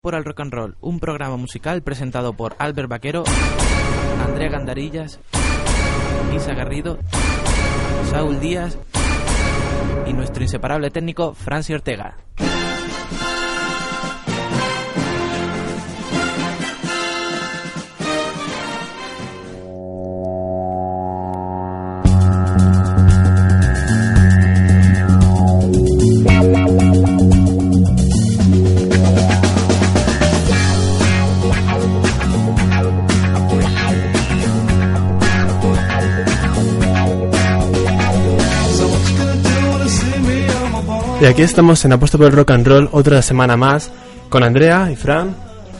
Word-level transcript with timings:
por 0.00 0.14
al 0.14 0.24
rock 0.24 0.40
and 0.40 0.52
roll, 0.52 0.76
un 0.80 0.98
programa 0.98 1.36
musical 1.36 1.82
presentado 1.82 2.32
por 2.32 2.56
Albert 2.58 2.88
Vaquero, 2.88 3.22
Andrea 4.24 4.48
Gandarillas, 4.48 5.20
Isa 6.34 6.54
Garrido, 6.54 6.98
Saúl 8.10 8.40
Díaz 8.40 8.78
y 10.06 10.14
nuestro 10.14 10.42
inseparable 10.42 10.90
técnico 10.90 11.34
Franci 11.34 11.74
Ortega. 11.74 12.16
Y 41.20 41.26
aquí 41.26 41.42
estamos 41.42 41.84
en 41.84 41.92
Apuesto 41.92 42.16
por 42.18 42.28
el 42.28 42.32
Rock 42.32 42.52
and 42.52 42.66
Roll 42.66 42.88
otra 42.92 43.20
semana 43.22 43.56
más 43.56 43.90
con 44.28 44.42
Andrea 44.42 44.88
y 44.90 44.96
Fran 44.96 45.34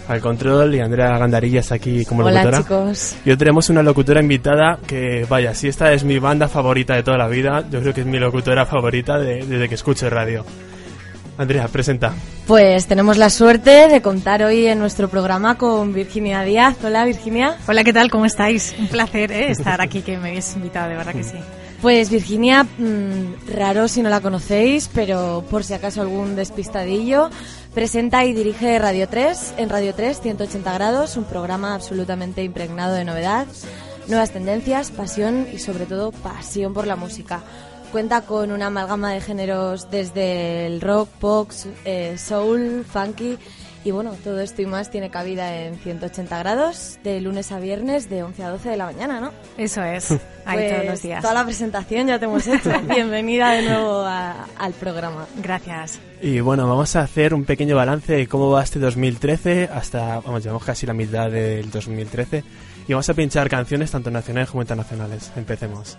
al 0.09 0.21
control 0.21 0.75
y 0.75 0.81
Andrea 0.81 1.17
Gandarillas 1.19 1.71
aquí 1.73 2.05
como 2.05 2.25
Hola 2.25 2.43
locutora. 2.45 2.59
chicos. 2.63 3.17
Y 3.25 3.31
hoy 3.31 3.37
tenemos 3.37 3.71
una 3.71 3.83
locutora 3.83 4.21
invitada 4.21 4.79
que, 4.87 5.25
vaya, 5.29 5.55
si 5.55 5.69
esta 5.69 5.93
es 5.93 6.03
mi 6.05 6.19
banda 6.19 6.49
favorita 6.49 6.95
de 6.95 7.05
toda 7.05 7.17
la 7.17 7.29
vida, 7.29 7.65
yo 7.71 7.81
creo 7.81 7.95
que 7.95 8.01
es 8.01 8.07
mi 8.07 8.19
locutora 8.19 8.67
favorita 8.67 9.19
de- 9.19 9.47
desde 9.47 9.69
que 9.69 9.77
escucho 9.77 10.11
radio. 10.11 10.45
Andrea, 11.39 11.69
presenta. 11.69 12.13
Pues 12.47 12.87
tenemos 12.87 13.17
la 13.17 13.31
suerte 13.31 13.89
de 13.89 14.03
contar 14.03 14.43
hoy 14.43 14.67
en 14.67 14.79
nuestro 14.81 15.09
programa 15.09 15.57
con 15.57 15.95
Virginia 15.95 16.43
Díaz. 16.43 16.77
Hola 16.85 17.05
Virginia. 17.05 17.57
Hola, 17.69 17.85
¿qué 17.85 17.93
tal? 17.95 18.11
¿Cómo 18.11 18.27
estáis? 18.27 18.75
Un 18.79 18.89
placer 18.89 19.31
¿eh? 19.33 19.51
estar 19.53 19.81
aquí, 19.81 20.03
que 20.03 20.19
me 20.19 20.31
habéis 20.31 20.55
invitado, 20.57 20.91
de 20.91 20.97
verdad 20.97 21.13
que 21.15 21.23
sí. 21.23 21.37
Pues 21.83 22.11
Virginia, 22.11 22.65
mm, 22.65 23.55
raro 23.55 23.89
si 23.89 24.03
no 24.03 24.11
la 24.11 24.21
conocéis, 24.21 24.91
pero 24.93 25.43
por 25.49 25.65
si 25.65 25.73
acaso 25.73 26.03
algún 26.03 26.37
despistadillo, 26.37 27.31
presenta 27.73 28.27
y 28.27 28.35
dirige 28.35 28.79
Radio 28.79 29.09
3 29.09 29.55
en 29.57 29.71
Radio 29.71 29.95
3 29.95 30.21
180 30.21 30.75
grados, 30.75 31.17
un 31.17 31.25
programa 31.25 31.75
absolutamente 31.75 32.45
impregnado 32.45 32.95
de 32.95 33.07
novedad, 33.07 33.47
nuevas 34.09 34.31
tendencias, 34.31 34.91
pasión 34.91 35.47
y 35.51 35.59
sobre 35.59 35.87
todo 35.87 36.13
pasión 36.13 36.75
por 36.75 36.87
la 36.87 36.97
música. 36.97 37.41
Cuenta 37.93 38.21
con 38.21 38.53
una 38.53 38.67
amalgama 38.67 39.15
de 39.15 39.23
géneros 39.23 39.91
desde 39.91 40.67
el 40.67 40.83
rock, 40.83 41.09
pop, 41.19 41.51
eh, 41.87 42.17
soul, 42.19 42.85
funky 42.85 43.39
y 43.85 43.91
bueno, 43.93 44.13
todo 44.23 44.41
esto 44.41 44.61
y 44.63 44.67
más 44.67 44.91
tiene 44.91 45.11
cabida 45.11 45.57
en 45.57 45.77
180 45.79 46.39
grados 46.39 46.99
de 47.03 47.21
lunes 47.21 47.51
a 47.53 47.59
viernes 47.61 48.11
de 48.11 48.23
11 48.23 48.45
a 48.45 48.51
12 48.51 48.69
de 48.71 48.77
la 48.77 48.85
mañana, 48.87 49.21
¿no? 49.21 49.33
Eso 49.57 49.83
es, 49.83 50.11
ahí 50.45 50.59
Pues, 50.59 50.73
todos 50.73 50.85
los 50.87 51.03
días. 51.03 51.23
Toda 51.23 51.35
la 51.35 51.45
presentación 51.45 52.07
ya 52.09 52.19
te 52.19 52.27
hemos 52.27 52.47
hecho. 52.47 52.71
Bienvenida 52.89 53.53
de 53.53 53.63
nuevo 53.63 54.01
a- 54.01 54.47
al 54.59 54.73
programa. 54.75 55.27
Gracias. 55.43 55.99
Y 56.23 56.41
bueno, 56.41 56.69
vamos 56.69 56.95
a 56.97 57.01
hacer 57.01 57.33
un 57.33 57.45
pequeño 57.45 57.75
balance 57.77 58.13
de 58.13 58.27
cómo 58.27 58.51
va 58.51 58.63
este 58.63 58.79
2013 58.79 59.71
hasta, 59.73 60.21
vamos, 60.21 60.43
llevamos 60.43 60.65
casi 60.65 60.85
la 60.87 60.93
mitad 60.93 61.31
del 61.31 61.71
2013 61.71 62.45
y 62.87 62.93
vamos 62.93 63.09
a 63.09 63.15
pinchar 63.15 63.49
canciones 63.49 63.91
tanto 63.91 64.11
nacionales 64.11 64.51
como 64.51 64.63
internacionales. 64.63 65.33
Empecemos. 65.37 65.97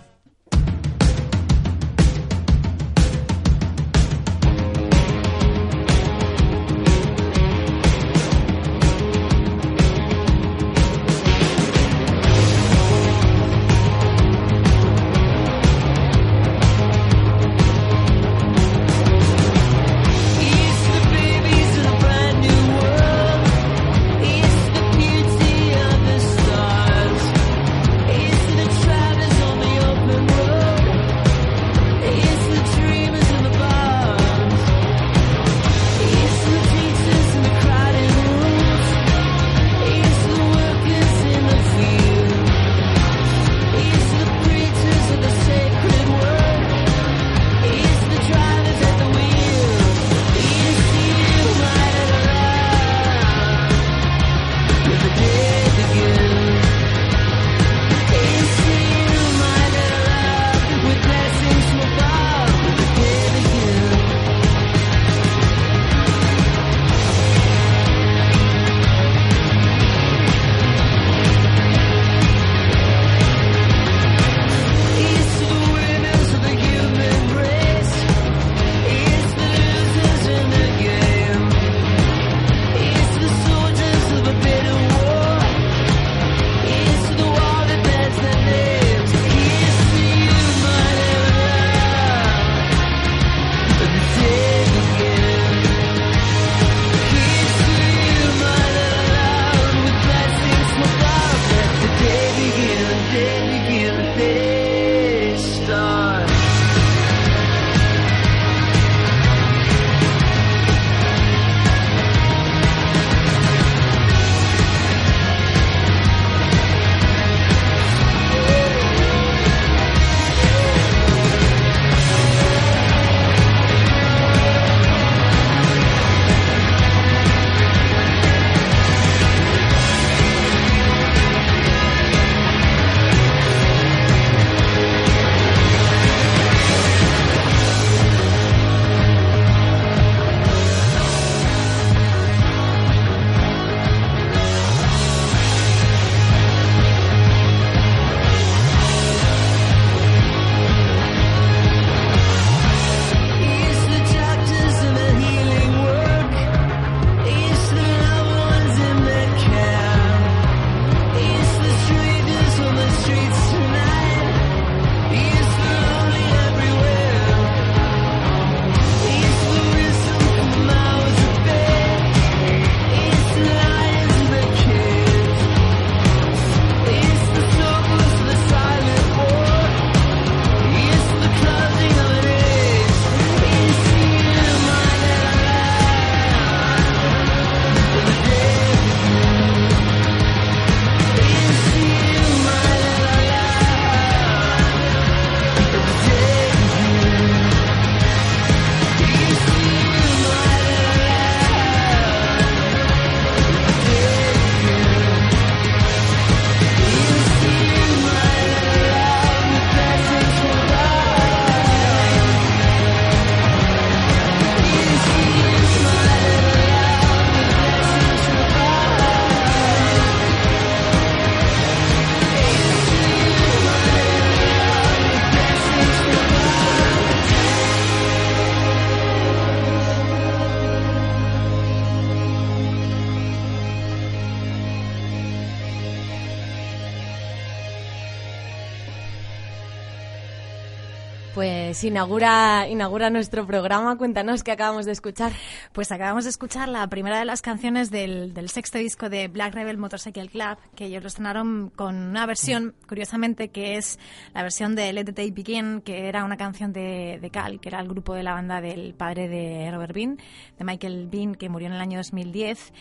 Pues 241.82 241.90
inaugura, 241.90 242.68
inaugura 242.68 243.10
nuestro 243.10 243.44
programa. 243.44 243.98
Cuéntanos 243.98 244.44
qué 244.44 244.52
acabamos 244.52 244.86
de 244.86 244.92
escuchar. 244.92 245.32
Pues 245.72 245.90
acabamos 245.90 246.22
de 246.22 246.30
escuchar 246.30 246.68
la 246.68 246.86
primera 246.86 247.18
de 247.18 247.24
las 247.24 247.42
canciones 247.42 247.90
del, 247.90 248.34
del 248.34 248.50
sexto 248.50 248.78
disco 248.78 249.08
de 249.08 249.26
Black 249.26 249.52
Rebel 249.52 249.78
Motorcycle 249.78 250.28
Club, 250.28 250.58
que 250.76 250.84
ellos 250.84 251.02
lo 251.02 251.08
estrenaron 251.08 251.72
con 251.74 251.96
una 251.96 252.24
versión, 252.24 252.76
curiosamente, 252.86 253.48
que 253.48 253.78
es 253.78 253.98
la 254.32 254.44
versión 254.44 254.76
de 254.76 254.92
Let 254.92 255.06
the 255.06 255.12
Day 255.12 255.32
Begin, 255.32 255.80
que 255.80 256.06
era 256.06 256.24
una 256.24 256.36
canción 256.36 256.72
de, 256.72 257.28
Cal, 257.32 257.58
que 257.58 257.70
era 257.70 257.80
el 257.80 257.88
grupo 257.88 258.14
de 258.14 258.22
la 258.22 258.34
banda 258.34 258.60
del 258.60 258.94
padre 258.94 259.26
de 259.26 259.68
Robert 259.72 259.92
Bean, 259.92 260.18
de 260.56 260.64
Michael 260.64 261.08
Bean, 261.10 261.34
que 261.34 261.48
murió 261.48 261.66
en 261.66 261.74
el 261.74 261.80
año 261.80 261.98
2010. 261.98 262.72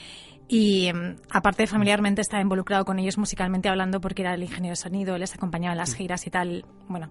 Y 0.47 0.93
mm, 0.93 1.15
aparte 1.31 1.65
familiarmente 1.65 2.21
estaba 2.21 2.43
involucrado 2.43 2.85
con 2.85 2.99
ellos 2.99 3.17
musicalmente 3.17 3.67
hablando 3.67 3.99
porque 3.99 4.21
era 4.21 4.35
el 4.35 4.43
ingeniero 4.43 4.73
de 4.73 4.75
sonido, 4.75 5.15
él 5.15 5.21
les 5.21 5.33
acompañaba 5.33 5.71
en 5.71 5.79
las 5.79 5.95
giras 5.95 6.27
y 6.27 6.29
tal. 6.29 6.65
Bueno, 6.87 7.09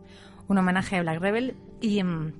un 0.49 0.59
homenaje 0.59 0.97
a 0.97 1.03
Black 1.03 1.21
Rebel. 1.21 1.57
Y 1.81 2.03
mm, 2.03 2.33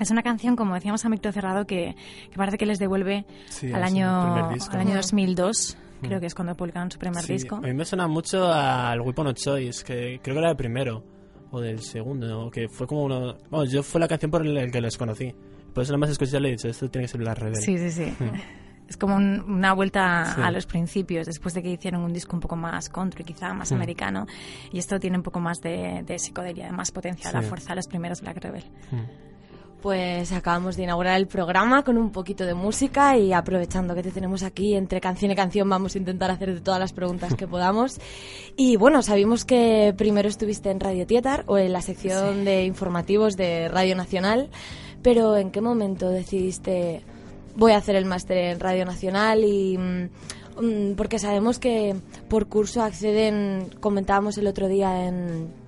es 0.00 0.10
una 0.10 0.22
canción, 0.22 0.56
como 0.56 0.74
decíamos 0.74 1.04
a 1.04 1.08
micro 1.08 1.32
cerrado, 1.32 1.66
que, 1.66 1.94
que 2.30 2.36
parece 2.36 2.58
que 2.58 2.66
les 2.66 2.78
devuelve 2.78 3.24
Sí, 3.48 3.72
al 3.72 3.82
año, 3.82 4.08
al 4.34 4.80
año 4.80 4.94
2002. 4.96 5.76
Mm. 6.00 6.06
Creo 6.06 6.20
que 6.20 6.26
es 6.26 6.34
cuando 6.34 6.54
publicaron 6.56 6.90
su 6.90 6.98
primer 6.98 7.22
Sí, 7.22 7.34
disco. 7.34 7.56
A 7.56 7.60
mí 7.60 7.72
me 7.72 7.84
suena 7.84 8.08
mucho 8.08 8.52
al 8.52 9.00
Weapon 9.00 9.28
of 9.28 9.34
Choice, 9.34 9.84
que 9.84 10.18
creo 10.22 10.34
que 10.34 10.40
era 10.40 10.50
el 10.50 10.56
primero, 10.56 11.04
o 11.50 11.60
del 11.60 11.80
segundo, 11.80 12.26
¿no? 12.26 12.50
que 12.50 12.68
fue 12.68 12.86
como 12.86 13.04
uno... 13.04 13.36
Vamos, 13.50 13.70
yo 13.70 13.82
fue 13.82 14.00
la 14.00 14.08
canción 14.08 14.30
por 14.30 14.44
el 14.44 14.70
que 14.72 14.80
les 14.80 14.96
conocí. 14.98 15.32
Por 15.72 15.84
eso 15.84 15.92
nada 15.92 15.98
más 16.00 16.10
escuché 16.10 16.40
le 16.40 16.48
he 16.48 16.50
dicho, 16.52 16.68
esto 16.68 16.90
tiene 16.90 17.04
que 17.04 17.08
ser 17.12 17.20
Black 17.20 17.38
Rebel. 17.38 17.56
Sí, 17.56 17.78
sí, 17.78 17.90
sí. 17.90 18.12
Es 18.92 18.98
como 18.98 19.16
un- 19.16 19.40
una 19.48 19.72
vuelta 19.72 20.34
Sí. 20.34 20.40
a 20.42 20.50
los 20.50 20.66
principios, 20.66 21.24
después 21.26 21.54
de 21.54 21.62
que 21.62 21.70
hicieron 21.70 22.02
un 22.02 22.12
disco 22.12 22.36
un 22.36 22.40
poco 22.40 22.56
más 22.56 22.90
country, 22.90 23.24
quizá 23.24 23.54
más 23.54 23.72
Mm. 23.72 23.74
americano. 23.76 24.26
Y 24.70 24.78
esto 24.78 25.00
tiene 25.00 25.16
un 25.16 25.22
poco 25.22 25.40
más 25.40 25.62
de, 25.62 26.02
de 26.06 26.18
psicodelia, 26.18 26.66
de 26.66 26.72
más 26.72 26.90
potencia, 26.90 27.30
Sí. 27.30 27.34
la 27.36 27.40
fuerza 27.40 27.70
de 27.70 27.76
los 27.76 27.86
primeros 27.86 28.20
Black 28.20 28.36
Rebel. 28.36 28.64
Mm. 28.90 29.00
Pues 29.80 30.30
acabamos 30.30 30.76
de 30.76 30.82
inaugurar 30.84 31.16
el 31.16 31.26
programa 31.26 31.82
con 31.82 31.96
un 31.96 32.10
poquito 32.12 32.44
de 32.44 32.52
música 32.54 33.16
y 33.16 33.32
aprovechando 33.32 33.94
que 33.96 34.02
te 34.02 34.10
tenemos 34.12 34.42
aquí 34.42 34.74
entre 34.74 35.00
canción 35.00 35.30
y 35.32 35.34
canción 35.34 35.68
vamos 35.70 35.94
a 35.94 35.98
intentar 35.98 36.30
hacerte 36.30 36.60
todas 36.60 36.78
las 36.78 36.92
preguntas 36.92 37.34
que 37.34 37.48
podamos. 37.48 37.98
Y 38.56 38.76
bueno, 38.76 39.00
sabemos 39.00 39.44
que 39.46 39.94
primero 39.96 40.28
estuviste 40.28 40.70
en 40.70 40.80
Radio 40.80 41.06
Tietar 41.06 41.44
o 41.46 41.56
en 41.56 41.72
la 41.72 41.80
sección 41.80 42.44
de 42.44 42.64
informativos 42.66 43.36
de 43.38 43.68
Radio 43.68 43.96
Nacional, 43.96 44.50
pero 45.02 45.36
¿en 45.38 45.50
qué 45.50 45.60
momento 45.62 46.10
decidiste 46.10 47.02
voy 47.56 47.72
a 47.72 47.76
hacer 47.78 47.96
el 47.96 48.04
máster 48.04 48.36
en 48.38 48.60
Radio 48.60 48.84
Nacional 48.84 49.44
y 49.44 49.76
mm, 49.78 50.08
mm, 50.60 50.94
porque 50.96 51.18
sabemos 51.18 51.58
que 51.58 51.94
por 52.28 52.46
curso 52.48 52.82
acceden, 52.82 53.70
comentábamos 53.80 54.38
el 54.38 54.46
otro 54.46 54.68
día 54.68 55.06
en 55.06 55.60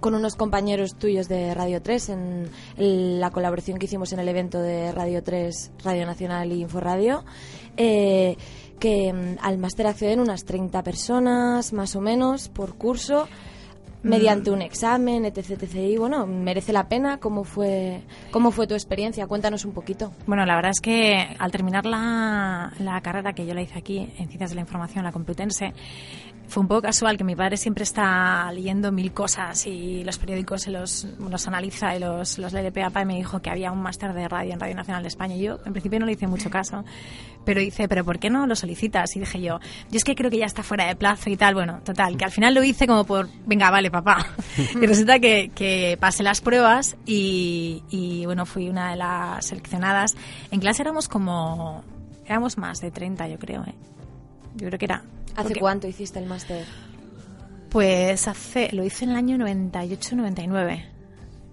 con 0.00 0.16
unos 0.16 0.34
compañeros 0.34 0.96
tuyos 0.96 1.28
de 1.28 1.54
Radio 1.54 1.80
3 1.80 2.08
en 2.08 2.48
el- 2.76 3.20
la 3.20 3.30
colaboración 3.30 3.78
que 3.78 3.86
hicimos 3.86 4.12
en 4.12 4.18
el 4.18 4.28
evento 4.28 4.60
de 4.60 4.90
Radio 4.90 5.22
3, 5.22 5.70
Radio 5.84 6.06
Nacional 6.06 6.50
y 6.50 6.60
Inforadio, 6.60 7.24
eh, 7.76 8.36
que 8.80 9.12
mm, 9.12 9.36
al 9.40 9.58
máster 9.58 9.86
acceden 9.86 10.18
unas 10.18 10.44
30 10.44 10.82
personas 10.82 11.72
más 11.72 11.94
o 11.94 12.00
menos 12.00 12.48
por 12.48 12.74
curso 12.74 13.28
mediante 14.02 14.50
un 14.50 14.62
examen, 14.62 15.24
etc, 15.24 15.50
etc. 15.50 15.74
Y 15.74 15.96
bueno, 15.96 16.26
merece 16.26 16.72
la 16.72 16.88
pena. 16.88 17.18
¿Cómo 17.18 17.44
fue, 17.44 18.02
cómo 18.30 18.50
fue 18.50 18.66
tu 18.66 18.74
experiencia? 18.74 19.26
Cuéntanos 19.26 19.64
un 19.64 19.72
poquito. 19.72 20.12
Bueno, 20.26 20.44
la 20.44 20.56
verdad 20.56 20.72
es 20.72 20.80
que 20.80 21.36
al 21.38 21.50
terminar 21.50 21.86
la, 21.86 22.72
la 22.78 23.00
carrera 23.00 23.32
que 23.32 23.46
yo 23.46 23.54
la 23.54 23.62
hice 23.62 23.78
aquí 23.78 23.98
en 23.98 24.28
Ciencias 24.28 24.50
de 24.50 24.56
la 24.56 24.62
Información, 24.62 25.04
la 25.04 25.12
Complutense, 25.12 25.72
fue 26.52 26.60
un 26.60 26.68
poco 26.68 26.82
casual 26.82 27.16
que 27.16 27.24
mi 27.24 27.34
padre 27.34 27.56
siempre 27.56 27.82
está 27.82 28.52
leyendo 28.52 28.92
mil 28.92 29.12
cosas 29.14 29.66
y 29.66 30.04
los 30.04 30.18
periódicos 30.18 30.66
los, 30.66 31.06
los 31.18 31.48
analiza 31.48 31.96
y 31.96 31.98
los, 31.98 32.36
los 32.36 32.52
lee 32.52 32.60
de 32.60 32.70
pe 32.70 32.82
a 32.82 32.90
pa 32.90 33.00
y 33.00 33.06
me 33.06 33.16
dijo 33.16 33.40
que 33.40 33.48
había 33.48 33.72
un 33.72 33.80
máster 33.80 34.12
de 34.12 34.28
radio 34.28 34.52
en 34.52 34.60
Radio 34.60 34.74
Nacional 34.74 35.02
de 35.02 35.08
España. 35.08 35.34
Y 35.34 35.44
yo, 35.44 35.60
en 35.64 35.72
principio, 35.72 35.98
no 35.98 36.04
le 36.04 36.12
hice 36.12 36.26
mucho 36.26 36.50
caso, 36.50 36.84
pero 37.46 37.62
dice, 37.62 37.88
¿pero 37.88 38.04
por 38.04 38.18
qué 38.18 38.28
no 38.28 38.46
lo 38.46 38.54
solicitas? 38.54 39.16
Y 39.16 39.20
dije 39.20 39.40
yo, 39.40 39.60
yo 39.90 39.96
es 39.96 40.04
que 40.04 40.14
creo 40.14 40.30
que 40.30 40.36
ya 40.36 40.44
está 40.44 40.62
fuera 40.62 40.84
de 40.84 40.94
plazo 40.94 41.30
y 41.30 41.38
tal. 41.38 41.54
Bueno, 41.54 41.80
total, 41.84 42.18
que 42.18 42.26
al 42.26 42.30
final 42.30 42.52
lo 42.52 42.62
hice 42.62 42.86
como 42.86 43.04
por, 43.04 43.30
venga, 43.46 43.70
vale, 43.70 43.90
papá. 43.90 44.26
y 44.74 44.86
resulta 44.86 45.20
que, 45.20 45.50
que 45.54 45.96
pasé 45.98 46.22
las 46.22 46.42
pruebas 46.42 46.96
y, 47.06 47.82
y, 47.88 48.26
bueno, 48.26 48.44
fui 48.44 48.68
una 48.68 48.90
de 48.90 48.96
las 48.96 49.46
seleccionadas. 49.46 50.16
En 50.50 50.60
clase 50.60 50.82
éramos 50.82 51.08
como, 51.08 51.82
éramos 52.26 52.58
más 52.58 52.82
de 52.82 52.90
30, 52.90 53.26
yo 53.28 53.38
creo, 53.38 53.64
¿eh? 53.64 53.74
Yo 54.56 54.66
creo 54.68 54.78
que 54.78 54.84
era. 54.84 55.02
¿Hace 55.34 55.48
porque- 55.48 55.60
cuánto 55.60 55.86
hiciste 55.88 56.18
el 56.18 56.26
máster? 56.26 56.64
Pues 57.70 58.28
hace, 58.28 58.68
lo 58.72 58.84
hice 58.84 59.04
en 59.04 59.10
el 59.12 59.16
año 59.16 59.38
98-99. 59.38 60.84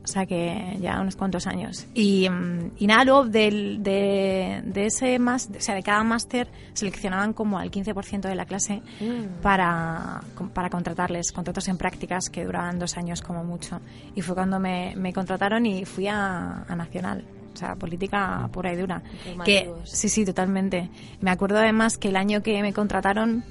O 0.03 0.07
sea 0.11 0.25
que 0.25 0.77
ya 0.81 0.99
unos 1.01 1.15
cuantos 1.15 1.45
años. 1.45 1.85
Y, 1.93 2.27
mm, 2.29 2.71
y 2.77 2.87
nada, 2.87 3.03
luego 3.05 3.25
del, 3.25 3.83
de, 3.83 4.61
de 4.65 4.85
ese 4.87 5.19
máster, 5.19 5.57
o 5.57 5.61
sea, 5.61 5.75
de 5.75 5.83
cada 5.83 6.03
máster 6.03 6.49
seleccionaban 6.73 7.33
como 7.33 7.59
al 7.59 7.69
15% 7.69 8.27
de 8.27 8.33
la 8.35 8.45
clase 8.45 8.81
Mm. 8.99 9.41
para, 9.41 10.21
para 10.53 10.69
contratarles, 10.69 11.31
contratos 11.31 11.67
en 11.67 11.77
prácticas 11.77 12.29
que 12.29 12.43
duraban 12.43 12.79
dos 12.79 12.97
años 12.97 13.21
como 13.21 13.43
mucho. 13.43 13.79
Y 14.15 14.21
fue 14.21 14.33
cuando 14.35 14.59
me, 14.59 14.95
me 14.95 15.13
contrataron 15.13 15.65
y 15.65 15.85
fui 15.85 16.07
a, 16.07 16.63
a 16.67 16.75
Nacional. 16.75 17.23
O 17.59 17.65
sea, 17.65 17.75
política 17.75 18.47
pura 18.53 18.71
y 18.71 18.77
dura. 18.77 19.03
Que, 19.43 19.69
sí, 19.83 20.07
sí, 20.07 20.23
totalmente. 20.23 20.89
Me 21.19 21.29
acuerdo 21.29 21.57
además 21.57 21.97
que 21.97 22.07
el 22.07 22.15
año 22.15 22.41
que 22.41 22.61
me 22.61 22.71
contrataron 22.71 23.43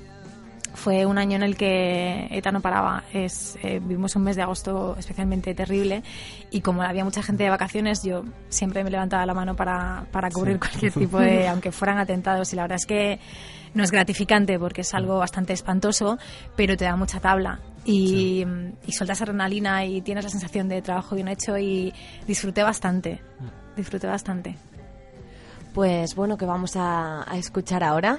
fue 0.72 1.04
un 1.04 1.18
año 1.18 1.36
en 1.36 1.42
el 1.42 1.58
que 1.58 2.26
ETA 2.30 2.50
no 2.50 2.62
paraba. 2.62 3.04
Es, 3.12 3.58
eh, 3.62 3.80
vivimos 3.80 4.16
un 4.16 4.22
mes 4.22 4.36
de 4.36 4.42
agosto 4.42 4.96
especialmente 4.98 5.54
terrible 5.54 6.02
y 6.50 6.62
como 6.62 6.80
había 6.82 7.04
mucha 7.04 7.22
gente 7.22 7.44
de 7.44 7.50
vacaciones, 7.50 8.02
yo 8.02 8.24
siempre 8.48 8.82
me 8.82 8.90
levantaba 8.90 9.26
la 9.26 9.34
mano 9.34 9.54
para, 9.54 10.06
para 10.10 10.30
cubrir 10.30 10.58
cualquier 10.58 10.92
tipo 10.94 11.18
de, 11.18 11.48
aunque 11.48 11.70
fueran 11.70 11.98
atentados. 11.98 12.50
Y 12.54 12.56
la 12.56 12.62
verdad 12.62 12.76
es 12.76 12.86
que 12.86 13.18
no 13.74 13.84
es 13.84 13.90
gratificante 13.90 14.58
porque 14.58 14.80
es 14.80 14.94
algo 14.94 15.18
bastante 15.18 15.52
espantoso, 15.52 16.16
pero 16.56 16.78
te 16.78 16.86
da 16.86 16.96
mucha 16.96 17.20
tabla. 17.20 17.60
Y, 17.84 18.44
y 18.86 18.92
sueltas 18.92 19.22
adrenalina 19.22 19.84
y 19.84 20.02
tienes 20.02 20.24
la 20.24 20.30
sensación 20.30 20.68
de 20.68 20.82
trabajo 20.82 21.14
bien 21.14 21.28
hecho 21.28 21.58
y 21.58 21.92
disfruté 22.26 22.62
bastante. 22.62 23.20
Disfruté 23.78 24.08
bastante. 24.08 24.56
Pues 25.72 26.16
bueno, 26.16 26.36
que 26.36 26.44
vamos 26.44 26.72
a 26.74 27.24
escuchar 27.34 27.84
ahora. 27.84 28.18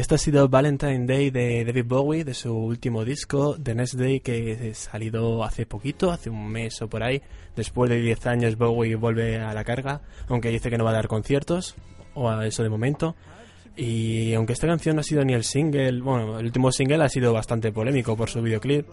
Este 0.00 0.14
ha 0.14 0.18
sido 0.18 0.48
Valentine 0.48 1.04
Day 1.06 1.30
de 1.30 1.62
David 1.62 1.84
Bowie, 1.84 2.24
de 2.24 2.32
su 2.32 2.56
último 2.56 3.04
disco, 3.04 3.56
The 3.62 3.74
Next 3.74 3.94
Day, 3.94 4.20
que 4.20 4.72
salido 4.72 5.44
hace 5.44 5.66
poquito, 5.66 6.10
hace 6.10 6.30
un 6.30 6.48
mes 6.48 6.80
o 6.80 6.88
por 6.88 7.02
ahí. 7.02 7.20
Después 7.54 7.90
de 7.90 8.00
10 8.00 8.26
años 8.26 8.56
Bowie 8.56 8.94
vuelve 8.94 9.36
a 9.38 9.52
la 9.52 9.62
carga, 9.62 10.00
aunque 10.28 10.48
dice 10.48 10.70
que 10.70 10.78
no 10.78 10.84
va 10.84 10.90
a 10.90 10.94
dar 10.94 11.06
conciertos, 11.06 11.74
o 12.14 12.30
a 12.30 12.46
eso 12.46 12.62
de 12.62 12.70
momento. 12.70 13.14
Y 13.76 14.32
aunque 14.32 14.54
esta 14.54 14.66
canción 14.66 14.96
no 14.96 15.00
ha 15.00 15.04
sido 15.04 15.22
ni 15.22 15.34
el 15.34 15.44
single, 15.44 16.00
bueno, 16.00 16.38
el 16.38 16.46
último 16.46 16.72
single 16.72 17.04
ha 17.04 17.08
sido 17.08 17.34
bastante 17.34 17.70
polémico 17.70 18.16
por 18.16 18.30
su 18.30 18.40
videoclip. 18.40 18.86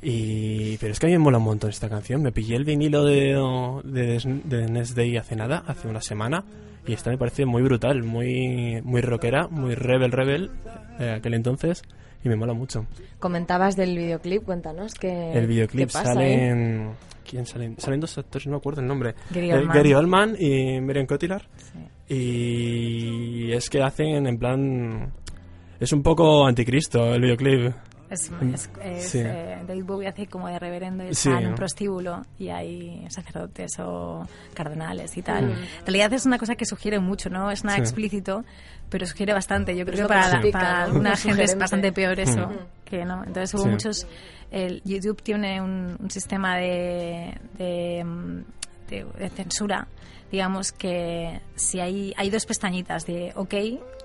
Y, 0.00 0.78
pero 0.78 0.92
es 0.92 0.98
que 0.98 1.06
a 1.06 1.08
mí 1.08 1.12
me 1.12 1.18
mola 1.18 1.38
un 1.38 1.44
montón 1.44 1.68
esta 1.68 1.90
canción. 1.90 2.22
Me 2.22 2.32
pillé 2.32 2.56
el 2.56 2.64
vinilo 2.64 3.04
de, 3.04 3.34
de, 3.84 4.40
de 4.44 4.66
Next 4.70 4.96
Day 4.96 5.16
hace 5.18 5.36
nada, 5.36 5.62
hace 5.66 5.88
una 5.88 6.00
semana. 6.00 6.42
Y 6.88 6.94
esta 6.94 7.10
me 7.10 7.18
parece 7.18 7.44
muy 7.46 7.62
brutal, 7.62 8.02
muy, 8.02 8.80
muy 8.82 9.00
rockera, 9.02 9.46
muy 9.48 9.74
rebel 9.74 10.10
rebel 10.10 10.50
de 10.98 11.12
aquel 11.12 11.34
entonces. 11.34 11.82
Y 12.24 12.28
me 12.28 12.34
mola 12.34 12.52
mucho. 12.54 12.86
Comentabas 13.20 13.76
del 13.76 13.96
videoclip, 13.96 14.42
cuéntanos 14.42 14.94
que 14.94 15.32
El 15.32 15.46
videoclip 15.46 15.86
qué 15.88 15.92
pasa 15.92 16.14
sale 16.14 16.24
ahí? 16.24 16.32
en... 16.48 16.90
¿Quién 17.28 17.44
salen? 17.46 17.78
Salen 17.78 18.00
dos 18.00 18.16
actores, 18.16 18.46
no 18.46 18.52
me 18.52 18.56
acuerdo 18.56 18.80
el 18.80 18.86
nombre. 18.88 19.14
Gary 19.30 19.50
Eh, 19.50 19.54
Oldman. 19.54 19.76
Gary 19.76 19.92
Oldman 19.94 20.36
y 20.40 20.80
Marion 20.80 21.06
Cotillard. 21.06 21.42
Sí. 21.56 22.14
Y 22.14 23.52
es 23.52 23.68
que 23.68 23.82
hacen 23.82 24.26
en 24.26 24.38
plan... 24.38 25.12
Es 25.78 25.92
un 25.92 26.02
poco 26.02 26.46
anticristo 26.46 27.14
el 27.14 27.20
videoclip. 27.20 27.72
Es, 28.10 28.30
es- 28.54 28.70
es, 28.82 29.08
Sí. 29.10 29.18
eh, 29.22 29.58
David 29.66 29.84
Bowie 29.84 30.08
hace 30.08 30.26
como 30.26 30.48
de 30.48 30.58
reverendo 30.58 31.04
y 31.04 31.14
Sí. 31.14 31.28
está 31.28 31.40
en 31.42 31.48
un 31.48 31.54
prostíbulo 31.54 32.24
y 32.38 32.48
hay 32.48 33.06
sacerdotes 33.10 33.72
o 33.80 34.26
cardenales 34.54 35.16
y 35.16 35.22
tal. 35.22 35.46
Mm. 35.48 35.50
En 35.52 35.86
realidad 35.86 36.12
es 36.14 36.24
una 36.26 36.38
cosa 36.38 36.54
que 36.56 36.64
sugiere 36.64 36.98
mucho, 37.00 37.28
no 37.28 37.50
es 37.50 37.64
nada 37.64 37.76
Sí. 37.76 37.82
explícito, 37.82 38.44
pero 38.88 39.06
sugiere 39.06 39.32
bastante. 39.34 39.76
Yo 39.76 39.84
creo 39.84 40.06
que 40.08 40.14
para, 40.14 40.40
la- 40.42 40.84
alguna 40.84 41.16
gente 41.16 41.42
es 41.44 41.58
bastante 41.58 41.92
peor 41.92 42.18
eso 42.18 42.48
Mm. 42.48 42.56
que 42.86 43.04
no. 43.04 43.24
Entonces 43.24 43.52
hubo 43.54 43.64
Sí. 43.64 43.68
muchos... 43.68 44.06
El 44.50 44.80
YouTube 44.86 45.22
tiene 45.22 45.60
un, 45.60 45.94
un 46.00 46.10
sistema 46.10 46.56
de, 46.56 47.34
de, 47.58 48.02
mm, 48.02 48.40
de- 48.88 49.04
de 49.18 49.28
censura 49.28 49.86
digamos 50.30 50.72
que 50.72 51.40
si 51.56 51.80
hay 51.80 52.12
hay 52.16 52.30
dos 52.30 52.44
pestañitas 52.46 53.06
de 53.06 53.32
OK 53.36 53.54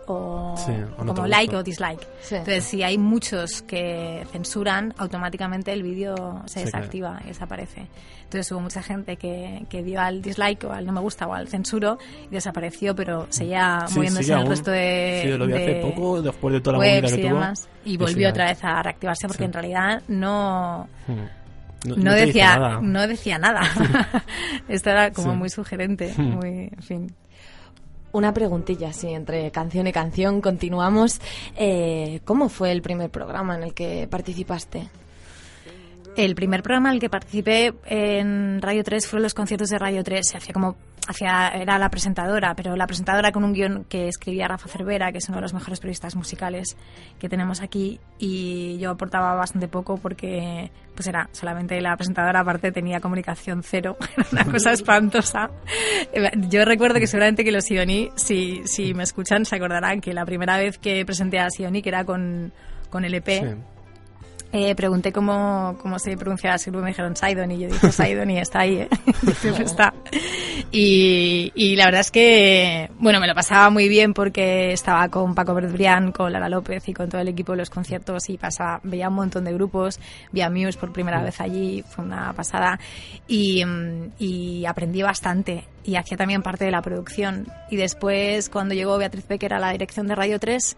o 0.06 0.56
Sí, 0.58 0.72
o 0.98 1.03
no 1.06 1.13
te 1.13 1.22
como 1.22 1.27
like 1.27 1.56
o 1.56 1.63
dislike. 1.63 2.06
Sí. 2.22 2.36
Entonces, 2.36 2.65
si 2.65 2.84
hay 2.84 2.98
muchos 2.98 3.62
que 3.62 4.25
censuran, 4.34 4.94
automáticamente 4.98 5.72
el 5.72 5.82
vídeo 5.82 6.42
se 6.46 6.60
Sí, 6.60 6.65
desactiva 6.65 7.22
y 7.24 7.27
desaparece. 7.30 7.88
Entonces, 8.24 8.51
hubo 8.51 8.60
mucha 8.60 8.84
gente 8.84 9.15
que, 9.15 9.65
que 9.70 9.82
dio 9.82 10.01
al 10.01 10.22
dislike 10.22 10.65
o 10.65 10.74
al 10.74 10.86
no 10.86 10.92
me 10.92 11.00
gusta 11.00 11.25
o 11.25 11.34
al 11.34 11.48
censuro 11.48 12.00
y 12.25 12.34
desapareció, 12.34 12.94
pero 12.94 13.27
seguía 13.30 13.86
Sí, 13.88 13.96
moviéndose 13.96 14.25
en 14.27 14.34
el 14.34 14.39
aún. 14.42 14.50
resto 14.50 14.72
de. 14.72 15.20
Sí, 15.24 15.38
lo 15.38 15.48
vi 15.48 15.53
hace 15.53 15.65
de 15.75 15.82
poco, 15.82 16.22
después 16.22 16.53
de 16.53 16.60
toda 16.62 16.74
la 16.74 16.77
movida 16.80 17.01
que 17.08 17.08
y 17.08 17.22
tuvo. 17.22 17.34
demás. 17.36 17.70
Y 17.86 17.96
volvió 17.98 18.30
otra 18.30 18.46
vez 18.48 18.62
a 18.63 18.84
reactivarse 18.84 19.27
porque 19.27 19.44
Sí. 19.44 19.46
en 19.46 19.53
realidad 19.53 20.01
no. 20.10 20.89
Mm. 21.08 21.42
No, 21.86 22.13
decía 22.13 22.58
nada. 22.58 22.80
no 22.82 23.08
decía 23.08 23.38
nada. 23.40 23.62
Esto 24.68 24.90
era 24.90 25.12
como 25.12 25.32
Sí. 25.34 25.38
muy 25.38 25.50
sugerente, 25.50 26.13
Mm. 26.18 26.22
muy, 26.36 26.70
en 26.72 26.82
fin. 26.84 27.16
Una 28.12 28.32
preguntilla, 28.34 28.94
sí, 28.94 29.08
entre 29.10 29.50
canción 29.52 29.88
y 29.88 29.92
canción 29.92 30.40
continuamos. 30.40 31.20
Eh, 31.56 32.22
¿Cómo 32.25 32.48
fue 32.48 32.72
el 32.72 32.82
primer 32.84 33.10
programa 33.10 33.56
en 33.56 33.63
el 33.63 33.74
que 33.74 34.08
participaste? 34.10 34.88
El 36.16 36.36
primer 36.36 36.62
programa 36.62 36.90
en 36.90 36.96
el 36.96 37.00
que 37.02 37.10
participé 37.10 37.74
en 37.88 38.62
Radio 38.62 38.84
3 38.84 39.08
fueron 39.08 39.24
los 39.24 39.34
conciertos 39.34 39.70
de 39.70 39.80
Radio 39.80 40.04
3. 40.04 40.28
Se 40.30 40.38
hacía 40.38 40.54
como 40.54 40.75
hacía, 41.07 41.50
era 41.50 41.77
la 41.77 41.89
presentadora, 41.89 42.55
pero 42.55 42.75
la 42.75 42.88
presentadora 42.88 43.31
con 43.31 43.43
un 43.43 43.53
guion 43.53 43.86
que 43.86 44.07
escribía 44.07 44.48
Rafa 44.48 44.69
Cervera, 44.69 45.12
que 45.12 45.17
es 45.17 45.27
uno 45.29 45.38
de 45.38 45.41
los 45.43 45.53
mejores 45.53 45.79
periodistas 45.79 46.15
musicales 46.15 46.77
que 47.19 47.29
tenemos 47.29 47.62
aquí, 47.62 48.00
y 48.19 48.77
yo 48.79 48.91
aportaba 48.91 49.36
bastante 49.36 49.67
poco 49.67 49.98
porque 49.98 50.72
pues 50.95 51.07
era 51.07 51.27
solamente 51.31 51.79
la 51.81 51.95
presentadora, 51.95 52.41
aparte 52.41 52.72
tenía 52.72 53.00
comunicación 53.00 53.63
cero, 53.63 53.98
era 54.17 54.27
una 54.31 54.45
cosa 54.45 54.72
espantosa. 54.72 55.50
Yo 56.50 56.65
recuerdo 56.65 57.00
que 57.00 57.07
seguramente 57.07 57.43
que 57.43 57.51
los 57.51 57.65
Sioni, 57.65 58.10
si, 58.15 58.62
si 58.65 58.93
me 58.93 59.03
escuchan, 59.03 59.45
se 59.45 59.55
acordarán 59.55 60.01
que 60.01 60.13
la 60.13 60.25
primera 60.25 60.57
vez 60.57 60.77
que 60.77 61.05
presenté 61.05 61.39
a 61.39 61.50
Sioni, 61.50 61.81
que 61.81 61.89
era 61.89 62.05
con, 62.05 62.53
con 62.89 63.05
el 63.05 63.13
EP, 63.15 63.27
Sí. 63.27 63.73
Eh, 64.55 64.75
pregunté 64.75 65.12
cómo, 65.12 65.75
cómo 65.81 65.98
se 65.98 66.15
pronunciaba 66.15 66.60
su 66.60 66.69
grupo, 66.69 66.83
me 66.83 66.91
dijeron 66.91 67.15
Saidon 67.15 67.51
y 67.51 67.60
yo 67.60 67.67
dije 67.69 67.91
Saidon 67.91 68.29
y 68.29 68.38
está 68.38 68.60
ahí, 68.60 68.81
¿eh? 68.81 68.89
Siempre 69.41 69.65
está. 69.65 69.91
Y, 70.72 71.51
y 71.55 71.75
la 71.75 71.86
verdad 71.86 72.01
es 72.01 72.12
que, 72.12 72.91
bueno, 73.00 73.19
me 73.19 73.25
lo 73.27 73.33
pasaba 73.33 73.72
muy 73.72 73.89
bien 73.89 74.13
porque 74.13 74.72
estaba 74.72 75.10
con 75.10 75.33
Paco 75.33 75.55
Bertrián, 75.55 76.12
con 76.12 76.31
Lara 76.31 76.50
López 76.50 76.88
y 76.88 76.93
con 76.93 77.10
todo 77.10 77.19
el 77.19 77.29
equipo 77.29 77.53
de 77.53 77.57
los 77.57 77.72
conciertos 77.72 78.29
y 78.29 78.38
pasaba, 78.38 78.79
veía 78.83 79.10
un 79.10 79.15
montón 79.15 79.43
de 79.43 79.53
grupos, 79.53 80.00
vi 80.31 80.41
a 80.41 80.51
Muse 80.51 80.77
por 80.77 80.93
primera 80.93 81.24
vez 81.24 81.41
allí, 81.41 81.83
fue 81.89 82.05
una 82.05 82.31
pasada 82.33 82.79
y, 83.27 83.65
mm, 83.65 84.12
y 84.19 84.65
aprendí 84.67 85.01
bastante 85.01 85.65
y 85.83 85.95
hacía 85.95 86.17
también 86.17 86.43
parte 86.43 86.65
de 86.65 86.72
la 86.72 86.81
producción. 86.81 87.48
Y 87.69 87.75
después, 87.75 88.50
cuando 88.50 88.74
llegó 88.74 88.98
Beatriz 88.98 89.27
Becker 89.27 89.53
a 89.53 89.60
la 89.60 89.72
dirección 89.72 90.07
de 90.07 90.15
Radio 90.15 90.39
3, 90.39 90.77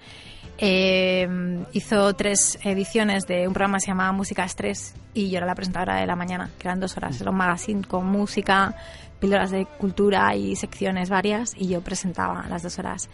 eh, 0.57 1.27
hizo 1.73 2.13
tres 2.13 2.57
ediciones 2.63 3.27
de 3.27 3.47
un 3.47 3.53
programa 3.53 3.77
que 3.77 3.81
se 3.81 3.87
llamaba 3.87 4.11
Música 4.11 4.45
Estrés 4.45 4.93
y 5.13 5.29
yo 5.29 5.37
era 5.37 5.45
la 5.45 5.55
presentadora 5.55 5.95
de 5.97 6.05
la 6.05 6.15
mañana, 6.15 6.49
que 6.59 6.67
eran 6.67 6.79
dos 6.79 6.95
horas. 6.97 7.19
Era 7.19 7.31
un 7.31 7.37
magazine 7.37 7.83
con 7.83 8.05
música, 8.05 8.75
píldoras 9.19 9.51
de 9.51 9.65
cultura 9.65 10.35
y 10.35 10.55
secciones 10.55 11.09
varias 11.09 11.53
y 11.57 11.67
yo 11.67 11.81
presentaba 11.81 12.45
las 12.49 12.63
dos 12.63 12.79
horas. 12.79 13.09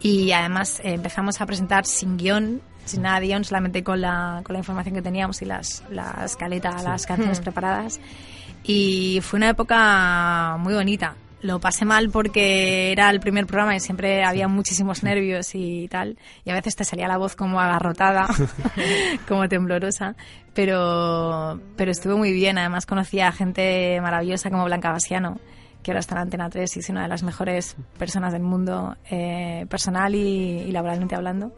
Y 0.00 0.32
además 0.32 0.80
eh, 0.80 0.94
empezamos 0.94 1.40
a 1.40 1.46
presentar 1.46 1.86
sin 1.86 2.16
guion, 2.16 2.60
sin 2.84 3.02
nada 3.02 3.20
de 3.20 3.26
guion, 3.26 3.44
solamente 3.44 3.84
con 3.84 4.00
la, 4.00 4.40
con 4.44 4.54
la 4.54 4.58
información 4.58 4.94
que 4.96 5.02
teníamos 5.02 5.40
y 5.42 5.44
las, 5.44 5.84
la 5.90 6.22
escaleta, 6.24 6.82
las 6.82 7.06
canciones 7.06 7.40
preparadas. 7.40 8.00
Y 8.64 9.20
fue 9.22 9.38
una 9.38 9.50
época 9.50 10.56
muy 10.58 10.74
bonita. 10.74 11.14
Lo 11.42 11.58
pasé 11.58 11.84
mal 11.84 12.08
porque 12.10 12.92
era 12.92 13.10
el 13.10 13.18
primer 13.18 13.46
programa 13.46 13.74
y 13.74 13.80
siempre 13.80 14.24
había 14.24 14.46
muchísimos 14.46 15.02
nervios 15.02 15.54
y 15.54 15.88
tal. 15.88 16.16
Y 16.44 16.50
a 16.50 16.54
veces 16.54 16.76
te 16.76 16.84
salía 16.84 17.08
la 17.08 17.18
voz 17.18 17.34
como 17.34 17.60
agarrotada, 17.60 18.28
como 19.28 19.48
temblorosa. 19.48 20.14
Pero, 20.54 21.60
pero 21.76 21.90
estuvo 21.90 22.16
muy 22.16 22.32
bien. 22.32 22.58
Además 22.58 22.86
conocí 22.86 23.18
a 23.18 23.32
gente 23.32 24.00
maravillosa 24.00 24.50
como 24.50 24.64
Blanca 24.64 24.92
Basiano, 24.92 25.40
que 25.82 25.90
ahora 25.90 26.00
está 26.00 26.14
en 26.14 26.20
Antena 26.22 26.48
3 26.48 26.76
y 26.76 26.78
es 26.78 26.88
una 26.90 27.02
de 27.02 27.08
las 27.08 27.24
mejores 27.24 27.74
personas 27.98 28.32
del 28.32 28.42
mundo, 28.42 28.96
eh, 29.10 29.66
personal 29.68 30.14
y, 30.14 30.60
y 30.60 30.70
laboralmente 30.70 31.16
hablando. 31.16 31.52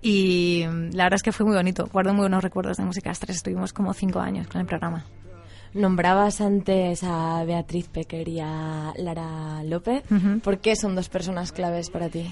Y 0.00 0.64
la 0.92 1.04
verdad 1.04 1.16
es 1.16 1.22
que 1.22 1.32
fue 1.32 1.44
muy 1.44 1.56
bonito. 1.56 1.86
Guardo 1.92 2.14
muy 2.14 2.22
buenos 2.22 2.42
recuerdos 2.42 2.78
de 2.78 2.84
Música 2.84 3.12
3. 3.12 3.36
Estuvimos 3.36 3.74
como 3.74 3.92
cinco 3.92 4.20
años 4.20 4.46
con 4.46 4.62
el 4.62 4.66
programa. 4.66 5.04
Nombrabas 5.74 6.40
antes 6.40 7.02
a 7.04 7.44
Beatriz 7.44 7.88
Pecker 7.88 8.28
y 8.28 8.40
a 8.40 8.92
Lara 8.96 9.62
López. 9.64 10.02
¿Por 10.42 10.58
qué 10.58 10.76
son 10.76 10.94
dos 10.94 11.08
personas 11.08 11.52
claves 11.52 11.90
para 11.90 12.08
ti? 12.08 12.30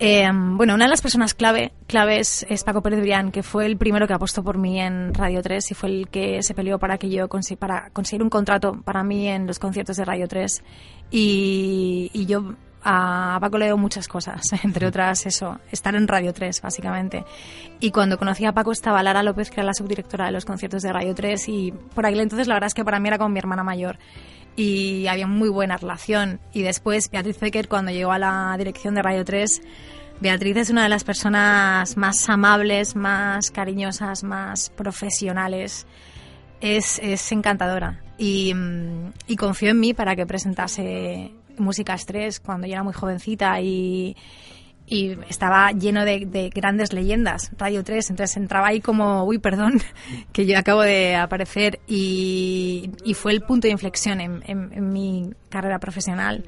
Eh, 0.00 0.28
bueno, 0.32 0.74
una 0.74 0.84
de 0.84 0.90
las 0.90 1.02
personas 1.02 1.34
clave, 1.34 1.72
claves 1.88 2.46
es 2.48 2.62
Paco 2.62 2.82
Pérez 2.82 3.00
Brián, 3.00 3.32
que 3.32 3.42
fue 3.42 3.66
el 3.66 3.76
primero 3.76 4.06
que 4.06 4.12
apostó 4.14 4.44
por 4.44 4.56
mí 4.56 4.80
en 4.80 5.12
Radio 5.12 5.42
3 5.42 5.72
y 5.72 5.74
fue 5.74 5.88
el 5.88 6.08
que 6.08 6.40
se 6.44 6.54
peleó 6.54 6.78
para 6.78 6.98
que 6.98 7.08
yo 7.10 7.28
consi- 7.28 7.56
para 7.56 7.90
conseguir 7.90 8.22
un 8.22 8.30
contrato 8.30 8.80
para 8.84 9.02
mí 9.02 9.26
en 9.26 9.48
los 9.48 9.58
conciertos 9.58 9.96
de 9.96 10.04
Radio 10.04 10.28
3. 10.28 10.62
Y, 11.10 12.10
y 12.12 12.26
yo 12.26 12.54
a 12.90 13.36
Paco 13.38 13.58
le 13.58 13.66
debo 13.66 13.76
muchas 13.76 14.08
cosas, 14.08 14.40
entre 14.64 14.86
otras 14.86 15.26
eso, 15.26 15.58
estar 15.70 15.94
en 15.94 16.08
Radio 16.08 16.32
3, 16.32 16.62
básicamente. 16.62 17.24
Y 17.80 17.90
cuando 17.90 18.16
conocí 18.16 18.46
a 18.46 18.52
Paco 18.52 18.72
estaba 18.72 19.02
Lara 19.02 19.22
López, 19.22 19.50
que 19.50 19.60
era 19.60 19.66
la 19.66 19.74
subdirectora 19.74 20.26
de 20.26 20.32
los 20.32 20.46
conciertos 20.46 20.82
de 20.82 20.90
Radio 20.90 21.14
3, 21.14 21.48
y 21.48 21.72
por 21.94 22.06
aquel 22.06 22.20
entonces 22.20 22.48
la 22.48 22.54
verdad 22.54 22.68
es 22.68 22.74
que 22.74 22.86
para 22.86 22.98
mí 22.98 23.08
era 23.08 23.18
como 23.18 23.28
mi 23.28 23.38
hermana 23.38 23.62
mayor 23.62 23.98
y 24.56 25.06
había 25.06 25.26
muy 25.26 25.50
buena 25.50 25.76
relación. 25.76 26.40
Y 26.54 26.62
después 26.62 27.10
Beatriz 27.10 27.38
Becker, 27.38 27.68
cuando 27.68 27.92
llegó 27.92 28.10
a 28.10 28.18
la 28.18 28.54
dirección 28.56 28.94
de 28.94 29.02
Radio 29.02 29.22
3, 29.22 29.60
Beatriz 30.20 30.56
es 30.56 30.70
una 30.70 30.82
de 30.82 30.88
las 30.88 31.04
personas 31.04 31.96
más 31.98 32.26
amables, 32.30 32.96
más 32.96 33.50
cariñosas, 33.50 34.24
más 34.24 34.70
profesionales. 34.70 35.86
Es, 36.62 36.98
es 37.00 37.30
encantadora 37.32 38.02
y, 38.16 38.52
mm, 38.54 39.12
y 39.28 39.36
confió 39.36 39.70
en 39.70 39.78
mí 39.78 39.94
para 39.94 40.16
que 40.16 40.26
presentase 40.26 41.32
Música 41.60 41.94
Estrés 41.94 42.40
cuando 42.40 42.66
yo 42.66 42.74
era 42.74 42.82
muy 42.82 42.92
jovencita 42.92 43.60
y, 43.60 44.16
y 44.86 45.16
estaba 45.28 45.72
lleno 45.72 46.04
de, 46.04 46.26
de 46.26 46.48
grandes 46.50 46.92
leyendas, 46.92 47.50
Radio 47.58 47.84
3, 47.84 48.10
entonces 48.10 48.36
entraba 48.36 48.68
ahí 48.68 48.80
como, 48.80 49.24
uy, 49.24 49.38
perdón, 49.38 49.80
que 50.32 50.46
yo 50.46 50.58
acabo 50.58 50.82
de 50.82 51.14
aparecer 51.16 51.80
y, 51.86 52.90
y 53.04 53.14
fue 53.14 53.32
el 53.32 53.42
punto 53.42 53.66
de 53.68 53.72
inflexión 53.72 54.20
en, 54.20 54.42
en- 54.46 54.72
en 54.72 54.92
mi 54.92 55.30
carrera 55.50 55.78
profesional, 55.78 56.44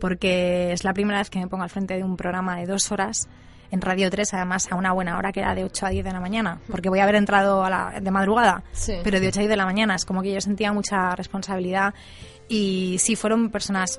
porque 0.00 0.72
es 0.72 0.84
la 0.84 0.92
primera 0.92 1.18
vez 1.18 1.30
que 1.30 1.38
me 1.38 1.46
pongo 1.48 1.62
al 1.62 1.70
frente 1.70 1.94
de 1.96 2.02
un 2.04 2.16
programa 2.16 2.56
de 2.56 2.66
dos 2.66 2.90
horas 2.92 3.28
en 3.70 3.80
Radio 3.80 4.08
3, 4.10 4.34
además 4.34 4.70
a 4.70 4.76
una 4.76 4.92
buena 4.92 5.16
hora 5.18 5.32
que 5.32 5.40
era 5.40 5.54
de 5.54 5.64
8 5.64 5.86
a 5.86 5.88
10 5.88 6.04
de 6.04 6.12
la 6.12 6.20
mañana, 6.20 6.60
porque 6.70 6.88
voy 6.88 7.00
a 7.00 7.04
haber 7.04 7.16
entrado 7.16 7.64
a 7.64 7.70
la, 7.70 8.00
de 8.00 8.10
madrugada, 8.10 8.62
Sí. 8.72 8.92
pero 9.02 9.18
de 9.18 9.28
8 9.28 9.40
a 9.40 9.42
10 9.42 9.50
de 9.50 9.56
la 9.56 9.64
mañana, 9.64 9.94
es 9.96 10.04
como 10.04 10.22
que 10.22 10.32
yo 10.32 10.40
sentía 10.40 10.72
mucha 10.72 11.16
responsabilidad 11.16 11.92
y 12.48 12.96
sí, 12.98 13.16
fueron 13.16 13.50
personas 13.50 13.98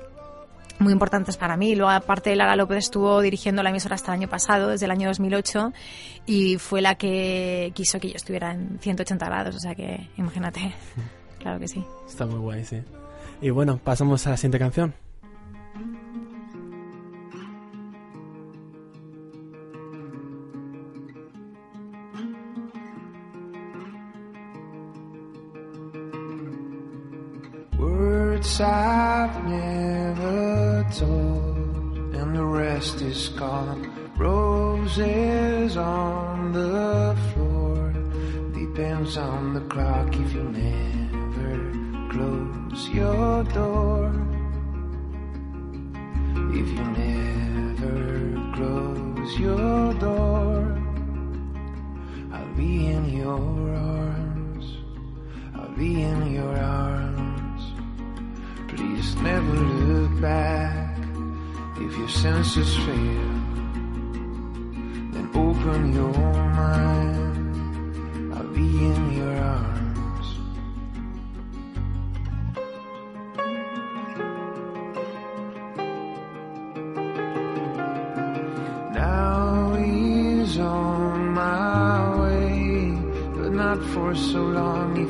muy 0.78 0.92
importantes 0.92 1.36
para 1.36 1.56
mí. 1.56 1.74
Luego, 1.74 1.90
aparte, 1.90 2.34
Lara 2.36 2.56
López 2.56 2.78
estuvo 2.78 3.20
dirigiendo 3.20 3.62
la 3.62 3.70
emisora 3.70 3.94
hasta 3.94 4.12
el 4.12 4.20
año 4.20 4.28
pasado, 4.28 4.68
desde 4.68 4.86
el 4.86 4.90
año 4.90 5.08
2008, 5.08 5.72
y 6.26 6.58
fue 6.58 6.80
la 6.80 6.96
que 6.96 7.72
quiso 7.74 7.98
que 8.00 8.08
yo 8.08 8.16
estuviera 8.16 8.52
en 8.52 8.78
180 8.80 9.26
grados. 9.26 9.56
O 9.56 9.60
sea 9.60 9.74
que, 9.74 10.08
imagínate. 10.16 10.74
Claro 11.38 11.60
que 11.60 11.68
sí. 11.68 11.84
Está 12.08 12.26
muy 12.26 12.40
guay, 12.40 12.64
sí. 12.64 12.82
Y 13.40 13.50
bueno, 13.50 13.78
pasamos 13.78 14.26
a 14.26 14.30
la 14.30 14.36
siguiente 14.36 14.58
canción. 14.58 14.94
Words 28.46 28.60
I've 28.60 29.44
never 29.44 30.86
told, 30.96 32.14
and 32.14 32.36
the 32.36 32.44
rest 32.44 33.02
is 33.02 33.28
gone. 33.30 33.90
Roses 34.16 35.76
on 35.76 36.52
the 36.52 37.16
floor, 37.32 37.92
depends 38.54 39.16
on 39.16 39.52
the 39.54 39.62
clock 39.62 40.14
if 40.14 40.32
you 40.32 40.44
never 40.44 41.58
close 42.12 42.88
your 42.90 43.42
door. 43.52 44.12
If 46.54 46.68
you 46.76 46.84
never 47.02 48.54
close 48.54 49.38
your 49.40 49.92
door, 49.94 50.78
I'll 52.32 52.54
be 52.54 52.86
in 52.86 53.08
your 53.08 53.74
arms. 53.74 54.66
I'll 55.56 55.76
be 55.76 56.02
in 56.02 56.32
your 56.32 56.56
arms. 56.56 57.35
Please 58.76 59.16
never 59.22 59.54
look 59.54 60.20
back. 60.20 60.98
If 61.78 61.96
your 61.96 62.08
senses 62.08 62.76
fail, 62.76 63.32
then 65.12 65.30
open 65.34 65.94
your 65.94 66.12
mind. 66.60 68.34
I'll 68.34 68.48
be 68.48 68.68
in 68.90 69.12
your 69.16 69.36
arms. 69.36 70.28
Now 78.94 79.74
he's 79.74 80.58
on 80.58 81.30
my 81.30 82.20
way, 82.20 82.92
but 83.36 83.52
not 83.52 83.82
for 83.92 84.14
so 84.14 84.42
long 84.42 85.05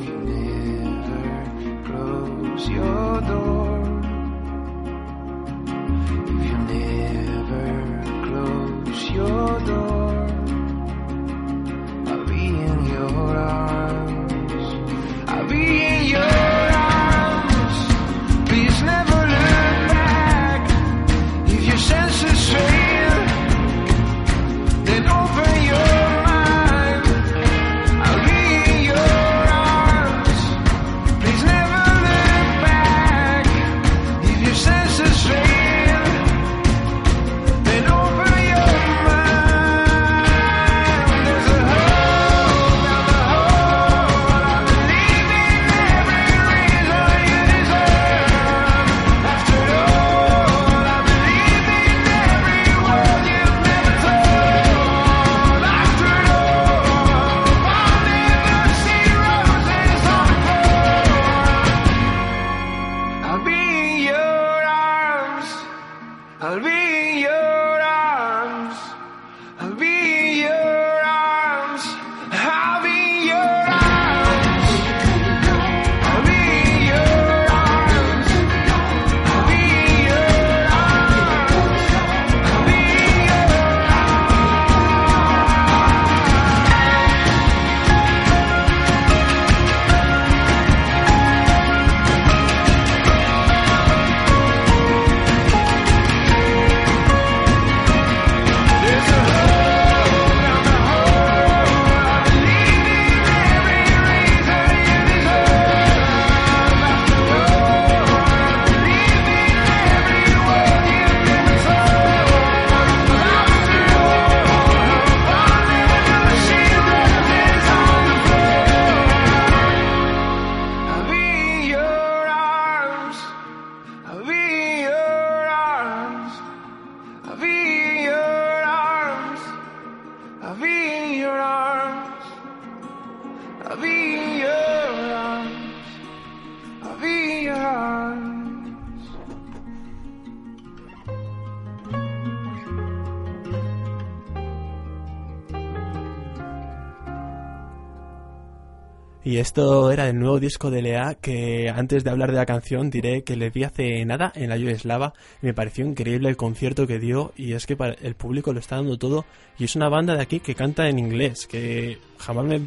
Y 149.27 149.39
esto 149.39 149.91
era 149.91 150.07
el 150.07 150.17
nuevo 150.17 150.39
disco 150.39 150.71
de 150.71 150.81
Lea 150.81 151.15
que 151.19 151.69
antes 151.69 152.05
de 152.05 152.09
hablar 152.11 152.31
de 152.31 152.37
la 152.37 152.45
canción 152.45 152.89
diré 152.89 153.23
que 153.25 153.35
le 153.35 153.49
vi 153.49 153.65
hace 153.65 154.05
nada 154.05 154.31
en 154.35 154.47
la 154.47 154.55
Yugoslava 154.55 155.11
y 155.41 155.47
me 155.47 155.53
pareció 155.53 155.85
increíble 155.85 156.29
el 156.29 156.37
concierto 156.37 156.87
que 156.87 156.97
dio 156.97 157.33
y 157.35 157.51
es 157.51 157.65
que 157.65 157.75
para 157.75 157.91
el 157.95 158.15
público 158.15 158.53
lo 158.53 158.59
está 158.61 158.77
dando 158.77 158.97
todo 158.97 159.25
y 159.59 159.65
es 159.65 159.75
una 159.75 159.89
banda 159.89 160.15
de 160.15 160.21
aquí 160.21 160.39
que 160.39 160.55
canta 160.55 160.87
en 160.87 160.97
inglés 160.97 161.45
que 161.45 161.97
jamás 162.17 162.45
me, 162.45 162.61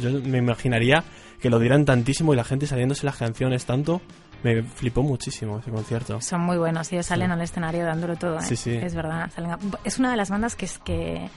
yo 0.00 0.10
me 0.22 0.38
imaginaría 0.38 1.04
que 1.38 1.50
lo 1.50 1.58
dieran 1.58 1.84
tantísimo 1.84 2.32
y 2.32 2.36
la 2.38 2.44
gente 2.44 2.66
saliéndose 2.66 3.04
las 3.04 3.18
canciones 3.18 3.66
tanto 3.66 4.00
me 4.42 4.62
flipó 4.62 5.02
muchísimo 5.02 5.58
ese 5.58 5.70
concierto. 5.70 6.18
Son 6.22 6.40
muy 6.40 6.56
buenos, 6.56 6.90
ellos 6.94 7.04
salen 7.04 7.30
al 7.30 7.42
escenario 7.42 7.84
dándolo 7.84 8.16
todo. 8.16 8.38
¿eh? 8.38 8.42
Sí, 8.42 8.56
sí. 8.56 8.70
Es 8.74 8.94
verdad. 8.94 9.30
salen 9.34 9.50
a- 9.50 9.58
Es 9.84 9.98
una 9.98 10.10
de 10.10 10.16
las 10.16 10.30
bandas 10.30 10.54
que, 10.56 10.64
es 10.66 10.78
que, 10.78 11.28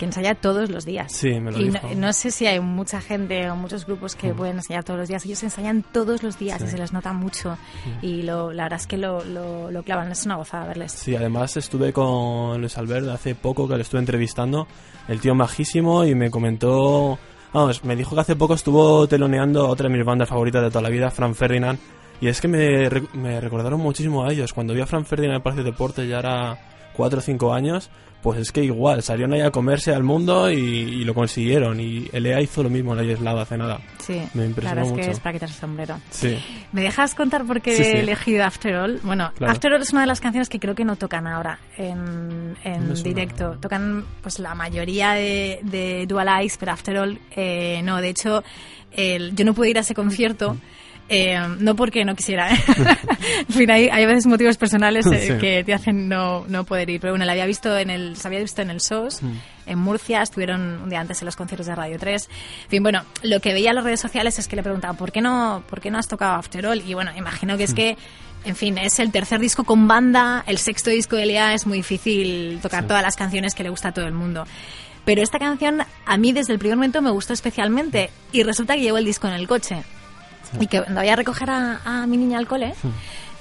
que 0.00 0.06
ensaya 0.06 0.34
todos 0.34 0.70
los 0.70 0.84
días. 0.84 1.12
Sí, 1.12 1.38
me 1.38 1.52
lo 1.52 1.58
y 1.60 1.64
dijo. 1.70 1.88
no, 1.90 2.06
no 2.06 2.12
sé 2.12 2.30
si 2.32 2.46
hay 2.46 2.58
mucha 2.58 3.00
gente 3.00 3.48
o 3.50 3.54
muchos 3.54 3.84
grupos 3.86 4.16
que 4.16 4.32
pueden 4.34 4.56
ensayar 4.56 4.82
todos 4.82 4.98
los 4.98 5.08
días. 5.08 5.24
Ellos 5.26 5.42
ensayan 5.44 5.84
todos 5.92 6.22
los 6.24 6.38
días 6.38 6.58
Sí. 6.58 6.64
y 6.66 6.70
se 6.70 6.78
les 6.78 6.92
nota 6.92 7.12
mucho. 7.12 7.56
Y 8.02 8.22
lo, 8.22 8.50
la 8.52 8.64
verdad 8.64 8.80
es 8.80 8.86
que 8.86 8.96
lo, 8.96 9.22
lo, 9.24 9.70
lo 9.70 9.82
clavan. 9.82 10.10
Es 10.10 10.24
una 10.24 10.36
gozada 10.36 10.66
verles. 10.66 10.90
Sí, 10.92 11.14
además 11.14 11.56
estuve 11.58 11.92
con 11.92 12.58
Luis 12.60 12.76
Albert 12.78 13.08
hace 13.08 13.34
poco 13.34 13.68
que 13.68 13.76
lo 13.76 13.82
estuve 13.82 14.00
entrevistando, 14.00 14.66
el 15.06 15.20
tío 15.20 15.34
majísimo 15.34 16.04
y 16.04 16.14
me 16.14 16.30
comentó, 16.30 17.18
vamos, 17.52 17.84
me 17.84 17.94
dijo 17.94 18.14
que 18.14 18.22
hace 18.22 18.36
poco 18.36 18.54
estuvo 18.54 19.06
teloneando 19.06 19.66
a 19.66 19.68
otra 19.68 19.88
de 19.88 19.94
mis 19.96 20.04
bandas 20.06 20.28
favoritas 20.30 20.62
de 20.62 20.70
toda 20.70 20.80
la 20.82 20.88
vida, 20.88 21.10
Fran 21.10 21.34
Ferdinand, 21.34 21.78
y 22.22 22.28
es 22.28 22.40
que 22.40 22.48
me, 22.48 22.88
me 23.12 23.38
recordaron 23.40 23.80
muchísimo 23.80 24.24
a 24.24 24.32
ellos. 24.32 24.52
Cuando 24.54 24.72
vi 24.72 24.80
a 24.80 24.86
Fran 24.86 25.04
Ferdinand 25.04 25.32
en 25.32 25.36
el 25.36 25.42
Palacio 25.42 25.64
de 25.64 25.70
Deportes 25.72 26.08
ya 26.08 26.18
era 26.20 26.58
4 26.96 27.18
o 27.18 27.22
5 27.22 27.52
años, 27.52 27.90
pues 28.22 28.38
es 28.38 28.52
que 28.52 28.62
igual, 28.64 29.02
salieron 29.02 29.32
ahí 29.32 29.40
a 29.40 29.50
comerse 29.50 29.94
al 29.94 30.02
mundo 30.02 30.50
y, 30.50 30.56
y 30.56 31.04
lo 31.04 31.14
consiguieron. 31.14 31.80
Y 31.80 32.08
LA 32.12 32.40
hizo 32.42 32.62
lo 32.62 32.70
mismo 32.70 32.92
en 32.94 33.00
aislado 33.08 33.40
hace 33.40 33.56
nada. 33.56 33.80
Sí, 33.98 34.20
Me 34.34 34.42
la 34.42 34.48
impresionó 34.48 34.80
verdad 34.82 34.98
es 35.00 35.06
que 35.06 35.12
es 35.12 35.20
para 35.20 35.32
quitarse 35.34 35.54
el 35.54 35.60
sombrero. 35.60 35.98
Sí. 36.10 36.38
¿Me 36.72 36.82
dejas 36.82 37.14
contar 37.14 37.44
por 37.44 37.60
qué 37.60 37.76
Sí, 37.76 37.84
sí. 37.84 37.90
he 37.90 38.00
elegido 38.00 38.44
After 38.44 38.74
All? 38.76 39.00
Bueno, 39.02 39.32
Claro. 39.36 39.52
After 39.52 39.72
All 39.72 39.82
es 39.82 39.92
una 39.92 40.02
de 40.02 40.06
las 40.06 40.20
canciones 40.20 40.48
que 40.48 40.58
creo 40.60 40.74
que 40.74 40.84
no 40.84 40.96
tocan 40.96 41.26
ahora 41.26 41.58
en, 41.76 42.56
en 42.64 42.94
directo. 43.02 43.56
Tocan 43.60 44.04
pues 44.22 44.38
la 44.38 44.54
mayoría 44.54 45.12
de, 45.12 45.60
de 45.62 46.06
Dual 46.06 46.28
Eyes, 46.40 46.56
pero 46.58 46.72
After 46.72 46.98
All 46.98 47.18
eh, 47.36 47.80
no. 47.84 48.00
De 48.00 48.08
hecho, 48.10 48.42
el- 48.92 49.34
yo 49.34 49.44
no 49.44 49.54
pude 49.54 49.70
ir 49.70 49.78
a 49.78 49.80
ese 49.80 49.94
concierto. 49.94 50.56
Eh, 51.12 51.38
no 51.58 51.74
porque 51.74 52.04
no 52.04 52.14
quisiera, 52.14 52.54
¿eh? 52.54 52.58
en 53.48 53.54
fin, 53.54 53.68
hay, 53.70 53.88
hay 53.88 54.06
veces 54.06 54.26
motivos 54.26 54.56
personales 54.56 55.04
eh, 55.06 55.26
Sí. 55.32 55.38
que 55.40 55.64
te 55.64 55.74
hacen 55.74 56.08
no, 56.08 56.44
no 56.48 56.62
poder 56.64 56.88
ir. 56.88 57.00
Pero 57.00 57.12
bueno, 57.14 57.24
la 57.24 57.32
había 57.32 57.46
visto 57.46 57.76
en 57.76 57.90
el, 57.90 58.16
se 58.16 58.28
había 58.28 58.38
visto 58.38 58.62
en 58.62 58.70
el 58.70 58.80
SOS, 58.80 59.22
Mm. 59.22 59.32
en 59.66 59.78
Murcia, 59.78 60.22
estuvieron 60.22 60.82
un 60.84 60.88
día 60.88 61.00
antes 61.00 61.20
en 61.20 61.26
los 61.26 61.34
conciertos 61.34 61.66
de 61.66 61.74
Radio 61.74 61.98
3. 61.98 62.28
En 62.64 62.70
fin, 62.70 62.82
bueno, 62.82 63.02
lo 63.24 63.40
que 63.40 63.52
veía 63.52 63.70
en 63.70 63.74
las 63.76 63.84
redes 63.84 64.00
sociales 64.00 64.38
es 64.38 64.46
que 64.46 64.54
le 64.56 64.62
preguntaban, 64.62 64.96
¿por 64.96 65.10
qué 65.10 65.20
no, 65.20 65.64
por 65.68 65.80
qué 65.80 65.90
no 65.90 65.98
has 65.98 66.06
tocado 66.06 66.34
After 66.34 66.64
All? 66.66 66.80
Y 66.88 66.94
bueno, 66.94 67.10
imagino 67.16 67.56
que 67.58 67.64
es 67.64 67.74
que, 67.74 67.96
en 68.44 68.54
fin, 68.54 68.78
es 68.78 69.00
el 69.00 69.10
tercer 69.10 69.40
disco 69.40 69.64
con 69.64 69.88
banda, 69.88 70.44
el 70.46 70.58
sexto 70.58 70.90
disco 70.90 71.16
de 71.16 71.26
Lea, 71.26 71.54
es 71.54 71.66
muy 71.66 71.78
difícil 71.78 72.60
tocar 72.62 72.82
Sí. 72.82 72.88
todas 72.88 73.02
las 73.02 73.16
canciones 73.16 73.54
que 73.56 73.64
le 73.64 73.68
gusta 73.70 73.88
a 73.88 73.92
todo 73.92 74.06
el 74.06 74.12
mundo. 74.14 74.44
Pero 75.04 75.22
esta 75.22 75.38
canción 75.40 75.82
a 76.06 76.16
mí 76.18 76.32
desde 76.32 76.52
el 76.52 76.58
primer 76.60 76.76
momento 76.76 77.02
me 77.02 77.10
gustó 77.10 77.32
especialmente 77.32 78.10
y 78.32 78.44
resulta 78.44 78.74
que 78.76 78.82
llevo 78.82 78.98
el 78.98 79.04
disco 79.04 79.26
en 79.26 79.32
el 79.34 79.48
coche. 79.48 79.82
Y 80.58 80.66
que 80.66 80.80
cuando 80.82 81.00
voy 81.00 81.10
a 81.10 81.16
recoger 81.16 81.50
a, 81.50 81.80
a 81.84 82.06
mi 82.06 82.16
niña 82.16 82.38
al 82.38 82.46
cole, 82.48 82.74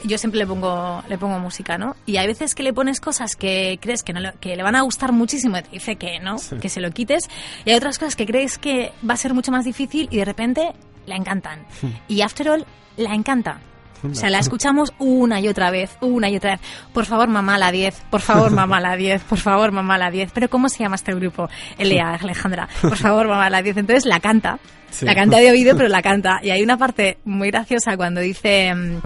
yo 0.04 0.18
siempre 0.18 0.38
le 0.40 0.46
pongo, 0.48 1.04
le 1.10 1.18
pongo 1.18 1.40
música, 1.40 1.78
¿no? 1.78 1.96
Y 2.06 2.18
hay 2.18 2.28
veces 2.28 2.56
que 2.56 2.64
le 2.64 2.72
pones 2.74 3.02
cosas 3.02 3.36
que 3.36 3.80
crees 3.82 4.04
que, 4.04 4.14
no 4.14 4.20
le, 4.20 4.34
que 4.40 4.56
le 4.56 4.64
van 4.64 4.76
a 4.76 4.82
gustar 4.82 5.12
muchísimo 5.12 5.58
y 5.58 5.62
te 5.64 5.70
dice 5.72 5.96
que 5.96 6.20
no, 6.20 6.38
Sí. 6.38 6.58
que 6.58 6.70
se 6.70 6.80
lo 6.82 6.92
quites. 6.92 7.28
Y 7.66 7.72
hay 7.72 7.78
otras 7.78 7.98
cosas 8.00 8.16
que 8.16 8.26
crees 8.26 8.58
que 8.58 8.92
va 9.08 9.16
a 9.16 9.18
ser 9.18 9.34
mucho 9.34 9.52
más 9.52 9.66
difícil 9.66 10.08
y 10.12 10.18
de 10.18 10.26
repente 10.26 10.74
la 11.06 11.16
encantan. 11.16 11.66
Y 12.08 12.22
After 12.22 12.50
All 12.50 12.66
la 12.98 13.14
encanta. 13.16 13.60
O 14.04 14.14
sea, 14.16 14.30
la 14.30 14.40
escuchamos 14.40 14.94
una 15.00 15.40
y 15.42 15.48
otra 15.48 15.72
vez, 15.72 15.98
una 16.02 16.30
y 16.30 16.38
otra 16.38 16.52
vez. 16.52 16.62
Por 16.94 17.06
favor, 17.06 17.28
mamá, 17.28 17.58
la 17.58 17.72
10. 17.72 18.02
Por 18.10 18.22
favor, 18.22 18.52
mamá, 18.52 18.80
la 18.80 18.96
10. 18.96 19.24
Por 19.24 19.38
favor, 19.40 19.72
mamá, 19.72 19.98
la 19.98 20.10
10. 20.12 20.32
Pero 20.34 20.50
¿cómo 20.50 20.70
se 20.70 20.80
llama 20.80 20.96
este 20.96 21.14
grupo? 21.14 21.50
Elia, 21.78 22.12
Alejandra. 22.12 22.68
Por 22.82 22.98
favor, 22.98 23.28
mamá, 23.28 23.50
la 23.50 23.62
10. 23.62 23.78
Entonces 23.78 24.06
la 24.06 24.20
canta. 24.20 24.60
Sí. 24.90 25.06
La 25.06 25.14
canta 25.16 25.38
de 25.38 25.52
oído, 25.52 25.76
pero 25.76 25.90
la 25.90 26.02
canta. 26.02 26.40
Y 26.42 26.50
hay 26.50 26.64
una 26.64 26.78
parte 26.78 27.20
muy 27.26 27.50
graciosa 27.52 27.96
cuando 27.98 28.22
dice... 28.22 28.74
mm, 28.74 28.98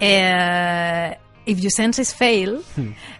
eh, 0.00 1.18
If 1.44 1.58
your 1.58 1.72
senses 1.72 2.14
fail, 2.14 2.60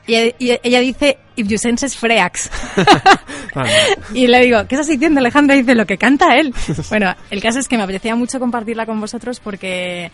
y 0.07 0.14
ella, 0.14 0.37
y 0.38 0.51
ella 0.62 0.79
dice, 0.79 1.18
if 1.35 1.49
your 1.49 1.59
senses 1.59 1.97
freaks. 1.97 2.49
Vale. 3.55 3.71
Y 4.14 4.29
le 4.29 4.45
digo, 4.45 4.64
¿qué 4.68 4.77
estás 4.77 4.87
diciendo, 4.87 5.18
Alejandra? 5.18 5.57
Y 5.57 5.62
dice, 5.62 5.75
lo 5.75 5.87
que 5.87 5.99
canta 5.99 6.37
él. 6.37 6.55
Bueno, 6.88 7.12
el 7.31 7.42
caso 7.42 7.59
es 7.59 7.66
que 7.66 7.77
me 7.77 7.83
apetecía 7.83 8.14
mucho 8.14 8.38
compartirla 8.38 8.87
con 8.87 9.01
vosotros 9.01 9.40
porque, 9.40 10.12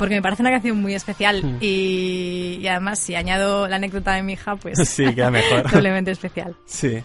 porque 0.00 0.14
me 0.14 0.22
parece 0.22 0.40
una 0.40 0.50
canción 0.50 0.80
muy 0.80 0.94
especial. 0.94 1.42
Hmm. 1.42 1.58
Y, 1.60 2.56
y 2.62 2.66
además, 2.68 2.98
si 2.98 3.14
añado 3.14 3.68
la 3.68 3.76
anécdota 3.76 4.14
de 4.14 4.22
mi 4.22 4.32
hija, 4.32 4.56
pues 4.56 4.78
Sí, 4.88 5.14
queda 5.14 5.30
mejor. 5.30 5.70
doblemente 5.70 6.10
especial. 6.10 6.56
Sí. 6.64 7.02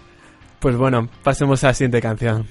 Pues 0.59 0.77
bueno, 0.77 1.09
pasemos 1.21 1.61
a 1.65 1.67
la 1.67 1.73
siguiente 1.73 2.01
canción. 2.01 2.47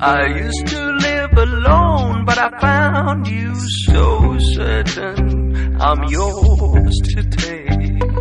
I 0.00 0.28
used 0.40 0.66
to 0.68 0.92
live 0.92 1.36
alone, 1.36 2.24
but 2.24 2.38
I 2.38 2.48
found 2.60 3.26
you 3.26 3.54
so 3.84 4.38
certain 4.38 5.76
I'm 5.78 6.02
yours 6.04 6.98
to 7.14 7.22
take. 7.28 8.15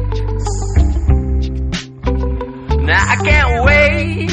Now 2.86 3.04
I 3.04 3.16
can't 3.16 3.66
wait 3.66 4.30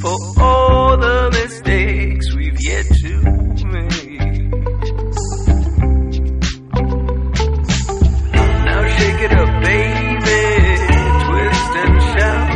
for 0.00 0.16
all 0.40 0.96
the 0.98 1.30
mistakes 1.32 2.32
we've 2.36 2.60
yet 2.60 2.86
to 2.86 3.12
make. 3.66 4.20
Now 8.66 8.80
shake 8.96 9.20
it 9.26 9.32
up, 9.32 9.50
baby, 9.64 10.42
twist 11.24 11.72
and 11.82 11.96
shout. 12.12 12.48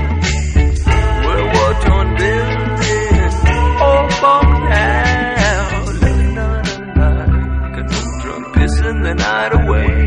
World 1.26 1.48
war 1.54 1.72
torn 1.84 2.08
building, 2.16 3.32
all 3.82 4.06
falling. 4.20 4.70
Love 5.42 6.22
not 6.34 6.66
unlike 6.78 7.76
a 7.78 7.82
no 7.82 8.00
drunk 8.22 8.44
pissing 8.54 8.98
the 9.02 9.14
night 9.14 9.52
away. 9.54 9.97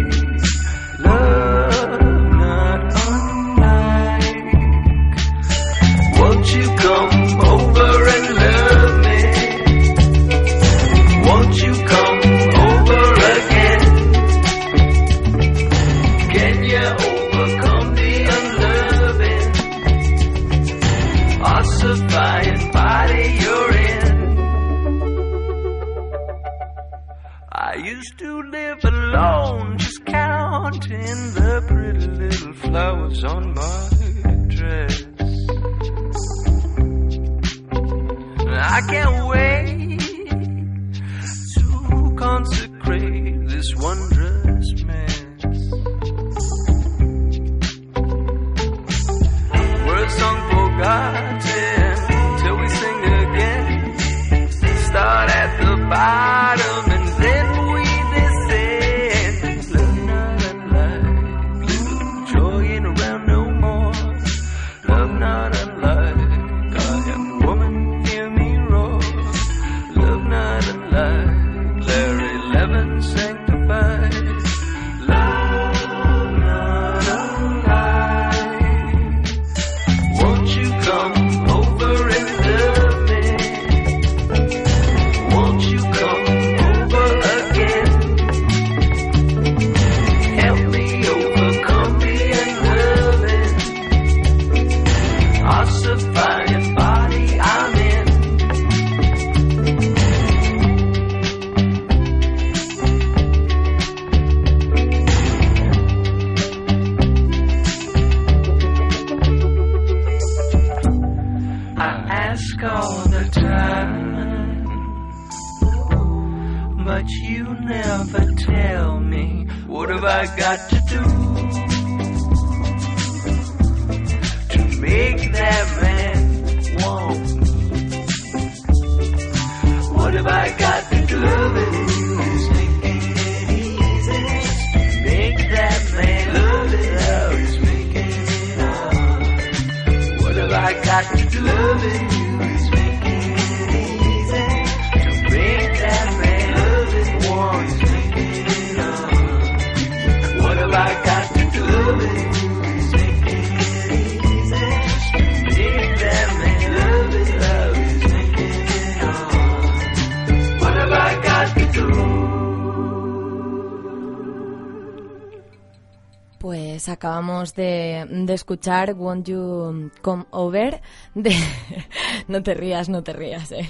Pues 166.81 166.89
acabamos 166.89 167.53
de, 167.53 168.07
de 168.09 168.33
escuchar 168.33 168.95
Won't 168.95 169.27
You 169.27 169.91
Come 170.01 170.25
Over 170.31 170.81
de... 171.13 171.31
no 172.27 172.41
te 172.41 172.55
rías, 172.55 172.89
no 172.89 173.03
te 173.03 173.13
rías. 173.13 173.51
eh. 173.51 173.69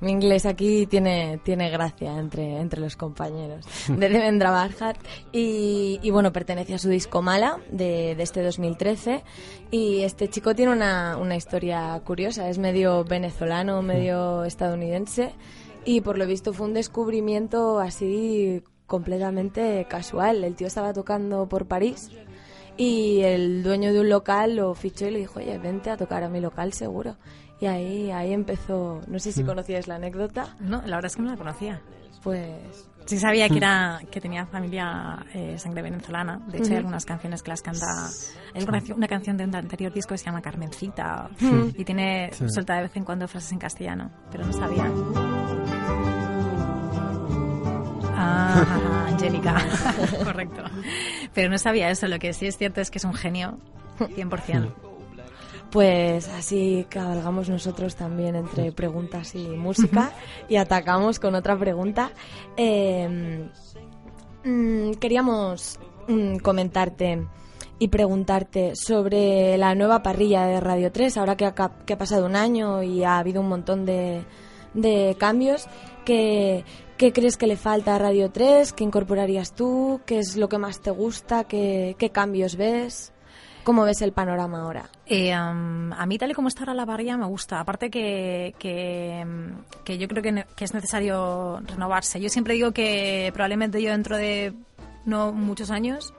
Mi 0.00 0.12
inglés 0.12 0.46
aquí 0.46 0.86
tiene, 0.86 1.40
tiene 1.42 1.70
gracia 1.70 2.16
entre, 2.16 2.60
entre 2.60 2.80
los 2.80 2.94
compañeros. 2.94 3.66
De 3.88 4.08
Devendra 4.08 4.52
Banhart. 4.52 5.00
Y, 5.32 5.98
y 6.04 6.10
bueno, 6.12 6.32
pertenece 6.32 6.74
a 6.74 6.78
su 6.78 6.88
disco 6.88 7.20
Mala 7.20 7.58
de, 7.72 8.14
de 8.14 8.22
este 8.22 8.44
2013. 8.44 9.24
Y 9.72 10.02
este 10.02 10.30
chico 10.30 10.54
tiene 10.54 10.70
una, 10.70 11.16
una 11.16 11.34
historia 11.34 12.00
curiosa. 12.04 12.48
Es 12.48 12.58
medio 12.58 13.02
venezolano, 13.02 13.82
medio 13.82 14.44
estadounidense. 14.44 15.34
Y 15.84 16.00
por 16.02 16.16
lo 16.16 16.28
visto 16.28 16.52
fue 16.52 16.68
un 16.68 16.74
descubrimiento 16.74 17.80
así 17.80 18.62
completamente 18.86 19.84
casual. 19.90 20.44
El 20.44 20.54
tío 20.54 20.68
estaba 20.68 20.92
tocando 20.92 21.48
por 21.48 21.66
París 21.66 22.08
y 22.76 23.20
el 23.22 23.62
dueño 23.62 23.92
de 23.92 24.00
un 24.00 24.08
local 24.08 24.56
lo 24.56 24.74
fichó 24.74 25.06
y 25.06 25.10
le 25.10 25.18
dijo, 25.20 25.38
oye, 25.40 25.58
vente 25.58 25.90
a 25.90 25.96
tocar 25.96 26.22
a 26.24 26.28
mi 26.28 26.40
local 26.40 26.72
seguro. 26.72 27.16
Y 27.60 27.66
ahí, 27.66 28.10
ahí 28.10 28.32
empezó, 28.32 29.00
no 29.06 29.18
sé 29.20 29.30
si 29.32 29.44
conocíais 29.44 29.86
la 29.86 29.94
anécdota, 29.96 30.56
No, 30.60 30.78
la 30.84 30.96
verdad 30.96 31.06
es 31.06 31.16
que 31.16 31.22
no 31.22 31.30
la 31.30 31.36
conocía. 31.36 31.80
pues 32.22 32.88
Sí 33.04 33.18
sabía 33.18 33.48
que 33.48 33.56
era 33.56 33.98
que 34.12 34.20
tenía 34.20 34.46
familia 34.46 35.26
eh, 35.34 35.58
sangre 35.58 35.82
venezolana. 35.82 36.40
De 36.48 36.58
hecho, 36.58 36.70
hay 36.70 36.76
algunas 36.78 37.04
canciones 37.04 37.42
que 37.42 37.50
las 37.50 37.60
canta. 37.60 37.84
Hay 38.54 38.62
una, 38.62 38.80
una 38.94 39.08
canción 39.08 39.36
de 39.36 39.42
un 39.44 39.54
anterior 39.56 39.92
disco 39.92 40.14
que 40.14 40.18
se 40.18 40.26
llama 40.26 40.40
Carmencita 40.40 41.28
y 41.76 41.84
tiene 41.84 42.30
Sí. 42.32 42.44
suelta 42.48 42.76
de 42.76 42.82
vez 42.82 42.96
en 42.96 43.04
cuando 43.04 43.26
frases 43.26 43.50
en 43.52 43.58
castellano, 43.58 44.10
pero 44.30 44.46
no 44.46 44.52
sabía. 44.52 44.88
Ah, 48.14 49.06
Angélica, 49.08 49.54
correcto. 50.24 50.62
Pero 51.34 51.50
no 51.50 51.58
sabía 51.58 51.90
eso. 51.90 52.08
Lo 52.08 52.18
que 52.18 52.32
sí 52.32 52.46
es 52.46 52.56
cierto 52.56 52.80
es 52.80 52.90
que 52.90 52.98
es 52.98 53.04
un 53.04 53.14
genio, 53.14 53.58
100%. 53.98 54.72
Pues 55.70 56.28
así 56.28 56.86
cabalgamos 56.90 57.48
nosotros 57.48 57.96
también 57.96 58.36
entre 58.36 58.72
preguntas 58.72 59.34
y 59.34 59.48
música 59.48 60.12
y 60.48 60.56
atacamos 60.56 61.18
con 61.18 61.34
otra 61.34 61.58
pregunta. 61.58 62.10
Eh, 62.58 63.48
mm, 64.44 64.92
queríamos 64.92 65.80
mm, 66.08 66.36
comentarte 66.36 67.26
y 67.78 67.88
preguntarte 67.88 68.76
sobre 68.76 69.56
la 69.56 69.74
nueva 69.74 70.02
parrilla 70.02 70.46
de 70.46 70.60
Radio 70.60 70.92
3, 70.92 71.16
ahora 71.16 71.36
que 71.36 71.46
ha, 71.46 71.54
que 71.86 71.96
pasado 71.96 72.26
un 72.26 72.36
año 72.36 72.82
y 72.82 73.02
ha 73.02 73.18
habido 73.18 73.40
un 73.40 73.48
montón 73.48 73.86
de, 73.86 74.24
de 74.74 75.16
cambios. 75.18 75.66
¿Qué, 76.04 76.64
¿Qué 76.96 77.12
crees 77.12 77.36
que 77.36 77.46
le 77.46 77.56
falta 77.56 77.96
a 77.96 77.98
Radio 77.98 78.30
3? 78.30 78.72
¿Qué 78.72 78.84
incorporarías 78.84 79.54
tú? 79.54 80.00
¿Qué 80.06 80.18
es 80.18 80.36
lo 80.36 80.48
que 80.48 80.58
más 80.58 80.80
te 80.80 80.90
gusta? 80.90 81.44
¿Qué, 81.44 81.96
qué 81.98 82.10
cambios 82.10 82.56
ves? 82.56 83.12
¿Cómo 83.64 83.84
ves 83.84 84.02
el 84.02 84.12
panorama 84.12 84.62
ahora? 84.62 84.90
Eh, 85.06 85.32
um, 85.36 85.92
a 85.92 86.04
mí, 86.06 86.18
tal 86.18 86.32
y 86.32 86.34
como 86.34 86.48
está 86.48 86.62
ahora 86.62 86.74
la 86.74 86.86
parrilla, 86.86 87.16
me 87.16 87.26
gusta. 87.26 87.60
Aparte 87.60 87.90
que, 87.90 88.54
que, 88.58 89.24
mm, 89.24 89.84
que 89.84 89.98
yo 89.98 90.08
creo 90.08 90.22
que, 90.22 90.44
que 90.56 90.64
es 90.64 90.74
necesario 90.74 91.60
renovarse. 91.60 92.20
Yo 92.20 92.28
siempre 92.28 92.54
digo 92.54 92.72
que 92.72 93.30
probablemente 93.32 93.80
yo 93.80 93.90
dentro 93.90 94.16
de 94.16 94.52
no 95.04 95.32
muchos 95.32 95.70
años 95.70 96.12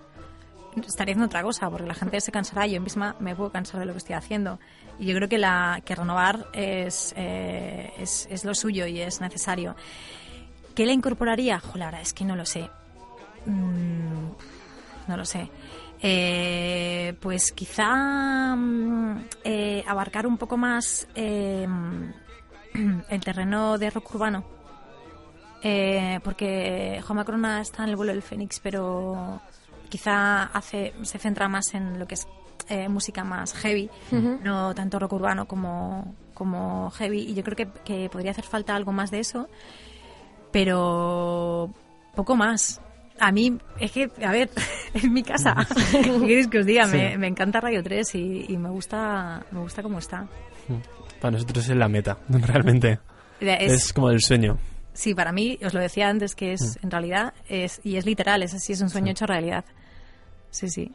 estaré 0.88 1.12
haciendo 1.12 1.25
otra 1.25 1.43
cosa, 1.43 1.69
porque 1.69 1.86
la 1.86 1.93
gente 1.93 2.19
se 2.21 2.31
cansará. 2.31 2.65
Yo 2.65 2.79
misma 2.81 3.15
me 3.19 3.36
puedo 3.36 3.51
cansar 3.51 3.79
de 3.79 3.86
lo 3.86 3.91
que 3.91 3.99
estoy 3.99 4.15
haciendo. 4.15 4.59
Y 4.97 5.05
yo 5.07 5.15
creo 5.15 5.27
que, 5.27 5.38
la, 5.38 5.81
que 5.83 5.95
renovar 5.95 6.47
es, 6.53 7.13
eh, 7.17 7.91
es, 7.99 8.27
es 8.29 8.45
lo 8.45 8.55
suyo 8.55 8.86
y 8.86 9.01
es 9.01 9.19
necesario. 9.21 9.75
¿Qué 10.75 10.86
le 10.86 10.93
incorporaría? 10.93 11.59
Jo, 11.59 11.77
la 11.77 11.86
verdad 11.86 12.01
es 12.01 12.13
que 12.13 12.25
no 12.25 12.36
lo 12.36 12.45
sé. 12.45 12.69
Mm, 13.45 14.29
no 15.07 15.17
lo 15.17 15.25
sé. 15.25 15.49
Eh, 16.01 17.15
pues 17.21 17.51
quizá 17.51 18.55
mm, 18.55 19.25
eh, 19.43 19.83
abarcar 19.88 20.27
un 20.27 20.38
poco 20.38 20.57
más 20.57 21.07
eh, 21.15 21.67
el 23.09 23.23
terreno 23.23 23.77
de 23.77 23.89
rock 23.89 24.15
urbano. 24.15 24.43
Eh, 25.65 26.19
porque 26.23 27.01
Juan 27.07 27.23
Corona 27.23 27.62
está 27.62 27.83
en 27.83 27.89
el 27.89 27.95
vuelo 27.95 28.12
del 28.12 28.21
Fénix, 28.21 28.59
pero 28.59 29.41
quizá 29.88 30.43
hace, 30.43 30.93
se 31.03 31.19
centra 31.19 31.47
más 31.47 31.73
en 31.73 31.99
lo 31.99 32.05
que 32.05 32.15
es 32.15 32.27
eh, 32.67 32.89
música 32.89 33.23
más 33.23 33.53
heavy, 33.53 33.89
no 34.43 34.73
tanto 34.75 34.99
rock 34.99 35.13
urbano 35.13 35.47
como, 35.47 36.15
como 36.33 36.91
heavy. 36.91 37.19
Y 37.21 37.33
yo 37.33 37.43
creo 37.43 37.55
que, 37.55 37.67
que 37.86 38.09
podría 38.09 38.31
hacer 38.31 38.43
falta 38.43 38.75
algo 38.75 38.91
más 38.91 39.09
de 39.09 39.19
eso, 39.19 39.47
pero 40.54 41.70
poco 42.16 42.36
más. 42.38 42.80
A 43.20 43.32
mí, 43.32 43.58
es 43.80 43.92
que, 43.92 44.10
a 44.26 44.32
ver, 44.32 44.50
en 44.94 45.12
mi 45.13 45.24
casa, 45.24 45.56
¿qué 45.92 46.02
queréis 46.02 46.48
que 46.48 46.60
os 46.60 46.66
diga? 46.66 46.88
Me, 46.88 47.18
me 47.18 47.28
encanta 47.28 47.60
Radio 47.60 47.84
3 47.84 48.16
y, 48.16 48.46
y 48.50 48.58
me 48.58 48.70
gusta 48.70 49.46
me 49.52 49.60
gusta 49.60 49.84
cómo 49.84 50.00
está. 50.00 50.26
Para 51.20 51.32
nosotros 51.32 51.68
es 51.70 51.76
la 51.76 51.88
meta, 51.89 52.18
realmente. 52.30 53.00
Es- 53.42 53.72
Es, 53.72 53.94
como 53.94 54.10
el 54.10 54.22
sueño. 54.22 54.58
Sí, 54.94 55.16
para 55.16 55.32
mí, 55.32 55.58
os 55.66 55.74
lo 55.74 55.80
decía 55.80 56.08
antes, 56.08 56.36
que 56.36 56.54
es, 56.54 56.78
en 56.84 56.92
realidad, 56.92 57.34
es, 57.50 57.82
y 57.84 57.98
es 57.98 58.06
literal, 58.06 58.44
es 58.44 58.54
así, 58.54 58.74
es 58.74 58.82
un 58.82 58.89
sueño 58.92 59.12
hecho 59.12 59.26
realidad. 59.26 59.66
Sí, 60.52 60.70
sí. 60.70 60.92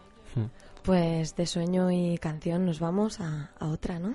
Pues 0.85 1.35
de 1.35 1.47
sueño 1.47 1.91
y 1.91 2.17
canción 2.19 2.65
nos 2.65 2.79
vamos 2.79 3.19
a, 3.21 3.51
a 3.59 3.67
otra, 3.67 3.99
¿no? 3.99 4.15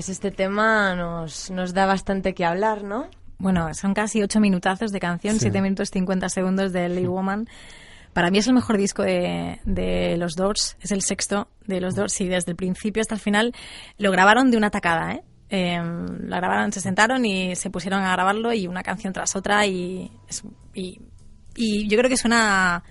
Pues 0.00 0.08
este 0.08 0.30
tema 0.30 0.94
nos, 0.94 1.50
nos 1.50 1.74
da 1.74 1.84
bastante 1.84 2.32
que 2.32 2.46
hablar, 2.46 2.84
¿no? 2.84 3.10
Bueno, 3.36 3.74
son 3.74 3.92
casi 3.92 4.22
ocho 4.22 4.40
minutazos 4.40 4.92
de 4.92 4.98
canción, 4.98 5.34
Sí. 5.34 5.40
siete 5.40 5.60
minutos 5.60 5.90
cincuenta 5.90 6.30
segundos 6.30 6.72
de 6.72 6.88
Lee 6.88 7.04
Woman. 7.06 7.46
Para 8.14 8.30
mí 8.30 8.38
es 8.38 8.46
el 8.46 8.54
mejor 8.54 8.78
disco 8.78 9.02
de, 9.02 9.60
de 9.66 10.16
los 10.16 10.36
Doors, 10.36 10.78
es 10.80 10.90
el 10.92 11.02
sexto 11.02 11.48
de 11.66 11.82
los 11.82 11.96
Doors 11.96 12.18
y 12.22 12.28
desde 12.28 12.52
el 12.52 12.56
principio 12.56 13.02
hasta 13.02 13.14
el 13.14 13.20
final 13.20 13.52
lo 13.98 14.10
grabaron 14.10 14.50
de 14.50 14.56
una 14.56 14.70
tacada, 14.70 15.12
¿eh? 15.12 15.22
Eh, 15.50 15.78
la 16.22 16.36
grabaron, 16.38 16.72
se 16.72 16.80
sentaron 16.80 17.26
y 17.26 17.54
se 17.54 17.68
pusieron 17.68 18.00
a 18.02 18.10
grabarlo 18.12 18.54
y 18.54 18.66
una 18.68 18.82
canción 18.82 19.12
tras 19.12 19.36
otra 19.36 19.66
y, 19.66 20.10
es- 20.30 20.44
y, 20.72 20.98
y 21.56 21.88
yo 21.90 21.98
creo 21.98 22.08
que 22.08 22.16
suena, 22.16 22.82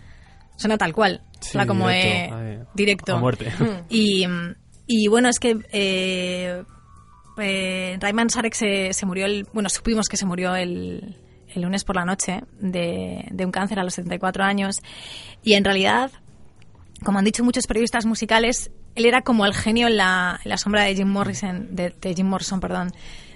suena 0.58 0.78
tal 0.78 0.94
cual, 0.94 1.24
Sí, 1.42 1.54
suena 1.54 1.66
como 1.66 1.88
directo, 1.90 2.40
eh, 2.40 2.54
eh, 2.54 2.64
directo. 2.76 3.16
a 3.16 3.20
muerte. 3.20 3.52
Y, 3.90 4.28
y 4.86 5.08
bueno, 5.08 5.28
es 5.30 5.40
que 5.40 5.58
eh, 5.72 6.64
eh, 7.42 7.98
Rayman 8.00 8.30
Sarek 8.30 8.54
se, 8.54 8.94
se 8.94 9.06
murió, 9.06 9.26
el, 9.26 9.48
bueno, 9.54 9.70
supimos 9.70 10.08
que 10.08 10.18
se 10.18 10.26
murió 10.26 10.56
el, 10.56 11.18
el 11.54 11.62
lunes 11.62 11.84
por 11.84 11.96
la 11.96 12.06
noche 12.06 12.42
de, 12.60 13.28
de 13.32 13.46
un 13.46 13.52
cáncer 13.52 13.80
a 13.80 13.84
los 13.84 13.94
74 13.94 14.44
años. 14.44 14.82
Y 15.44 15.54
en 15.54 15.64
realidad, 15.64 16.12
como 17.04 17.20
han 17.20 17.26
dicho 17.26 17.44
muchos 17.44 17.68
periodistas 17.68 18.06
musicales, 18.06 18.72
él 18.96 19.06
era 19.06 19.22
como 19.22 19.46
el 19.46 19.54
genio 19.54 19.88
en 19.88 19.98
la, 19.98 20.40
en 20.44 20.50
la 20.50 20.58
sombra 20.58 20.84
de 20.84 20.96
Jim 20.96 21.08
Morrison, 21.08 21.76
de, 21.76 21.94
de 22.02 22.14
Jim 22.14 22.28
Morrison, 22.28 22.60
perdón, 22.60 22.92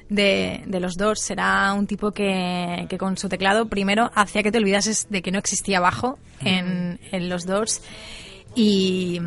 de, 0.09 0.63
de 0.65 0.79
los 0.79 0.95
Doors. 0.95 1.29
Era 1.31 1.73
un 1.73 1.87
tipo 1.87 2.11
que, 2.11 2.85
que 2.89 2.97
con 2.97 3.17
su 3.17 3.29
teclado 3.29 3.67
primero 3.67 4.11
hacía 4.15 4.43
que 4.43 4.51
te 4.51 4.57
olvidases 4.57 5.07
de 5.09 5.21
que 5.21 5.31
no 5.31 5.39
existía 5.39 5.79
bajo 5.79 6.19
en, 6.41 6.99
en 7.11 7.29
los 7.29 7.45
Doors 7.45 7.81
y, 8.55 9.19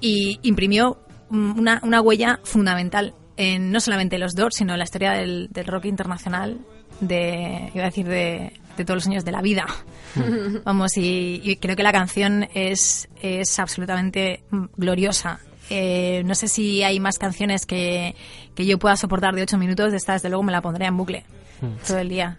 y 0.00 0.38
imprimió 0.42 0.98
una, 1.30 1.80
una 1.82 2.00
huella 2.00 2.40
fundamental 2.44 3.14
en 3.42 3.70
no 3.72 3.80
solamente 3.80 4.18
los 4.18 4.34
Doors, 4.34 4.56
sino 4.56 4.72
en 4.72 4.78
la 4.78 4.84
historia 4.84 5.12
del, 5.12 5.48
del 5.50 5.66
rock 5.66 5.86
internacional, 5.86 6.58
de, 7.00 7.70
iba 7.74 7.82
a 7.82 7.86
decir, 7.86 8.06
de, 8.06 8.52
de 8.76 8.84
todos 8.84 8.98
los 8.98 9.06
años 9.06 9.24
de 9.24 9.32
la 9.32 9.42
vida. 9.42 9.66
Vamos, 10.64 10.96
y, 10.96 11.40
y 11.42 11.56
creo 11.56 11.74
que 11.74 11.82
la 11.82 11.92
canción 11.92 12.48
es, 12.54 13.08
es 13.20 13.58
absolutamente 13.58 14.44
mm, 14.50 14.64
gloriosa. 14.76 15.40
Eh, 15.70 16.22
no 16.24 16.34
sé 16.34 16.48
si 16.48 16.82
hay 16.82 17.00
más 17.00 17.18
canciones 17.18 17.66
que, 17.66 18.14
que 18.54 18.66
yo 18.66 18.78
pueda 18.78 18.96
soportar 18.96 19.34
de 19.34 19.42
8 19.42 19.58
minutos, 19.58 19.90
de 19.90 19.96
esta 19.96 20.12
desde 20.12 20.28
luego 20.28 20.42
me 20.42 20.52
la 20.52 20.60
pondré 20.60 20.86
en 20.86 20.96
bucle 20.96 21.24
todo 21.86 21.98
el 21.98 22.08
día. 22.08 22.38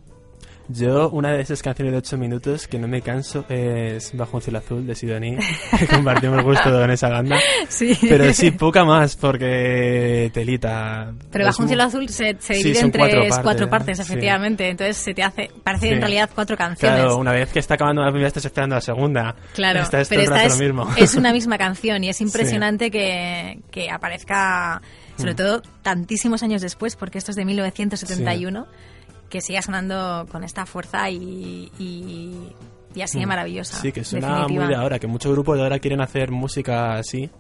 Yo, 0.70 1.10
una 1.10 1.34
de 1.34 1.42
esas 1.42 1.62
canciones 1.62 1.92
de 1.92 1.98
8 1.98 2.18
minutos 2.18 2.68
que 2.68 2.80
no 2.80 2.88
me 2.88 3.02
canso 3.02 3.44
es 3.50 4.16
Bajo 4.16 4.38
un 4.38 4.42
cielo 4.42 4.60
azul 4.60 4.88
de 4.88 4.96
Sidoní, 4.96 5.38
que 5.80 5.88
compartimos 5.88 6.42
gusto 6.42 6.72
con 6.72 6.90
esa 6.90 7.10
banda. 7.10 7.38
Sí. 7.68 7.98
Pero 8.02 8.34
sí, 8.34 8.52
poca 8.52 8.86
más, 8.86 9.16
porque 9.18 10.32
telita. 10.34 11.12
Pero 11.32 11.46
Bajo 11.46 11.64
un 11.64 11.68
cielo 11.68 11.84
azul 11.84 12.08
se, 12.10 12.38
se 12.40 12.54
Sí, 12.56 12.64
divide 12.64 12.76
son 12.76 12.86
en 12.86 12.92
cuatro 12.92 13.20
tres, 13.20 13.30
partes, 13.30 13.44
cuatro 13.44 13.70
partes, 13.70 13.98
sí. 13.98 14.04
efectivamente. 14.04 14.70
Entonces 14.70 14.98
se 14.98 15.14
te 15.14 15.22
hace, 15.24 15.52
parece 15.64 15.88
Sí. 15.88 15.94
en 15.94 16.00
realidad 16.00 16.30
cuatro 16.34 16.56
canciones. 16.56 16.98
Claro, 17.00 17.18
una 17.18 17.34
vez 17.34 17.50
que 17.52 17.60
está 17.60 17.74
acabando 17.74 18.02
la 18.02 18.10
primera, 18.12 18.28
estás 18.30 18.46
esperando 18.46 18.76
la 18.76 18.82
segunda. 18.82 19.36
Claro, 19.54 19.82
Esta 19.82 20.00
es 20.00 20.08
pero 20.08 20.22
esta 20.22 20.46
es, 20.46 20.58
lo 20.60 20.64
mismo. 20.66 20.88
es 20.96 21.16
una 21.16 21.34
misma 21.34 21.58
canción 21.58 22.04
y 22.06 22.10
es 22.10 22.22
impresionante 22.22 22.90
que, 22.90 23.60
que 23.70 23.90
aparezca, 23.92 24.82
sobre 25.18 25.34
Mm. 25.34 25.36
todo 25.36 25.62
tantísimos 25.82 26.42
años 26.42 26.62
después, 26.62 26.96
porque 26.96 27.18
esto 27.18 27.32
es 27.32 27.36
de 27.38 27.44
1971, 27.46 28.66
que 29.34 29.42
siga 29.42 29.64
sonando 29.64 30.28
con 30.32 30.44
esta 30.44 30.66
fuerza 30.68 31.10
y, 31.10 31.72
y, 31.80 32.38
y 32.94 33.02
así 33.02 33.20
de 33.20 33.26
maravillosa. 33.26 33.80
Mm. 33.80 33.82
Sí, 33.82 33.92
que 33.92 34.04
suena 34.04 34.28
definitiva. 34.42 34.66
muy 34.66 34.74
de 34.76 34.80
ahora, 34.80 35.00
que 35.00 35.08
muchos 35.08 35.32
grupos 35.32 35.58
de 35.58 35.64
ahora 35.64 35.80
quieren 35.80 36.02
hacer 36.02 36.30
música 36.30 36.94
así 36.94 37.32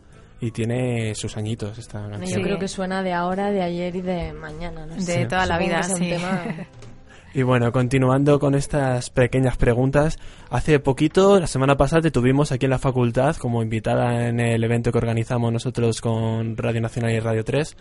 y 0.42 0.50
tiene 0.50 1.14
sus 1.14 1.38
añitos 1.38 1.78
esta 1.78 2.02
Yo 2.04 2.10
canción. 2.10 2.40
Sí. 2.40 2.42
creo 2.44 2.58
que 2.58 2.68
suena 2.68 3.04
de 3.04 3.14
ahora, 3.14 3.52
de 3.52 3.62
ayer 3.62 3.96
y 3.96 4.02
de 4.02 4.34
mañana. 4.34 4.88
No 4.88 4.96
De 4.96 5.02
sé. 5.02 5.26
toda 5.28 5.46
la 5.46 5.60
vida, 5.60 5.78
que 5.78 5.84
sea 5.84 5.96
un 5.96 6.02
sí. 6.02 6.10
tema- 6.10 6.44
Y 7.36 7.42
bueno, 7.44 7.72
continuando 7.72 8.40
con 8.40 8.54
estas 8.56 9.10
pequeñas 9.12 9.58
preguntas, 9.58 10.18
hace 10.52 10.80
poquito, 10.80 11.40
la 11.40 11.48
semana 11.48 11.76
pasada, 11.78 12.02
te 12.04 12.12
tuvimos 12.12 12.52
aquí 12.52 12.66
en 12.66 12.70
la 12.72 12.78
facultad 12.80 13.36
como 13.38 13.64
invitada 13.64 14.28
en 14.28 14.40
el 14.40 14.64
evento 14.64 14.92
que 14.92 14.98
organizamos 15.00 15.52
nosotros 15.54 16.00
con 16.02 16.56
Radio 16.58 16.82
Nacional 16.82 17.12
y 17.12 17.20
Radio 17.20 17.44
3. 17.44 17.76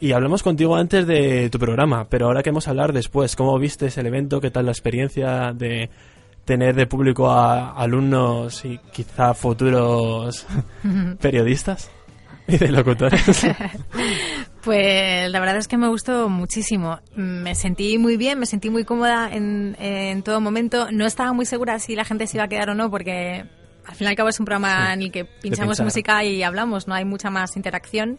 Y 0.00 0.12
hablamos 0.12 0.42
contigo 0.42 0.76
antes 0.76 1.06
de 1.06 1.48
tu 1.50 1.58
programa, 1.58 2.08
pero 2.08 2.26
ahora 2.26 2.42
queremos 2.42 2.68
hablar 2.68 2.92
después. 2.92 3.36
¿Cómo 3.36 3.58
viste 3.58 3.88
el 3.96 4.06
evento? 4.06 4.40
¿Qué 4.40 4.50
tal 4.50 4.66
la 4.66 4.72
experiencia 4.72 5.52
de 5.54 5.88
tener 6.44 6.74
de 6.74 6.86
público 6.86 7.30
a 7.30 7.70
alumnos 7.70 8.64
y 8.64 8.78
quizá 8.92 9.32
futuros 9.34 10.46
periodistas 11.20 11.90
y 12.46 12.58
de 12.58 12.70
locutores? 12.70 13.46
Pues 14.64 15.30
la 15.30 15.40
verdad 15.40 15.58
es 15.58 15.68
que 15.68 15.76
me 15.76 15.88
gustó 15.88 16.30
muchísimo. 16.30 16.98
Me 17.14 17.54
sentí 17.54 17.98
muy 17.98 18.16
bien, 18.16 18.38
me 18.38 18.46
sentí 18.46 18.70
muy 18.70 18.84
cómoda 18.86 19.28
en, 19.30 19.76
en 19.78 20.22
todo 20.22 20.40
momento. 20.40 20.90
No 20.90 21.04
estaba 21.04 21.34
muy 21.34 21.44
segura 21.44 21.78
si 21.78 21.94
la 21.94 22.06
gente 22.06 22.26
se 22.26 22.38
iba 22.38 22.44
a 22.44 22.48
quedar 22.48 22.70
o 22.70 22.74
no, 22.74 22.90
porque 22.90 23.44
al 23.86 23.94
fin 23.94 24.06
y 24.06 24.08
al 24.08 24.16
cabo 24.16 24.30
es 24.30 24.40
un 24.40 24.46
programa 24.46 24.86
Sí, 24.86 24.92
en 24.94 25.02
el 25.02 25.12
que 25.12 25.24
pinchamos 25.26 25.80
música 25.80 26.24
y 26.24 26.42
hablamos, 26.42 26.88
no 26.88 26.94
hay 26.94 27.04
mucha 27.04 27.28
más 27.28 27.56
interacción. 27.56 28.18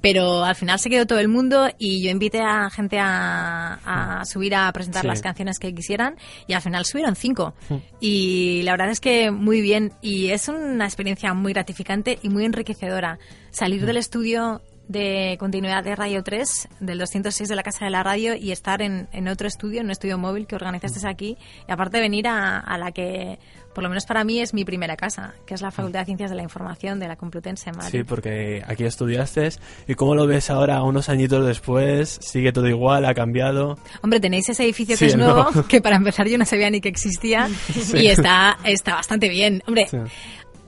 Pero 0.00 0.44
al 0.44 0.54
final 0.54 0.78
se 0.78 0.88
quedó 0.90 1.06
todo 1.06 1.18
el 1.18 1.28
mundo 1.28 1.68
y 1.78 2.02
yo 2.04 2.10
invité 2.10 2.40
a 2.40 2.70
gente 2.70 2.98
a, 3.00 4.18
a 4.20 4.24
subir 4.24 4.54
a 4.54 4.70
presentar 4.72 5.02
Sí. 5.02 5.08
las 5.08 5.20
canciones 5.22 5.58
que 5.58 5.74
quisieran 5.74 6.16
y 6.46 6.52
al 6.52 6.62
final 6.62 6.84
subieron 6.84 7.16
cinco. 7.16 7.54
Y 8.00 8.62
la 8.62 8.72
verdad 8.72 8.90
es 8.90 9.00
que 9.00 9.30
muy 9.30 9.60
bien 9.60 9.92
y 10.02 10.28
es 10.28 10.48
una 10.48 10.84
experiencia 10.84 11.34
muy 11.34 11.52
gratificante 11.52 12.18
y 12.22 12.28
muy 12.28 12.44
enriquecedora. 12.44 13.18
Salir 13.50 13.84
del 13.86 13.96
estudio 13.96 14.60
de 14.88 15.36
continuidad 15.38 15.82
de 15.82 15.96
Radio 15.96 16.22
3, 16.22 16.68
del 16.80 16.98
206 16.98 17.48
de 17.48 17.56
la 17.56 17.62
Casa 17.62 17.84
de 17.84 17.90
la 17.90 18.02
Radio 18.02 18.34
y 18.36 18.52
estar 18.52 18.82
en, 18.82 19.08
en 19.12 19.28
otro 19.28 19.48
estudio, 19.48 19.80
en 19.80 19.86
un 19.86 19.90
estudio 19.92 20.16
móvil 20.18 20.46
que 20.46 20.54
organizaste 20.54 21.06
aquí 21.08 21.36
y 21.68 21.72
aparte 21.72 22.00
venir 22.00 22.28
a, 22.28 22.58
a 22.60 22.78
la 22.78 22.92
que, 22.92 23.38
por 23.74 23.82
lo 23.82 23.88
menos 23.90 24.06
para 24.06 24.22
mí, 24.24 24.40
es 24.40 24.54
mi 24.54 24.64
primera 24.64 24.96
casa, 24.96 25.34
que 25.44 25.54
es 25.54 25.60
la 25.60 25.70
Facultad 25.70 26.00
de 26.00 26.04
Ciencias 26.06 26.30
de 26.30 26.36
la 26.36 26.42
Información 26.42 27.00
de 27.00 27.08
la 27.08 27.16
Complutense 27.16 27.70
en 27.70 27.76
Madrid. 27.76 27.98
Sí, 27.98 28.04
porque 28.04 28.62
aquí 28.66 28.84
estudiaste. 28.84 29.48
¿Y 29.88 29.94
cómo 29.94 30.14
lo 30.14 30.26
ves 30.26 30.50
ahora, 30.50 30.82
unos 30.82 31.08
añitos 31.08 31.44
después? 31.46 32.18
¿Sigue 32.22 32.52
todo 32.52 32.68
igual? 32.68 33.04
¿Ha 33.04 33.14
cambiado? 33.14 33.78
Hombre, 34.02 34.20
tenéis 34.20 34.48
ese 34.48 34.62
edificio 34.64 34.96
Sí, 34.96 35.06
que 35.06 35.10
es 35.10 35.16
¿no? 35.16 35.26
nuevo, 35.34 35.66
que 35.68 35.80
para 35.80 35.96
empezar 35.96 36.28
yo 36.28 36.38
no 36.38 36.44
sabía 36.44 36.70
ni 36.70 36.80
que 36.80 36.88
existía 36.88 37.48
y 37.94 38.06
está, 38.06 38.56
está 38.64 38.94
bastante 38.94 39.28
bien. 39.28 39.62
Hombre, 39.66 39.86
Sí. 39.90 39.98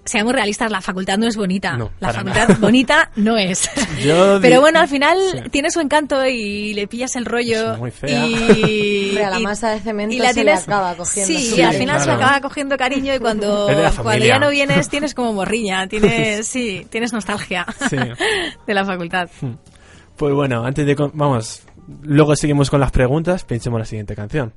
Seamos 0.08 0.32
realistas, 0.32 0.70
la 0.72 0.80
facultad 0.80 1.18
no 1.18 1.26
es 1.28 1.36
bonita. 1.36 1.76
No, 1.76 1.90
la 2.00 2.12
facultad 2.12 2.48
nada. 2.48 2.60
bonita 2.60 3.10
no 3.16 3.36
es. 3.36 3.70
Yo 4.04 4.38
Pero 4.40 4.60
bueno, 4.60 4.80
al 4.80 4.88
final 4.88 5.18
Sí. 5.32 5.50
tiene 5.50 5.70
su 5.70 5.80
encanto 5.80 6.26
y 6.26 6.74
le 6.74 6.86
pillas 6.88 7.14
el 7.16 7.24
rollo. 7.26 7.74
Es 7.74 7.78
muy 7.78 7.90
fea. 7.90 8.26
Y, 8.26 9.12
la 9.14 9.38
masa 9.38 9.70
de 9.70 9.80
cemento 9.80 10.14
y 10.14 10.18
la 10.18 10.32
se 10.32 10.42
le 10.44 10.52
acaba 10.52 10.94
cogiendo 10.96 11.26
Sí, 11.38 11.50
su 11.50 11.56
y 11.58 11.62
al 11.62 11.74
final 11.74 12.00
se 12.00 12.06
le 12.06 12.12
acaba 12.14 12.40
cogiendo 12.40 12.76
cariño 12.76 13.14
y 13.14 13.18
cuando, 13.18 13.68
ya 14.18 14.38
no 14.38 14.50
vienes 14.50 14.88
tienes 14.88 15.14
como 15.14 15.32
morriña, 15.32 15.86
tienes, 15.86 16.46
sí, 16.48 16.86
tienes 16.90 17.12
nostalgia 17.12 17.66
Sí. 17.88 17.96
de 18.66 18.74
la 18.74 18.84
facultad. 18.84 19.28
Pues 20.16 20.34
bueno, 20.34 20.64
antes 20.64 20.84
de... 20.86 20.96
con- 20.96 21.12
Vamos, 21.14 21.62
luego 22.02 22.34
seguimos 22.34 22.70
con 22.70 22.80
las 22.80 22.90
preguntas. 22.90 23.44
Pensemos 23.44 23.78
la 23.78 23.84
siguiente 23.86 24.16
canción. 24.16 24.52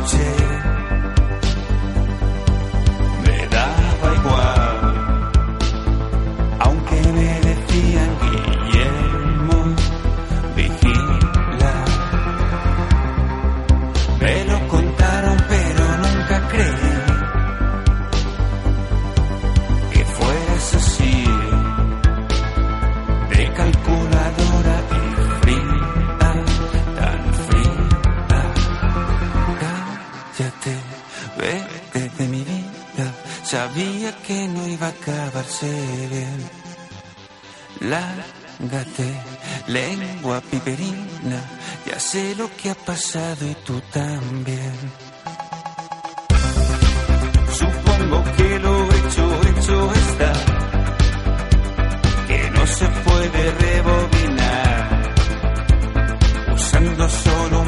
Nunca 0.00 0.49
Sabía 33.50 34.16
que 34.22 34.46
no 34.46 34.64
iba 34.68 34.86
a 34.86 34.90
acabarse 34.90 35.66
bien. 36.08 36.38
Lárgate, 37.80 39.08
lengua 39.66 40.40
piperina. 40.40 41.40
Ya 41.84 41.98
sé 41.98 42.36
lo 42.36 42.48
que 42.56 42.70
ha 42.70 42.76
pasado 42.76 43.44
y 43.44 43.56
tú 43.66 43.80
también. 43.92 44.72
Supongo 47.60 48.24
que 48.36 48.58
lo 48.60 48.74
hecho, 48.92 49.40
hecho 49.50 49.94
está. 49.94 50.32
Que 52.28 52.50
no 52.52 52.66
se 52.68 52.86
puede 52.86 53.50
rebobinar. 53.64 55.14
Usando 56.54 57.08
solo 57.08 57.59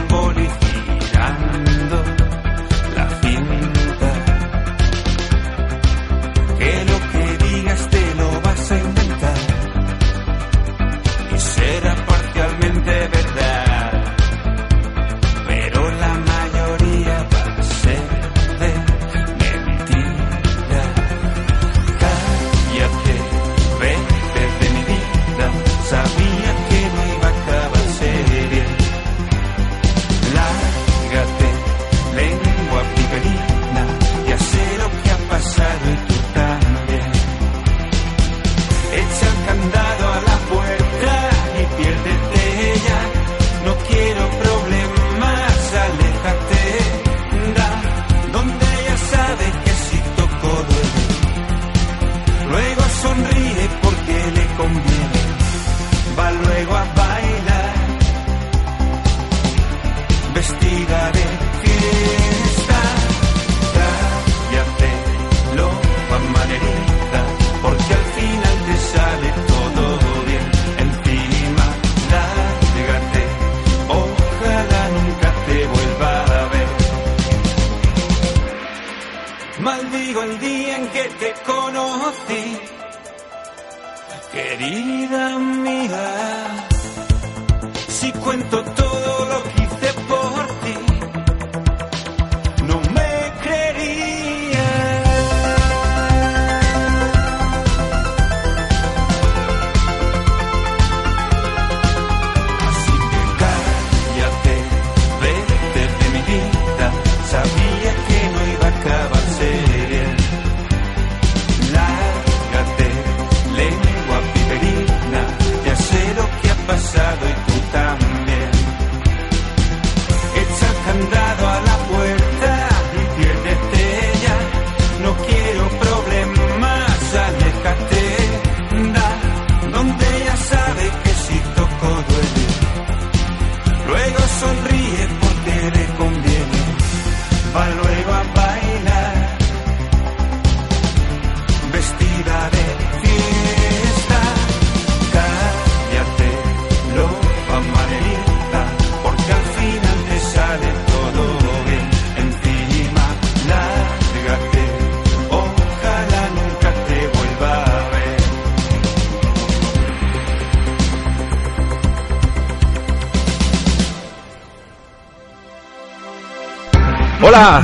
Hola, 167.32 167.62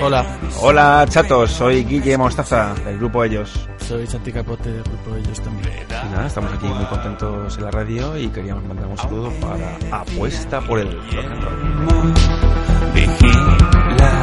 Hola, 0.00 0.38
hola 0.62 1.06
chatos, 1.08 1.50
soy 1.50 1.82
Guille 1.82 2.16
Mostaza 2.16 2.72
del 2.84 2.98
grupo 2.98 3.24
Ellos. 3.24 3.68
Soy 3.78 4.06
Santi 4.06 4.30
Capote 4.30 4.70
del 4.70 4.84
grupo 4.84 5.16
Ellos 5.16 5.40
también. 5.40 5.72
Y 5.88 6.12
nada, 6.12 6.28
estamos 6.28 6.52
aquí 6.52 6.66
muy 6.66 6.84
contentos 6.84 7.58
en 7.58 7.64
la 7.64 7.70
radio 7.72 8.16
y 8.16 8.28
queríamos 8.28 8.62
mandar 8.66 8.86
un 8.86 8.96
saludo 8.96 9.32
para 9.40 9.76
Apuesta 10.02 10.60
por 10.60 10.78
el 10.78 10.92
Rock 10.92 11.24
and 11.32 11.42
Roll. 11.42 12.14
Vigila. 12.94 14.22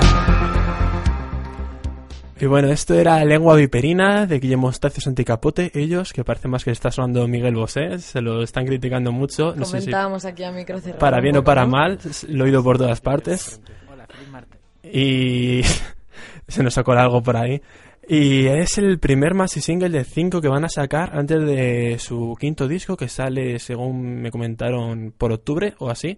Y 2.39 2.45
bueno, 2.45 2.69
esto 2.69 2.93
era 2.93 3.23
Lengua 3.25 3.55
Viperina 3.55 4.25
de 4.25 4.39
Guillermo 4.39 4.67
Mostacio 4.67 5.01
Santi 5.01 5.25
Capote. 5.25 5.71
Ellos, 5.73 6.13
que 6.13 6.23
parece 6.23 6.47
más 6.47 6.63
que 6.63 6.71
está 6.71 6.89
sonando 6.89 7.27
Miguel 7.27 7.55
Bosé, 7.55 7.99
se 7.99 8.21
lo 8.21 8.43
están 8.43 8.65
criticando 8.65 9.11
mucho. 9.11 9.53
No 9.57 9.65
sé 9.65 9.81
si 9.81 9.87
Comentábamos 9.87 10.23
aquí 10.23 10.43
a 10.45 10.51
micro 10.53 10.79
cerrado. 10.79 10.99
para 10.99 11.19
bien 11.19 11.35
o 11.35 11.43
para 11.43 11.63
¿no? 11.63 11.71
mal, 11.71 11.99
lo 12.29 12.45
he 12.45 12.47
oído 12.47 12.63
por 12.63 12.77
todas 12.77 13.01
partes. 13.01 13.59
Y 14.95 15.61
se 16.47 16.63
nos 16.63 16.73
sacó 16.73 16.93
algo 16.93 17.21
por 17.21 17.35
ahí. 17.35 17.61
Y 18.07 18.45
es 18.45 18.77
el 18.77 18.97
primer 18.97 19.33
maxi 19.33 19.59
single 19.59 19.89
de 19.89 20.05
5 20.05 20.39
que 20.39 20.47
van 20.47 20.63
a 20.63 20.69
sacar 20.69 21.17
antes 21.17 21.43
de 21.45 21.97
su 21.99 22.37
quinto 22.39 22.67
disco 22.67 22.95
que 22.95 23.09
sale, 23.09 23.59
según 23.59 24.21
me 24.21 24.31
comentaron, 24.31 25.13
por 25.17 25.33
octubre 25.33 25.73
o 25.79 25.89
así. 25.89 26.17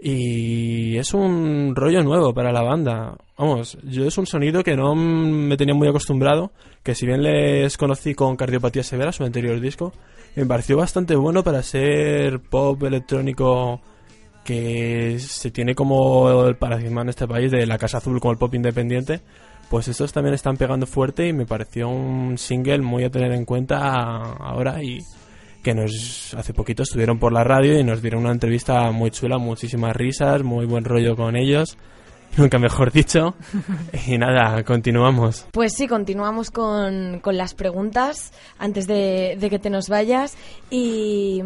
Y 0.00 0.96
es 0.96 1.14
un 1.14 1.76
rollo 1.76 2.02
nuevo 2.02 2.34
para 2.34 2.50
la 2.50 2.62
banda. 2.62 3.16
Vamos, 3.38 3.78
yo 3.84 4.06
es 4.06 4.18
un 4.18 4.26
sonido 4.26 4.64
que 4.64 4.74
no 4.74 4.96
me 4.96 5.56
tenía 5.56 5.74
muy 5.74 5.86
acostumbrado, 5.86 6.50
que 6.82 6.96
si 6.96 7.06
bien 7.06 7.22
les 7.22 7.76
conocí 7.76 8.14
con 8.14 8.34
Cardiopatía 8.34 8.82
Severa, 8.82 9.12
su 9.12 9.22
anterior 9.22 9.60
disco, 9.60 9.92
me 10.34 10.46
pareció 10.46 10.76
bastante 10.76 11.14
bueno 11.14 11.44
para 11.44 11.62
ser 11.62 12.40
pop 12.40 12.82
electrónico 12.82 13.82
que 14.50 15.16
se 15.20 15.52
tiene 15.52 15.76
como 15.76 16.48
el 16.48 16.56
paradigma 16.56 17.02
en 17.02 17.10
este 17.10 17.28
país 17.28 17.52
de 17.52 17.64
la 17.66 17.78
Casa 17.78 17.98
Azul 17.98 18.18
como 18.18 18.32
el 18.32 18.38
pop 18.38 18.52
independiente, 18.52 19.20
pues 19.68 19.86
estos 19.86 20.12
también 20.12 20.34
están 20.34 20.56
pegando 20.56 20.88
fuerte 20.88 21.28
y 21.28 21.32
me 21.32 21.46
pareció 21.46 21.88
un 21.88 22.36
single 22.36 22.80
muy 22.80 23.04
a 23.04 23.10
tener 23.10 23.30
en 23.30 23.44
cuenta 23.44 23.78
ahora 23.78 24.82
y 24.82 24.98
que 25.62 25.72
nos 25.72 26.34
hace 26.36 26.52
poquito 26.52 26.82
estuvieron 26.82 27.20
por 27.20 27.32
la 27.32 27.44
radio 27.44 27.78
y 27.78 27.84
nos 27.84 28.02
dieron 28.02 28.22
una 28.22 28.32
entrevista 28.32 28.90
muy 28.90 29.12
chula, 29.12 29.38
muchísimas 29.38 29.94
risas, 29.94 30.42
muy 30.42 30.66
buen 30.66 30.84
rollo 30.84 31.14
con 31.14 31.36
ellos, 31.36 31.78
nunca 32.36 32.58
mejor 32.58 32.92
dicho. 32.92 33.34
Y 34.06 34.18
nada, 34.18 34.62
continuamos. 34.64 35.46
Pues 35.52 35.72
sí, 35.74 35.88
continuamos 35.88 36.50
con, 36.50 37.20
con 37.20 37.36
las 37.36 37.54
preguntas 37.54 38.32
antes 38.58 38.86
de, 38.86 39.36
de 39.38 39.50
que 39.50 39.58
te 39.58 39.70
nos 39.70 39.88
vayas. 39.88 40.36
Y, 40.70 41.42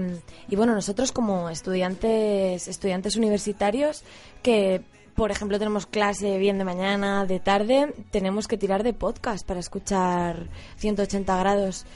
y 0.48 0.56
bueno, 0.56 0.74
nosotros 0.74 1.12
como 1.12 1.50
estudiantes, 1.50 2.68
estudiantes 2.68 3.16
universitarios 3.16 4.04
que, 4.42 4.82
por 5.14 5.30
ejemplo, 5.30 5.58
tenemos 5.58 5.86
clase 5.86 6.38
bien 6.38 6.58
de 6.58 6.64
mañana, 6.64 7.24
de 7.24 7.40
tarde, 7.40 7.94
tenemos 8.10 8.48
que 8.48 8.58
tirar 8.58 8.82
de 8.82 8.92
podcast 8.92 9.46
para 9.46 9.60
escuchar 9.60 10.48
180 10.76 11.36
grados. 11.38 11.86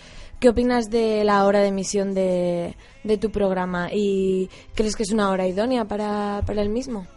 ¿Qué 0.41 0.49
opinas 0.49 0.89
de 0.89 1.24
la 1.24 1.45
hora 1.45 1.61
de 1.61 1.68
emisión 1.68 2.14
de, 2.14 2.76
de 3.03 3.18
tu 3.18 3.30
programa? 3.30 3.89
¿Y 3.93 4.49
crees 4.76 4.95
que 4.95 5.03
es 5.03 5.11
una 5.11 5.30
hora 5.30 5.49
idónea 5.49 5.84
para, 5.84 6.43
para 6.47 6.62
el 6.62 6.68
mismo? 6.68 7.09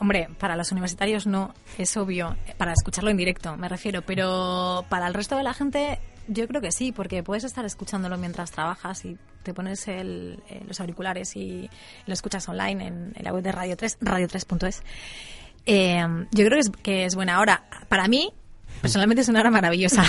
Hombre, 0.00 0.28
para 0.38 0.54
los 0.56 0.70
universitarios 0.70 1.26
no, 1.26 1.54
es 1.76 1.96
obvio, 1.96 2.36
para 2.56 2.72
escucharlo 2.72 3.10
en 3.10 3.16
directo 3.16 3.56
me 3.56 3.68
refiero, 3.68 4.02
pero 4.02 4.84
para 4.88 5.06
el 5.08 5.14
resto 5.14 5.36
de 5.36 5.42
la 5.42 5.54
gente 5.54 5.98
yo 6.28 6.46
creo 6.46 6.60
que 6.60 6.70
sí, 6.70 6.92
porque 6.92 7.22
puedes 7.22 7.42
estar 7.44 7.64
escuchándolo 7.64 8.16
mientras 8.18 8.50
trabajas 8.52 9.04
y 9.04 9.16
te 9.42 9.54
pones 9.54 9.88
el- 9.88 10.40
eh, 10.50 10.62
los 10.68 10.78
auriculares 10.80 11.34
y 11.36 11.68
lo 12.06 12.12
escuchas 12.12 12.48
online 12.48 12.86
en, 12.86 13.12
en 13.16 13.24
la 13.24 13.32
web 13.32 13.42
de 13.42 13.50
Radio 13.50 13.76
3, 13.76 13.98
radio3.es. 14.00 14.82
Eh, 15.66 16.00
yo 16.32 16.44
creo 16.44 16.50
que 16.50 16.58
es, 16.60 16.70
que 16.82 17.04
es 17.06 17.14
buena 17.14 17.40
hora. 17.40 17.64
Para 17.88 18.08
mí, 18.08 18.30
personalmente 18.80 19.22
es 19.22 19.28
una 19.28 19.40
hora 19.40 19.50
maravillosa, 19.50 20.02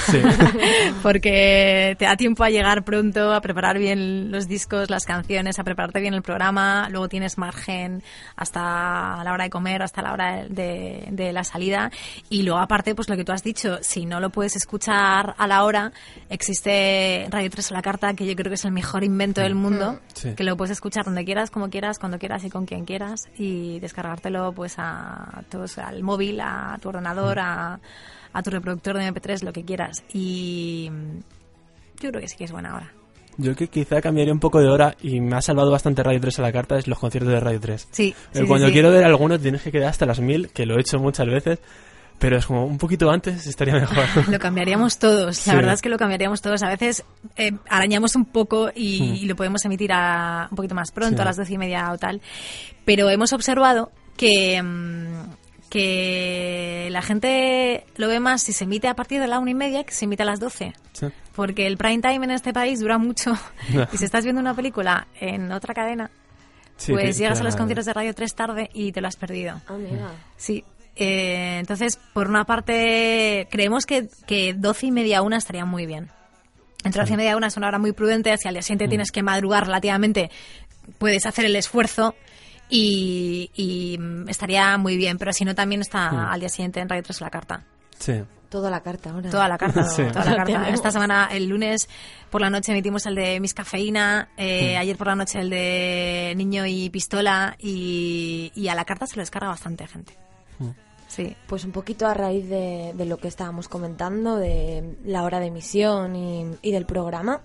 porque 1.01 1.95
te 1.97 2.05
da 2.05 2.15
tiempo 2.15 2.43
a 2.43 2.49
llegar 2.49 2.83
pronto, 2.83 3.33
a 3.33 3.41
preparar 3.41 3.77
bien 3.77 4.31
los 4.31 4.47
discos, 4.47 4.89
las 4.89 5.05
canciones, 5.05 5.59
a 5.59 5.63
prepararte 5.63 5.99
bien 5.99 6.13
el 6.13 6.21
programa, 6.21 6.87
luego 6.89 7.07
tienes 7.09 7.37
margen 7.37 8.03
hasta 8.35 9.23
la 9.23 9.33
hora 9.33 9.43
de 9.45 9.49
comer, 9.49 9.81
hasta 9.81 10.01
la 10.01 10.13
hora 10.13 10.45
de, 10.47 11.07
de 11.11 11.33
la 11.33 11.43
salida, 11.43 11.91
y 12.29 12.43
luego 12.43 12.59
aparte, 12.59 12.95
pues 12.95 13.09
lo 13.09 13.15
que 13.15 13.23
tú 13.25 13.31
has 13.31 13.43
dicho, 13.43 13.79
si 13.81 14.05
no 14.05 14.19
lo 14.19 14.29
puedes 14.29 14.55
escuchar 14.55 15.35
a 15.37 15.47
la 15.47 15.63
hora, 15.63 15.91
existe 16.29 17.27
Radio 17.29 17.49
3 17.49 17.71
a 17.71 17.73
la 17.75 17.81
carta, 17.81 18.13
que 18.13 18.25
yo 18.25 18.35
creo 18.35 18.49
que 18.49 18.55
es 18.55 18.65
el 18.65 18.71
mejor 18.71 19.03
invento 19.03 19.41
del 19.41 19.55
mundo, 19.55 19.99
Sí. 20.13 20.33
que 20.35 20.43
lo 20.43 20.57
puedes 20.57 20.71
escuchar 20.71 21.05
donde 21.05 21.23
quieras, 21.25 21.49
como 21.49 21.69
quieras, 21.69 21.97
cuando 21.99 22.19
quieras 22.19 22.43
y 22.43 22.49
con 22.49 22.65
quien 22.65 22.85
quieras, 22.85 23.29
y 23.37 23.79
descargártelo 23.79 24.51
pues 24.53 24.75
a, 24.77 25.43
todos, 25.49 25.77
al 25.77 26.03
móvil, 26.03 26.39
a 26.41 26.77
tu 26.81 26.89
ordenador, 26.89 27.39
a, 27.39 27.79
a 28.33 28.43
tu 28.43 28.49
reproductor 28.49 28.97
de 28.97 29.11
MP3, 29.11 29.43
lo 29.43 29.53
que 29.53 29.63
quieras. 29.63 30.03
Y 30.13 30.89
mm, 30.91 31.19
yo 32.01 32.09
creo 32.09 32.21
que 32.21 32.27
sí 32.27 32.37
que 32.37 32.43
es 32.45 32.51
buena 32.51 32.75
hora. 32.75 32.91
Yo 33.37 33.55
que 33.55 33.67
quizá 33.69 34.01
cambiaría 34.01 34.33
un 34.33 34.39
poco 34.41 34.59
de 34.59 34.67
hora 34.67 34.95
y 35.01 35.21
me 35.21 35.37
ha 35.37 35.41
salvado 35.41 35.71
bastante 35.71 36.03
Radio 36.03 36.19
3 36.19 36.39
a 36.39 36.41
la 36.41 36.51
carta 36.51 36.77
es 36.77 36.87
los 36.87 36.99
conciertos 36.99 37.31
de 37.31 37.39
Radio 37.39 37.59
3. 37.61 37.87
Sí, 37.91 38.13
Eh, 38.33 38.43
Cuando 38.45 38.69
quiero 38.69 38.91
ver 38.91 39.05
algunos 39.05 39.41
tienes 39.41 39.61
que 39.61 39.71
quedar 39.71 39.89
hasta 39.89 40.05
las 40.05 40.19
mil, 40.19 40.49
que 40.49 40.65
lo 40.65 40.75
he 40.77 40.81
hecho 40.81 40.99
muchas 40.99 41.25
veces, 41.25 41.59
pero 42.17 42.35
es 42.37 42.45
como 42.45 42.65
un 42.65 42.77
poquito 42.77 43.09
antes 43.09 43.47
estaría 43.47 43.75
mejor. 43.75 44.03
Lo 44.29 44.39
cambiaríamos 44.39 44.99
todos, 44.99 45.37
Sí. 45.37 45.49
la 45.49 45.55
verdad 45.55 45.73
es 45.75 45.81
que 45.81 45.87
lo 45.87 45.97
cambiaríamos 45.97 46.41
todos. 46.41 46.61
A 46.63 46.67
veces 46.67 47.05
eh, 47.37 47.53
arañamos 47.69 48.13
un 48.17 48.25
poco 48.25 48.71
y, 48.75 49.21
y 49.21 49.25
lo 49.25 49.37
podemos 49.37 49.63
emitir 49.63 49.93
a, 49.93 50.49
un 50.51 50.57
poquito 50.57 50.75
más 50.75 50.91
pronto, 50.91 51.15
Sí. 51.15 51.21
a 51.21 51.25
las 51.25 51.37
doce 51.37 51.53
y 51.53 51.57
media 51.57 51.93
o 51.93 51.97
tal. 51.97 52.19
Pero 52.83 53.09
hemos 53.09 53.31
observado 53.31 53.89
que, 54.17 54.61
mm, 54.61 55.38
que 55.69 56.89
la 56.91 57.01
gente 57.01 57.85
lo 57.95 58.07
ve 58.07 58.19
más 58.19 58.41
si 58.41 58.53
se 58.53 58.63
emite 58.63 58.87
a 58.87 58.95
partir 58.95 59.21
de 59.21 59.27
la 59.27 59.39
una 59.39 59.51
y 59.51 59.55
media 59.55 59.83
que 59.83 59.91
si 59.91 59.99
se 59.99 60.05
emite 60.05 60.23
a 60.23 60.25
las 60.25 60.39
doce. 60.39 60.73
Sí. 60.93 61.07
Porque 61.35 61.67
el 61.67 61.77
prime 61.77 62.01
time 62.01 62.25
en 62.25 62.31
este 62.31 62.53
país 62.53 62.79
dura 62.79 62.97
mucho. 62.97 63.33
y 63.93 63.97
si 63.97 64.05
estás 64.05 64.23
viendo 64.23 64.41
una 64.41 64.55
película 64.55 65.07
en 65.19 65.51
otra 65.51 65.73
cadena, 65.73 66.09
Sí, 66.79 66.93
pues 66.93 67.17
llegas 67.17 67.41
a 67.41 67.43
los 67.43 67.57
conciertos 67.57 67.85
de 67.85 67.93
Radio 67.93 68.15
3 68.15 68.35
tarde 68.35 68.69
y 68.73 68.93
te 68.93 69.01
lo 69.01 69.09
has 69.09 69.17
perdido. 69.17 69.61
Amiga. 69.67 70.11
Sí. 70.37 70.63
Eh, 70.95 71.57
entonces, 71.59 71.99
por 72.13 72.29
una 72.29 72.45
parte, 72.45 73.47
creemos 73.51 73.85
que, 73.85 74.07
que 74.25 74.53
12 74.53 74.87
y 74.87 74.91
media 74.91 75.17
a 75.17 75.21
una 75.21 75.37
estaría 75.37 75.65
muy 75.65 75.85
bien. 75.85 76.09
Entre 76.85 77.01
12 77.01 77.13
y 77.13 77.17
media 77.17 77.33
a 77.33 77.37
una 77.37 77.47
es 77.47 77.57
una 77.57 77.67
hora 77.67 77.79
muy 77.79 77.91
prudente. 77.91 78.35
Si 78.37 78.47
al 78.47 78.53
día 78.53 78.61
siguiente 78.61 78.87
tienes 78.87 79.11
que 79.11 79.21
madrugar 79.23 79.65
relativamente, 79.65 80.31
puedes 80.97 81.25
hacer 81.25 81.43
el 81.43 81.55
esfuerzo 81.57 82.15
y, 82.69 83.49
y, 83.55 83.99
estaría 84.29 84.77
muy 84.77 84.95
bien. 84.97 85.17
Pero 85.17 85.33
si 85.33 85.45
no, 85.45 85.55
también 85.55 85.81
está 85.81 86.31
al 86.31 86.39
día 86.39 86.49
siguiente 86.49 86.79
en 86.79 86.89
Radio 86.89 87.03
3 87.03 87.21
la 87.21 87.29
carta. 87.29 87.63
Sí. 87.97 88.21
Toda 88.49 88.71
la 88.71 88.81
carta 88.81 89.11
ahora. 89.11 89.29
Toda 89.29 89.47
la 89.47 89.57
carta, 89.59 89.83
Sí. 89.89 90.03
toda 90.11 90.25
la 90.25 90.31
Lo 90.31 90.37
carta. 90.37 90.45
tenemos. 90.53 90.73
Esta 90.73 90.91
semana, 90.91 91.29
el 91.31 91.47
lunes 91.47 91.87
por 92.31 92.41
la 92.41 92.49
noche 92.49 92.71
emitimos 92.71 93.05
el 93.05 93.13
de 93.15 93.39
Miss 93.39 93.53
Cafeína, 93.53 94.29
eh, 94.37 94.75
ayer 94.77 94.97
por 94.97 95.05
la 95.07 95.15
noche 95.15 95.39
el 95.39 95.49
de 95.51 96.33
Niño 96.35 96.65
y 96.65 96.89
Pistola 96.89 97.55
y, 97.59 98.51
y 98.55 98.67
a 98.69 98.75
la 98.75 98.85
carta 98.85 99.05
se 99.05 99.17
lo 99.17 99.21
descarga 99.21 99.49
bastante 99.49 99.85
gente. 99.87 100.13
Sí. 101.07 101.35
Pues 101.47 101.63
un 101.65 101.71
poquito 101.71 102.05
a 102.07 102.13
raíz 102.13 102.47
de, 102.49 102.91
de 102.95 103.05
lo 103.05 103.17
que 103.17 103.27
estábamos 103.27 103.67
comentando, 103.67 104.35
de 104.37 104.95
la 105.05 105.23
hora 105.23 105.39
de 105.39 105.47
emisión 105.47 106.15
y, 106.15 106.45
y 106.61 106.71
del 106.71 106.85
programa. 106.85 107.41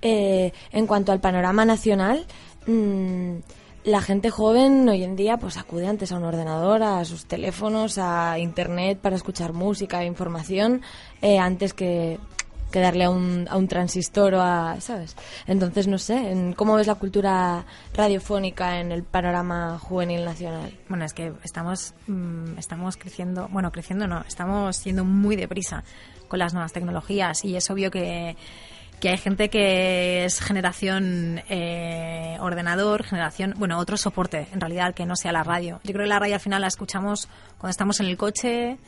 Eh, 0.00 0.52
en 0.72 0.86
cuanto 0.86 1.12
al 1.12 1.20
panorama 1.20 1.64
nacional, 1.66 2.24
mm, 2.66 3.36
la 3.84 4.00
gente 4.00 4.30
joven 4.30 4.88
hoy 4.88 5.04
en 5.04 5.14
día 5.14 5.36
pues 5.36 5.58
acude 5.58 5.86
antes 5.86 6.10
a 6.10 6.16
un 6.16 6.24
ordenador, 6.24 6.82
a 6.82 7.04
sus 7.04 7.26
teléfonos, 7.26 7.98
a 7.98 8.38
internet 8.38 8.98
para 8.98 9.16
escuchar 9.16 9.52
música 9.52 10.02
e 10.02 10.06
información, 10.06 10.80
eh, 11.20 11.38
antes 11.38 11.74
que, 11.74 12.18
que 12.72 12.80
darle 12.80 13.04
a 13.04 13.10
un, 13.10 13.46
a 13.50 13.56
un 13.58 13.68
transistor 13.68 14.34
o 14.34 14.42
a, 14.42 14.80
¿sabes? 14.80 15.16
Entonces, 15.46 15.86
no 15.86 15.98
sé, 15.98 16.54
¿cómo 16.56 16.74
ves 16.76 16.86
la 16.86 16.94
cultura 16.94 17.66
radiofónica 17.92 18.80
en 18.80 18.90
el 18.90 19.02
panorama 19.02 19.78
juvenil 19.78 20.24
nacional? 20.24 20.72
Bueno, 20.88 21.04
es 21.04 21.12
que 21.12 21.34
estamos, 21.44 21.92
mm, 22.06 22.58
estamos 22.58 22.96
creciendo, 22.96 23.48
bueno, 23.52 23.70
creciendo 23.70 24.06
no, 24.06 24.22
estamos 24.26 24.82
yendo 24.82 25.04
muy 25.04 25.36
deprisa 25.36 25.84
con 26.26 26.38
las 26.38 26.54
nuevas 26.54 26.72
tecnologías 26.72 27.44
y 27.44 27.54
es 27.54 27.68
obvio 27.70 27.90
que, 27.90 28.34
que 29.04 29.10
hay 29.10 29.18
gente 29.18 29.50
que 29.50 30.24
es 30.24 30.40
generación 30.40 31.42
eh, 31.50 32.38
ordenador, 32.40 33.04
generación, 33.04 33.52
bueno, 33.58 33.78
otro 33.78 33.98
soporte 33.98 34.46
en 34.50 34.62
realidad 34.62 34.94
que 34.94 35.04
no 35.04 35.14
sea 35.14 35.30
la 35.30 35.42
radio. 35.42 35.78
Yo 35.84 35.92
creo 35.92 36.04
que 36.04 36.08
la 36.08 36.18
radio 36.18 36.36
al 36.36 36.40
final 36.40 36.62
la 36.62 36.68
escuchamos 36.68 37.28
cuando 37.58 37.68
estamos 37.72 38.00
en 38.00 38.06
el 38.06 38.16
coche, 38.16 38.78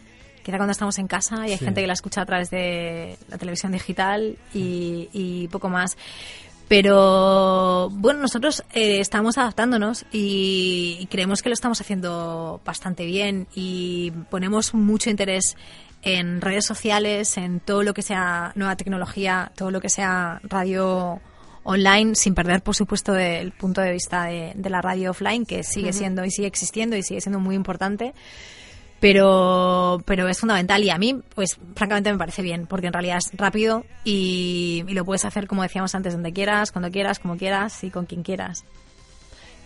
quizá 0.43 0.57
cuando 0.57 0.73
estamos 0.73 0.99
en 0.99 1.07
casa 1.07 1.47
y 1.47 1.51
hay 1.51 1.59
Sí. 1.59 1.67
gente 1.67 1.83
que 1.83 1.87
la 1.87 1.93
escucha 1.93 2.23
a 2.23 2.25
través 2.25 2.49
de 2.49 3.19
la 3.29 3.37
televisión 3.37 3.73
digital 3.73 4.39
y, 4.55 5.11
y 5.13 5.49
poco 5.49 5.69
más. 5.69 5.99
Pero 6.67 7.91
bueno, 7.91 8.21
nosotros 8.23 8.65
eh, 8.73 9.01
estamos 9.01 9.37
adaptándonos 9.37 10.07
y, 10.13 10.97
y 10.99 11.07
creemos 11.07 11.43
que 11.43 11.51
lo 11.51 11.53
estamos 11.53 11.81
haciendo 11.83 12.61
bastante 12.65 13.05
bien 13.05 13.47
y 13.55 14.13
ponemos 14.31 14.73
mucho 14.73 15.11
interés 15.11 15.57
en 16.03 16.41
redes 16.41 16.65
sociales, 16.65 17.37
en 17.37 17.61
todo 17.61 17.83
lo 17.83 17.95
que 17.95 18.03
sea 18.03 18.53
nueva 18.55 18.77
tecnología, 18.77 19.53
todo 19.57 19.71
lo 19.71 19.81
que 19.81 19.89
sea 19.89 20.41
radio 20.45 21.21
online, 21.65 22.15
sin 22.15 22.35
perder, 22.35 22.63
por 22.63 22.77
supuesto, 22.77 23.17
el 23.17 23.53
punto 23.53 23.81
de 23.81 23.93
vista 23.93 24.25
de, 24.25 24.53
de 24.55 24.71
la 24.71 24.81
radio 24.81 25.11
offline, 25.11 25.45
que 25.45 25.65
sigue 25.65 25.93
siendo 25.93 26.25
y 26.25 26.31
sigue 26.31 26.47
existiendo 26.47 26.97
y 26.97 27.03
sigue 27.03 27.21
siendo 27.21 27.41
muy 27.41 27.57
importante. 27.57 28.15
Pero 29.01 30.03
pero 30.07 30.27
es 30.27 30.41
fundamental 30.41 30.83
y 30.83 30.89
a 30.89 30.97
mí 30.97 31.21
pues 31.35 31.59
francamente 31.75 32.11
me 32.11 32.19
parece 32.19 32.41
bien 32.41 32.67
porque 32.67 32.87
en 32.87 32.95
realidad 32.95 33.19
es 33.19 33.31
rápido 33.37 33.85
y, 34.05 34.85
y 34.89 34.95
lo 34.95 35.05
puedes 35.05 35.27
hacer 35.27 35.47
como 35.47 35.63
decíamos 35.63 35.95
antes 35.95 36.15
donde 36.15 36.33
quieras 36.33 36.73
cuando 36.73 36.91
quieras 36.91 37.19
como 37.19 37.37
quieras 37.37 37.85
y 37.85 37.91
con 37.91 38.07
quien 38.07 38.23
quieras 38.23 38.65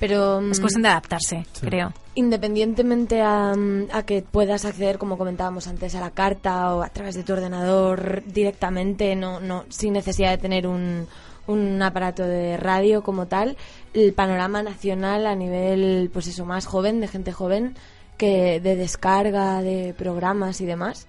Pero 0.01 0.41
es 0.51 0.59
mm, 0.59 0.63
cuestión 0.63 0.83
de 0.83 0.89
adaptarse 0.89 1.47
creo 1.61 1.93
Independientemente 2.15 3.21
a, 3.21 3.55
mm, 3.55 3.89
a 3.93 4.03
que 4.05 4.23
puedas 4.23 4.65
acceder, 4.65 4.99
como 4.99 5.17
comentábamos 5.19 5.69
antes, 5.69 5.95
a 5.95 6.01
la 6.01 6.11
carta 6.11 6.75
o 6.75 6.83
a 6.83 6.89
través 6.89 7.15
de 7.15 7.23
tu 7.23 7.35
ordenador 7.35 8.23
directamente, 8.27 9.15
no, 9.15 9.41
no, 9.41 9.65
sin 9.69 9.93
necesidad 9.93 10.31
de 10.31 10.39
tener 10.39 10.67
un, 10.67 11.07
un 11.47 11.83
aparato 11.83 12.23
de 12.25 12.57
radio 12.57 13.03
como 13.03 13.27
tal, 13.27 13.57
el 13.95 14.13
panorama 14.15 14.63
nacional 14.63 15.27
a 15.27 15.35
nivel, 15.35 16.11
pues 16.13 16.27
eso, 16.29 16.45
más 16.47 16.65
joven, 16.67 17.01
de 17.01 17.09
gente 17.09 17.33
joven, 17.33 17.75
que 18.17 18.61
de 18.61 18.77
descarga 18.77 19.61
de 19.63 19.95
programas 19.97 20.61
y 20.61 20.67
demás. 20.67 21.07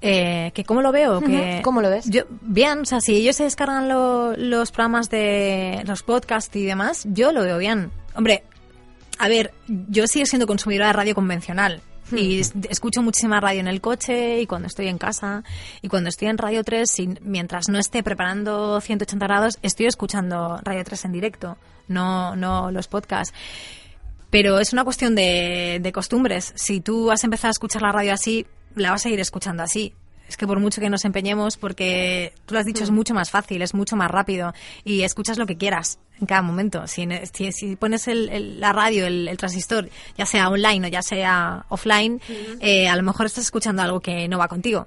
eh, 0.00 0.50
que 0.54 0.64
cómo 0.64 0.82
lo 0.82 0.90
veo 0.92 1.20
que 1.20 1.60
¿cómo 1.62 1.80
lo 1.80 1.88
ves? 1.88 2.06
yo 2.10 2.22
bien 2.40 2.80
o 2.80 2.84
sea 2.84 3.00
si 3.00 3.14
ellos 3.14 3.36
se 3.36 3.44
descargan 3.44 3.88
lo- 3.88 4.36
los 4.36 4.72
programas 4.72 5.08
de 5.10 5.82
los 5.86 6.02
podcasts 6.02 6.54
y 6.56 6.64
demás 6.64 7.04
yo 7.12 7.30
lo 7.32 7.42
veo 7.42 7.56
bien 7.58 7.92
hombre 8.14 8.44
a 9.18 9.28
ver 9.28 9.52
yo 9.66 10.06
sigo 10.06 10.26
siendo 10.26 10.46
consumidora 10.46 10.88
de 10.88 10.92
radio 10.94 11.14
convencional 11.14 11.80
y 12.10 12.40
es- 12.40 12.52
escucho 12.68 13.02
muchísima 13.02 13.40
radio 13.40 13.60
en 13.60 13.68
el 13.68 13.80
coche 13.80 14.40
y 14.40 14.46
cuando 14.46 14.66
estoy 14.68 14.88
en 14.88 14.98
casa 14.98 15.44
y 15.80 15.88
cuando 15.88 16.08
estoy 16.08 16.28
en 16.28 16.38
Radio 16.38 16.62
3 16.64 16.90
sin- 16.90 17.18
mientras 17.22 17.68
no 17.68 17.78
esté 17.78 18.02
preparando 18.02 18.80
180 18.80 19.26
grados 19.26 19.58
estoy 19.62 19.86
escuchando 19.86 20.58
Radio 20.62 20.84
3 20.84 21.04
en 21.06 21.12
directo 21.12 21.56
no 21.88 22.36
no 22.36 22.70
los 22.70 22.88
podcasts 22.88 23.32
pero 24.30 24.58
es 24.60 24.72
una 24.72 24.82
cuestión 24.84 25.14
de, 25.14 25.78
de 25.82 25.92
costumbres. 25.92 26.54
Si 26.56 26.80
tú 26.80 27.10
has 27.10 27.22
empezado 27.22 27.48
a 27.48 27.50
escuchar 27.50 27.82
la 27.82 27.92
radio 27.92 28.14
así, 28.14 28.46
la 28.74 28.90
vas 28.92 29.04
a 29.04 29.10
ir 29.10 29.20
escuchando 29.20 29.62
así. 29.62 29.92
Es 30.32 30.38
que 30.38 30.46
por 30.46 30.58
mucho 30.60 30.80
que 30.80 30.88
nos 30.88 31.04
empeñemos, 31.04 31.58
porque 31.58 32.32
tú 32.46 32.54
lo 32.54 32.60
has 32.60 32.64
dicho, 32.64 32.82
es 32.82 32.90
mucho 32.90 33.12
más 33.12 33.30
fácil, 33.30 33.60
es 33.60 33.74
mucho 33.74 33.96
más 33.96 34.10
rápido 34.10 34.54
y 34.82 35.02
escuchas 35.02 35.36
lo 35.36 35.44
que 35.44 35.58
quieras 35.58 35.98
en 36.18 36.26
cada 36.26 36.40
momento. 36.40 36.86
Si, 36.86 37.06
si, 37.34 37.52
si 37.52 37.76
pones 37.76 38.08
el- 38.08 38.30
el- 38.30 38.58
la 38.60 38.72
radio, 38.72 39.04
el, 39.04 39.28
el 39.28 39.36
transistor, 39.36 39.90
ya 40.16 40.24
sea 40.24 40.48
online 40.48 40.86
o 40.86 40.90
ya 40.90 41.02
sea 41.02 41.66
offline, 41.68 42.18
eh, 42.60 42.88
a 42.88 42.96
lo 42.96 43.02
mejor 43.02 43.26
estás 43.26 43.44
escuchando 43.44 43.82
algo 43.82 44.00
que 44.00 44.26
no 44.26 44.38
va 44.38 44.48
contigo. 44.48 44.86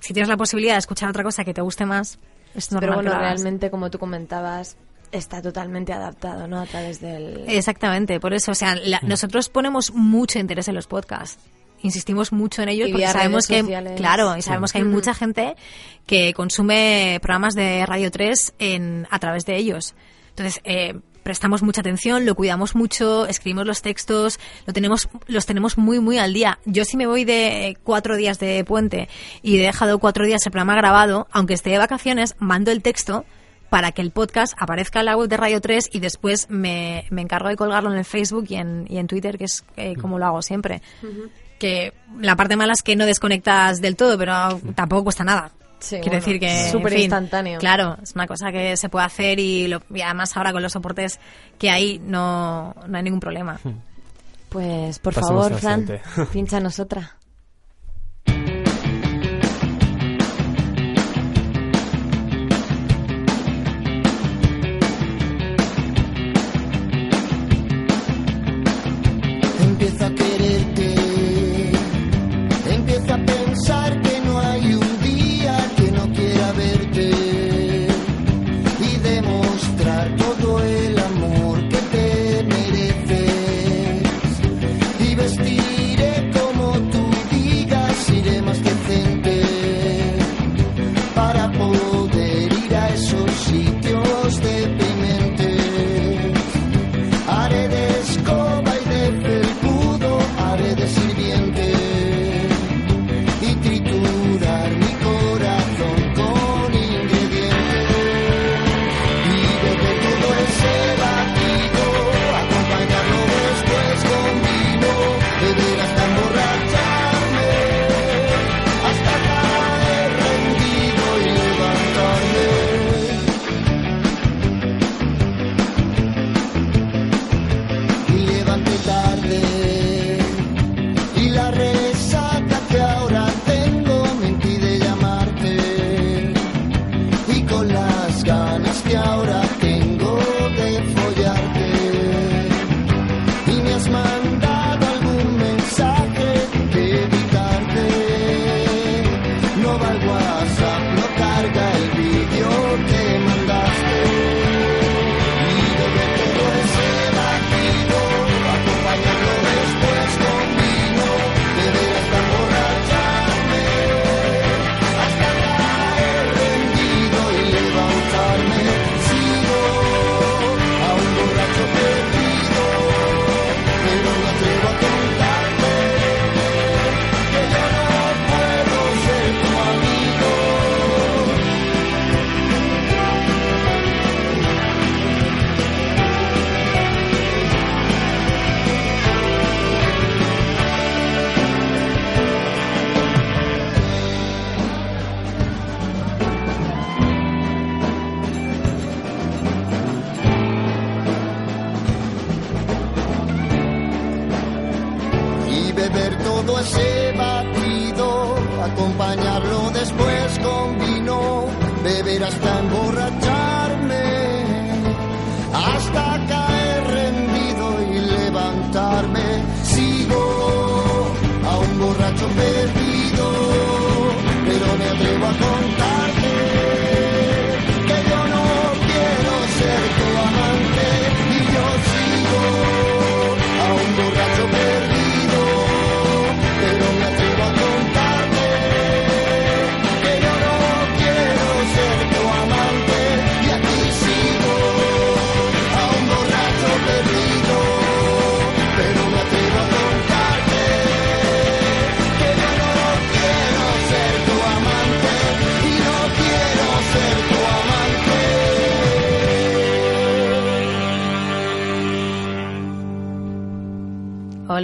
Si 0.00 0.12
tienes 0.12 0.28
la 0.28 0.36
posibilidad 0.36 0.74
de 0.74 0.80
escuchar 0.80 1.08
otra 1.08 1.22
cosa 1.24 1.44
que 1.46 1.54
te 1.54 1.62
guste 1.62 1.86
más, 1.86 2.18
es 2.54 2.70
normal 2.70 2.80
Pero 2.80 2.92
que 2.92 2.96
bueno, 3.08 3.10
lo 3.14 3.18
realmente, 3.20 3.70
como 3.70 3.90
tú 3.90 3.98
comentabas, 3.98 4.76
está 5.12 5.40
totalmente 5.40 5.94
adaptado, 5.94 6.46
¿no? 6.46 6.60
A 6.60 6.66
través 6.66 7.00
del... 7.00 7.44
Exactamente, 7.46 8.20
por 8.20 8.34
eso, 8.34 8.52
o 8.52 8.54
sea, 8.54 8.74
la- 8.76 9.00
nosotros 9.02 9.48
ponemos 9.48 9.92
mucho 9.94 10.38
interés 10.38 10.68
en 10.68 10.74
los 10.74 10.86
podcasts. 10.86 11.38
Insistimos 11.84 12.32
mucho 12.32 12.62
en 12.62 12.70
ellos 12.70 12.88
Y 12.88 12.92
porque 12.92 13.08
sabemos 13.08 13.46
que, 13.46 13.62
claro, 13.94 14.36
y 14.38 14.42
sabemos 14.42 14.72
que 14.72 14.78
hay 14.78 14.84
mucha 14.84 15.12
gente 15.12 15.54
que 16.06 16.32
consume 16.32 17.18
programas 17.20 17.54
de 17.54 17.84
Radio 17.84 18.10
3 18.10 18.54
en, 18.58 19.06
a 19.10 19.18
través 19.18 19.44
de 19.44 19.56
ellos. 19.56 19.94
Entonces, 20.30 20.62
eh, 20.64 20.94
prestamos 21.22 21.62
mucha 21.62 21.82
atención, 21.82 22.24
lo 22.24 22.34
cuidamos 22.34 22.74
mucho, 22.74 23.26
escribimos 23.26 23.66
los 23.66 23.82
textos, 23.82 24.40
lo 24.66 24.72
tenemos, 24.72 25.10
los 25.26 25.44
tenemos 25.44 25.76
muy, 25.76 26.00
muy 26.00 26.16
al 26.16 26.32
día. 26.32 26.58
Yo 26.64 26.86
si 26.86 26.96
me 26.96 27.06
voy 27.06 27.26
de 27.26 27.76
cuatro 27.84 28.16
días 28.16 28.38
de 28.38 28.64
puente 28.64 29.10
y 29.42 29.58
he 29.58 29.62
dejado 29.62 29.98
cuatro 29.98 30.24
días 30.24 30.40
el 30.46 30.52
programa 30.52 30.76
grabado, 30.76 31.28
aunque 31.32 31.52
esté 31.52 31.68
de 31.68 31.78
vacaciones, 31.78 32.34
mando 32.38 32.70
el 32.70 32.80
texto 32.80 33.26
para 33.68 33.92
que 33.92 34.00
el 34.00 34.10
podcast 34.10 34.54
aparezca 34.56 35.00
en 35.00 35.06
la 35.06 35.16
web 35.16 35.28
de 35.28 35.36
Radio 35.36 35.60
3 35.60 35.90
y 35.92 36.00
después 36.00 36.48
me, 36.48 37.06
me 37.10 37.22
encargo 37.22 37.48
de 37.48 37.56
colgarlo 37.56 37.90
en 37.90 37.98
el 37.98 38.04
Facebook 38.04 38.46
y 38.48 38.54
en, 38.54 38.86
y 38.88 38.98
en 38.98 39.06
Twitter, 39.06 39.36
que 39.36 39.44
es 39.44 39.64
eh, 39.76 39.96
como 39.96 40.18
lo 40.18 40.26
hago 40.26 40.42
siempre. 40.42 40.80
Que 41.64 41.94
la 42.20 42.36
parte 42.36 42.56
mala 42.56 42.74
es 42.74 42.82
que 42.82 42.94
no 42.94 43.06
desconectas 43.06 43.80
del 43.80 43.96
todo, 43.96 44.18
pero 44.18 44.60
tampoco 44.74 45.04
cuesta 45.04 45.24
nada. 45.24 45.50
Sí, 45.78 45.96
Quiero 45.96 46.18
bueno, 46.18 46.26
decir 46.26 46.38
que. 46.40 46.70
súper 46.70 46.92
en 46.92 46.96
fin, 46.96 47.04
instantáneo. 47.04 47.58
Claro, 47.58 47.96
es 48.02 48.14
una 48.14 48.26
cosa 48.26 48.52
que 48.52 48.76
se 48.76 48.88
puede 48.90 49.06
hacer 49.06 49.38
y, 49.40 49.68
lo- 49.68 49.82
y 49.94 50.02
además 50.02 50.36
ahora 50.36 50.52
con 50.52 50.62
los 50.62 50.72
soportes 50.72 51.18
que 51.58 51.70
hay 51.70 51.98
no, 52.00 52.74
no 52.86 52.96
hay 52.98 53.02
ningún 53.02 53.20
problema. 53.20 53.58
Pues, 54.50 54.98
por 54.98 55.14
Pasemos 55.14 55.48
favor, 55.48 55.58
Fran, 55.60 56.00
pínchanos 56.32 56.78
otra. 56.78 57.16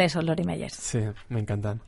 Son 0.08 0.24
Lori 0.24 0.44
Meyers. 0.44 0.74
Sí, 0.74 1.00
me 1.28 1.40
encantan. 1.40 1.80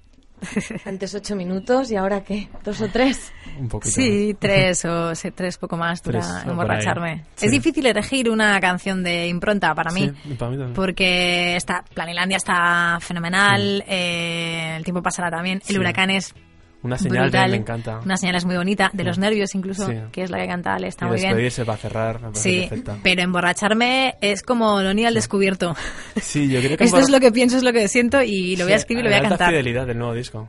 Antes 0.85 1.15
ocho 1.15 1.37
minutos 1.37 1.91
y 1.91 1.97
ahora 1.97 2.23
qué, 2.25 2.49
dos 2.65 2.81
o 2.81 2.89
tres. 2.89 3.33
Un 3.59 3.69
poquito. 3.69 3.95
Sí, 3.95 4.37
tres 4.39 4.85
o 4.87 5.15
sí, 5.15 5.31
tres 5.31 5.59
poco 5.59 5.77
más 5.77 6.03
Tres, 6.03 6.27
por 6.27 6.53
emborracharme. 6.53 7.25
Sí. 7.37 7.47
Es 7.47 7.53
difícil 7.53 7.87
elegir 7.87 8.29
una 8.31 8.61
canción 8.61 9.03
de 9.03 9.29
impronta 9.29 9.75
para 9.75 9.91
mí. 9.93 10.11
Sí, 10.23 10.35
para 10.35 10.51
mí 10.51 10.57
también. 10.57 10.75
Porque 10.75 11.57
está, 11.57 11.85
Planilandia 11.95 12.37
está 12.37 12.99
fenomenal, 13.01 13.85
eh, 13.87 14.75
el 14.77 14.85
tiempo 14.85 15.03
pasará 15.03 15.31
también, 15.31 15.63
el 15.69 15.79
huracán 15.79 16.11
es 16.11 16.35
Una 16.83 16.99
señal 16.99 17.25
brutal, 17.31 17.51
me 17.53 17.57
encanta. 17.59 18.01
una 18.05 18.17
señal 18.17 18.35
es 18.37 18.45
muy 18.45 18.57
bonita, 18.57 18.91
de 18.93 19.05
los 19.05 19.17
nervios 19.19 19.55
incluso, 19.55 19.87
Sí. 19.89 19.95
que 20.11 20.23
es 20.25 20.31
la 20.31 20.39
que 20.39 20.47
canta 20.49 20.75
Ale, 20.75 20.89
está 20.89 21.05
y 21.07 21.09
muy 21.09 21.17
bien. 21.19 21.29
despedirse 21.31 21.65
para 21.65 21.79
cerrar, 21.79 22.17
me 22.21 22.29
parece 22.29 22.43
Sí, 22.43 22.61
perfecta. 22.69 22.97
pero 23.03 23.23
emborracharme 23.23 24.17
es 24.21 24.43
como 24.43 24.81
Loni 24.83 25.05
al 25.07 25.15
descubierto. 25.15 25.77
Sí, 26.21 26.49
yo 26.49 26.61
creo 26.61 26.77
que 26.77 26.85
Esto 26.85 26.99
es 26.99 27.09
lo 27.11 27.21
que 27.21 27.31
pienso, 27.33 27.57
es 27.57 27.63
lo 27.63 27.73
que 27.73 27.87
siento 27.89 28.21
y 28.23 28.57
lo 28.57 28.65
voy 28.65 28.73
a 28.73 28.77
Sí, 28.79 28.81
escribir 28.83 29.05
y 29.05 29.09
lo 29.09 29.17
voy 29.17 29.25
a 29.25 29.29
cantar. 29.29 29.51
fidelidad 29.51 29.87
del 29.87 29.99
nuevo 29.99 30.15
disco. 30.15 30.49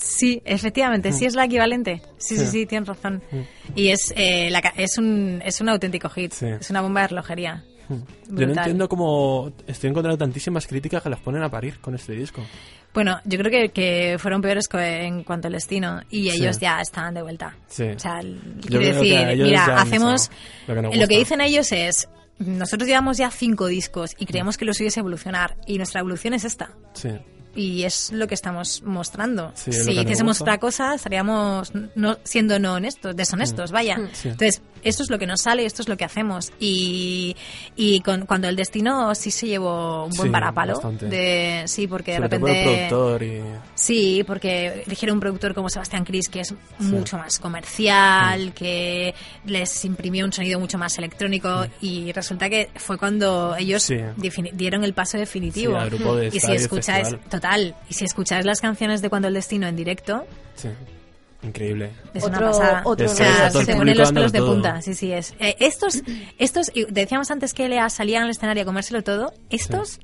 Sí, 0.00 0.40
efectivamente, 0.44 1.12
sí 1.12 1.24
es 1.26 1.34
la 1.34 1.44
equivalente. 1.46 2.02
Sí, 2.18 2.36
sí, 2.36 2.44
Sí. 2.46 2.50
sí, 2.52 2.66
tienes 2.66 2.88
razón. 2.88 3.20
Y 3.74 3.88
es, 3.88 4.12
eh, 4.16 4.48
la 4.50 4.60
es, 4.76 4.96
un, 4.96 5.42
es 5.44 5.60
un 5.60 5.68
auténtico 5.68 6.08
hit, 6.08 6.32
Sí. 6.32 6.46
es 6.46 6.70
una 6.70 6.80
bomba 6.82 7.00
de 7.02 7.08
relojería. 7.08 7.64
Yo 7.88 7.94
no 7.96 8.04
Brutal. 8.28 8.58
entiendo 8.58 8.88
cómo 8.88 9.52
estoy 9.66 9.90
encontrando 9.90 10.18
tantísimas 10.18 10.66
críticas 10.66 11.02
que 11.02 11.10
las 11.10 11.20
ponen 11.20 11.42
a 11.42 11.48
parir 11.50 11.78
con 11.80 11.94
este 11.94 12.12
disco. 12.12 12.42
Bueno, 12.94 13.18
yo 13.24 13.38
creo 13.38 13.50
que, 13.50 13.68
que 13.70 14.16
fueron 14.18 14.40
peores 14.42 14.68
en 14.72 15.22
cuanto 15.24 15.46
al 15.48 15.52
destino 15.54 16.00
y 16.10 16.30
Sí. 16.30 16.36
ellos 16.42 16.58
ya 16.58 16.80
estaban 16.80 17.14
de 17.14 17.22
vuelta. 17.22 17.56
Sí. 17.68 17.84
O 17.84 17.98
sea, 17.98 18.20
quiero 18.66 18.84
decir, 18.84 19.36
mira, 19.36 19.80
hacemos... 19.80 20.30
lo 20.66 20.90
que 20.90 20.96
lo 20.98 21.06
que 21.06 21.18
dicen 21.18 21.40
ellos 21.40 21.70
es, 21.72 22.08
nosotros 22.38 22.88
llevamos 22.88 23.16
ya 23.18 23.30
cinco 23.30 23.66
discos 23.66 24.14
y 24.18 24.26
creemos 24.26 24.56
que 24.56 24.64
lo 24.64 24.72
suyo 24.74 24.88
es 24.88 24.96
evolucionar 24.96 25.56
y 25.66 25.76
nuestra 25.76 26.00
evolución 26.00 26.34
es 26.34 26.44
esta. 26.44 26.70
Sí. 26.94 27.10
Y 27.54 27.82
es 27.84 28.12
lo 28.12 28.26
que 28.28 28.34
estamos 28.34 28.82
mostrando. 28.84 29.50
Sí, 29.54 29.72
si 29.72 29.92
hiciésemos 29.92 30.40
otra 30.40 30.58
cosa, 30.58 30.94
estaríamos 30.94 31.72
no, 31.96 32.16
siendo 32.22 32.58
no 32.60 32.74
honestos, 32.74 33.16
deshonestos, 33.16 33.72
vaya. 33.72 33.98
Sí. 34.12 34.28
Entonces, 34.28 34.62
esto 34.82 35.02
es 35.02 35.10
lo 35.10 35.18
que 35.18 35.26
nos 35.26 35.42
sale, 35.42 35.64
esto 35.64 35.82
es 35.82 35.88
lo 35.88 35.96
que 35.96 36.04
hacemos. 36.04 36.52
Y, 36.60 37.36
y 37.76 38.00
con, 38.00 38.26
cuando 38.26 38.48
el 38.48 38.56
destino 38.56 39.14
sí 39.14 39.30
se 39.30 39.46
llevó 39.46 40.04
un 40.04 40.10
buen 40.16 40.28
Sí, 40.28 40.32
parapalo. 40.32 40.74
bastante. 40.74 41.06
De, 41.06 41.62
sí, 41.66 41.86
porque 41.86 42.16
Sobre 42.16 42.28
de 42.28 42.38
por 42.38 42.48
repente... 42.48 42.86
productor 42.88 43.22
y... 43.22 43.42
Sí, 43.74 44.24
porque 44.26 44.84
eligieron 44.86 45.16
un 45.16 45.20
productor 45.20 45.54
como 45.54 45.68
Sebastián 45.68 46.04
Cris, 46.04 46.28
que 46.28 46.40
es 46.40 46.54
mucho 46.78 47.16
más 47.18 47.38
comercial, 47.38 48.52
que 48.54 49.14
les 49.46 49.84
imprimió 49.84 50.24
un 50.24 50.32
sonido 50.32 50.58
mucho 50.60 50.78
más 50.78 50.96
electrónico 50.98 51.66
y 51.80 52.12
resulta 52.12 52.48
que 52.48 52.70
fue 52.76 52.98
cuando 52.98 53.54
ellos 53.56 53.90
dieron 54.52 54.84
el 54.84 54.94
paso 54.94 55.18
definitivo. 55.18 55.78
Grupo 55.86 56.16
de 56.16 56.28
y 56.28 56.40
si 56.40 56.52
escucháis, 56.52 57.08
total, 57.30 57.74
y 57.88 57.94
si 57.94 58.04
escucháis 58.04 58.44
las 58.44 58.60
canciones 58.60 59.02
de 59.02 59.08
Cuando 59.10 59.28
el 59.28 59.34
Destino 59.34 59.66
en 59.66 59.76
directo, 59.76 60.26
Sí. 60.54 60.68
Increíble. 61.42 61.90
es 62.14 62.24
Otro- 62.24 62.38
una 62.38 62.46
pasada. 62.50 62.82
otro 62.84 63.06
o 63.06 63.08
sea, 63.08 63.50
se 63.50 63.76
ponen 63.76 63.96
los 63.96 64.12
pelos 64.12 64.32
de 64.32 64.40
punta. 64.40 64.82
Sí, 64.82 64.94
sí, 64.94 65.12
es. 65.12 65.34
Eh, 65.38 65.56
estos, 65.60 66.02
estos, 66.38 66.72
decíamos 66.88 67.30
antes 67.30 67.54
que 67.54 67.68
Lea 67.68 67.88
salía 67.90 68.22
al 68.22 68.30
escenario 68.30 68.62
a 68.62 68.66
comérselo 68.66 69.02
todo. 69.02 69.32
Estos, 69.50 70.00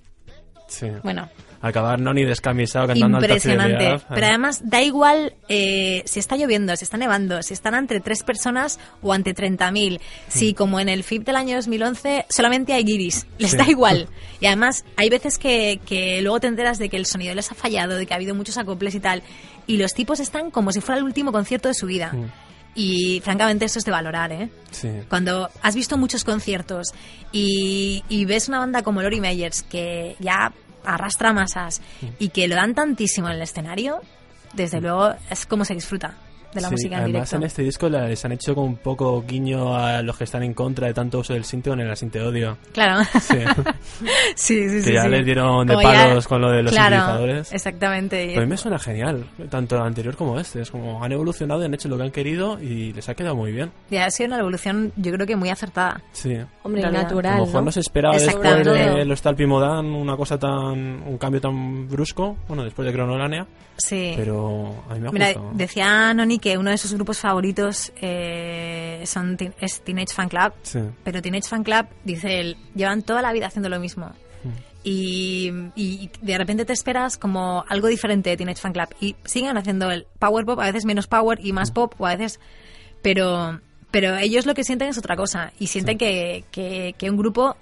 Sí. 0.69 0.87
bueno, 1.03 1.29
Acabar 1.61 1.99
Noni 1.99 2.25
descamisado 2.27 2.89
cantando 2.89 3.17
Impresionante. 3.21 3.77
fidelidad. 3.79 4.03
Pero 4.11 4.27
además 4.27 4.61
da 4.69 4.83
igual 4.83 5.33
eh, 5.49 6.03
si 6.05 6.21
está 6.21 6.37
lloviendo, 6.37 6.77
si 6.77 6.85
está 6.85 6.99
nevando, 6.99 7.43
si 7.43 7.55
están 7.55 7.75
entre 7.75 8.01
tres 8.01 8.23
personas 8.23 8.79
o 9.01 9.15
ante 9.15 9.35
30.000. 9.35 9.99
Si 10.29 10.53
como 10.53 10.79
en 10.79 10.91
el 10.91 11.05
FIP 11.05 11.25
del 11.25 11.37
año 11.37 11.57
2011 11.57 12.27
solamente 12.29 12.75
hay 12.75 12.85
guiris, 12.85 13.27
les 13.39 13.53
Sí. 13.53 13.57
da 13.57 13.67
igual. 13.67 14.09
Y 14.41 14.47
además 14.47 14.85
hay 14.97 15.09
veces 15.09 15.39
que, 15.39 15.81
que 15.87 16.21
luego 16.21 16.39
te 16.39 16.49
enteras 16.49 16.79
de 16.79 16.91
que 16.91 16.99
el 16.99 17.07
sonido 17.07 17.35
les 17.35 17.51
ha 17.51 17.55
fallado, 17.55 17.97
de 17.97 18.05
que 18.05 18.13
ha 18.13 18.17
habido 18.17 18.35
muchos 18.35 18.59
acoples 18.59 18.95
y 18.95 19.01
tal. 19.01 19.23
Y 19.67 19.77
los 19.77 19.95
tipos 19.95 20.21
están 20.21 20.51
como 20.51 20.73
si 20.73 20.81
fuera 20.81 20.99
el 20.99 21.05
último 21.05 21.33
concierto 21.33 21.69
de 21.69 21.75
su 21.75 21.87
vida. 21.87 22.13
Mm. 22.13 22.31
Y 22.77 23.21
francamente 23.21 23.67
eso 23.67 23.79
es 23.79 23.85
de 23.85 23.93
valorar, 23.93 24.33
¿eh? 24.33 24.51
Sí. 24.71 24.91
Cuando 25.09 25.49
has 25.63 25.75
visto 25.75 25.97
muchos 25.97 26.25
conciertos 26.25 26.89
y, 27.31 28.03
y 28.09 28.25
ves 28.25 28.49
una 28.49 28.59
banda 28.59 28.83
como 28.83 29.01
Lori 29.01 29.21
Meyers 29.21 29.63
que 29.63 30.17
ya 30.19 30.53
arrastra 30.85 31.33
masas 31.33 31.81
y 32.19 32.29
que 32.31 32.49
lo 32.49 32.57
dan 32.57 32.75
tantísimo 32.75 33.29
en 33.29 33.35
el 33.35 33.43
escenario, 33.43 34.01
desde 34.55 34.81
luego 34.81 35.15
es 35.31 35.47
como 35.47 35.65
se 35.65 35.75
disfruta 35.75 36.17
de 36.55 36.61
la 36.61 36.69
Sí, 36.69 36.75
música 36.75 36.95
en 36.97 37.03
además 37.03 37.13
directo. 37.31 37.37
en 37.37 37.43
este 37.43 37.63
disco 37.63 37.89
la- 37.89 38.09
les 38.09 38.25
han 38.25 38.33
hecho 38.33 38.55
como 38.55 38.67
un 38.67 38.77
poco 38.77 39.23
guiño 39.27 39.75
a 39.77 40.01
los 40.03 40.17
que 40.17 40.25
están 40.25 40.43
en 40.43 40.55
contra 40.55 40.87
de 40.87 40.95
tanto 40.95 41.19
uso 41.19 41.33
del 41.35 41.45
sinte 41.45 41.71
con 41.71 41.81
el 41.81 41.91
asinte 41.91 42.21
odio. 42.21 42.57
Claro. 42.73 43.03
Sí. 43.21 43.35
sí, 44.35 44.69
sí, 44.69 44.81
sí. 44.81 44.87
que 44.89 44.95
ya 44.95 45.03
sí. 45.05 45.09
les 45.09 45.25
dieron 45.25 45.67
de 45.67 45.75
Como 45.75 45.87
ya- 45.93 46.05
palos 46.07 46.29
con 46.29 46.41
lo 46.41 46.51
de 46.51 46.63
los 46.63 46.73
claro, 46.73 46.97
sintetizadores. 46.97 47.53
Exactamente. 47.53 48.27
Pero 48.29 48.41
a 48.41 48.45
mí 48.45 48.51
me 48.51 48.57
suena 48.57 48.79
genial, 48.79 49.27
tanto 49.51 49.77
el 49.77 49.83
anterior 49.83 50.17
como 50.17 50.39
este. 50.39 50.63
Es 50.63 50.71
como 50.71 51.03
han 51.03 51.13
evolucionado 51.13 51.63
y 51.63 51.65
han 51.67 51.75
hecho 51.75 51.89
lo 51.89 51.97
que 51.97 52.03
han 52.05 52.11
querido 52.11 52.61
y 52.61 52.93
les 52.93 53.09
ha 53.09 53.15
quedado 53.15 53.37
muy 53.37 53.53
bien. 53.53 53.71
Ya 53.91 54.07
ha 54.07 54.11
sido 54.11 54.29
una 54.29 54.39
evolución, 54.39 54.93
yo 54.97 55.13
creo 55.13 55.27
que 55.27 55.37
muy 55.37 55.51
acertada. 55.51 56.01
Sí. 56.13 56.37
Hombre. 56.63 56.85
A 56.85 56.91
natural. 56.91 57.39
lo 57.39 57.47
mejor 57.47 57.63
¿no? 57.65 57.73
se 57.73 57.81
esperaba 57.81 58.17
después 58.17 58.65
de 58.65 59.05
los 59.05 59.23
Talpimodan 59.23 59.87
una 59.87 60.17
cosa 60.17 60.39
tan. 60.39 61.03
un 61.07 61.19
cambio 61.19 61.41
tan 61.41 61.89
brusco. 61.89 62.37
Bueno, 62.49 62.65
después 62.65 62.87
de 62.87 62.93
Cronolánea. 62.93 63.47
Sí. 63.77 64.13
Pero 64.17 64.85
a 64.89 64.95
mí 64.95 65.01
me 65.01 65.09
ha 65.09 65.13
Mira, 65.13 65.27
gustado. 65.33 65.51
decía 65.55 66.15
Noni 66.15 66.39
que 66.45 66.59
uno 66.59 66.69
de 66.69 66.77
sus 66.77 66.93
grupos 66.93 67.21
favoritos 67.21 67.91
eh, 68.03 69.03
son, 69.07 69.39
es 69.59 69.81
Teenage 69.81 70.13
Fan 70.13 70.29
Club. 70.29 70.53
Sí. 70.61 70.79
Pero 71.03 71.23
Teenage 71.23 71.49
Fan 71.49 71.65
Club, 71.65 71.87
dice 72.05 72.39
él, 72.39 72.59
llevan 72.75 73.01
toda 73.01 73.23
la 73.23 73.33
vida 73.33 73.47
haciendo 73.47 73.71
lo 73.71 73.81
mismo. 73.81 74.09
Hmm. 74.43 74.53
Y, 74.83 75.51
y 75.75 76.11
de 76.21 76.37
repente 76.37 76.67
te 76.67 76.75
esperas 76.75 77.17
como 77.17 77.65
algo 77.67 77.89
diferente 77.89 78.29
de 78.29 78.37
Teenage 78.37 78.61
Fan 78.61 78.75
Club. 78.75 78.89
Y 79.01 79.17
siguen 79.25 79.57
haciendo 79.57 79.91
el 79.91 80.07
power 80.19 80.45
pop, 80.45 80.61
a 80.61 80.67
veces 80.67 80.85
menos 80.85 81.07
power 81.07 81.39
y 81.43 81.55
más 81.55 81.71
pop, 81.71 81.95
o 81.97 82.05
a 82.05 82.15
veces... 82.15 82.39
Pero, 83.01 83.59
pero 83.91 84.15
ellos 84.19 84.45
lo 84.45 84.53
que 84.53 84.65
sienten 84.65 84.89
es 84.89 84.99
otra 84.99 85.17
cosa 85.17 85.55
y 85.59 85.69
sienten 85.69 85.97
que, 85.97 86.45
que, 86.51 86.95
que 86.99 87.09
un 87.09 87.17
grupo 87.17 87.57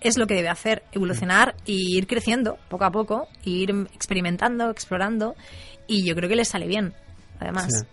es 0.00 0.18
lo 0.18 0.26
que 0.26 0.34
debe 0.34 0.48
hacer, 0.48 0.82
evolucionar 0.90 1.54
y 1.66 1.96
ir 1.96 2.08
creciendo 2.08 2.58
poco 2.68 2.84
a 2.84 2.90
poco, 2.90 3.28
e 3.46 3.50
ir 3.50 3.70
experimentando, 3.94 4.70
explorando 4.70 5.36
y 5.86 6.04
yo 6.04 6.16
creo 6.16 6.28
que 6.28 6.34
les 6.34 6.48
sale 6.48 6.66
bien, 6.66 6.94
además. 7.38 7.68
Sí. 7.70 7.86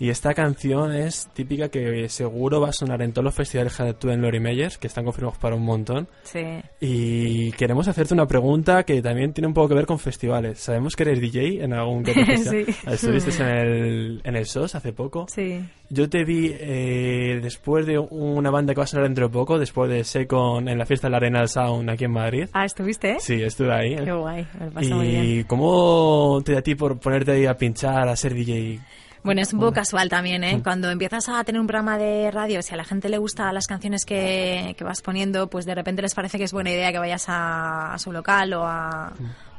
Y 0.00 0.10
esta 0.10 0.32
canción 0.32 0.94
es 0.94 1.28
típica 1.34 1.68
que 1.68 2.08
seguro 2.08 2.60
va 2.60 2.68
a 2.68 2.72
sonar 2.72 3.02
en 3.02 3.12
todos 3.12 3.24
los 3.24 3.34
festivales 3.34 3.76
que 3.76 3.82
actúen 3.82 4.22
Lori 4.22 4.38
Meyers, 4.38 4.78
que 4.78 4.86
están 4.86 5.04
confirmados 5.04 5.38
para 5.38 5.56
un 5.56 5.64
montón. 5.64 6.06
Sí. 6.22 6.44
Y 6.80 7.50
queremos 7.52 7.88
hacerte 7.88 8.14
una 8.14 8.26
pregunta 8.26 8.84
que 8.84 9.02
también 9.02 9.32
tiene 9.32 9.48
un 9.48 9.54
poco 9.54 9.70
que 9.70 9.74
ver 9.74 9.86
con 9.86 9.98
festivales. 9.98 10.60
Sabemos 10.60 10.94
que 10.94 11.02
eres 11.02 11.20
DJ 11.20 11.64
en 11.64 11.72
algún 11.72 12.04
festival. 12.04 12.66
Sí. 12.66 12.74
Estuviste 12.86 13.42
en 13.42 13.48
el, 13.48 14.20
en 14.22 14.36
el 14.36 14.46
SOS 14.46 14.76
hace 14.76 14.92
poco. 14.92 15.26
Sí. 15.28 15.64
Yo 15.90 16.08
te 16.08 16.24
vi 16.24 16.54
eh, 16.54 17.40
después 17.42 17.86
de 17.86 17.98
una 17.98 18.50
banda 18.50 18.74
que 18.74 18.78
va 18.78 18.84
a 18.84 18.86
sonar 18.86 19.06
dentro 19.06 19.26
de 19.26 19.32
poco, 19.32 19.58
después 19.58 19.90
de 19.90 20.04
Secon 20.04 20.68
en 20.68 20.78
la 20.78 20.84
fiesta 20.84 21.06
de 21.06 21.12
la 21.12 21.16
Arena 21.16 21.38
del 21.40 21.48
Sound 21.48 21.88
aquí 21.90 22.04
en 22.04 22.12
Madrid. 22.12 22.48
Ah, 22.52 22.66
¿estuviste? 22.66 23.16
Sí, 23.20 23.42
estuve 23.42 23.72
ahí. 23.72 23.96
Qué 23.96 24.12
guay, 24.12 24.46
me 24.60 24.66
lo 24.66 24.72
pasé 24.72 24.94
muy 24.94 25.08
bien. 25.08 25.24
¿Y 25.24 25.44
cómo 25.44 26.40
te 26.44 26.52
da 26.52 26.58
a 26.58 26.62
ti 26.62 26.74
por 26.74 26.98
ponerte 27.00 27.32
ahí 27.32 27.46
a 27.46 27.56
pinchar, 27.56 28.06
a 28.06 28.14
ser 28.16 28.34
DJ? 28.34 28.78
Bueno, 29.22 29.40
es 29.40 29.52
un 29.52 29.60
poco 29.60 29.72
casual 29.72 30.08
también, 30.08 30.44
¿eh? 30.44 30.60
Cuando 30.62 30.90
empiezas 30.90 31.28
a 31.28 31.42
tener 31.44 31.60
un 31.60 31.66
programa 31.66 31.98
de 31.98 32.30
radio, 32.30 32.62
si 32.62 32.74
a 32.74 32.76
la 32.76 32.84
gente 32.84 33.08
le 33.08 33.18
gustan 33.18 33.54
las 33.54 33.66
canciones 33.66 34.04
que, 34.04 34.74
que 34.78 34.84
vas 34.84 35.02
poniendo, 35.02 35.48
pues 35.48 35.66
de 35.66 35.74
repente 35.74 36.02
les 36.02 36.14
parece 36.14 36.38
que 36.38 36.44
es 36.44 36.52
buena 36.52 36.70
idea 36.70 36.92
que 36.92 36.98
vayas 36.98 37.28
a, 37.28 37.94
a 37.94 37.98
su 37.98 38.12
local 38.12 38.52
o 38.54 38.66
a, 38.66 39.12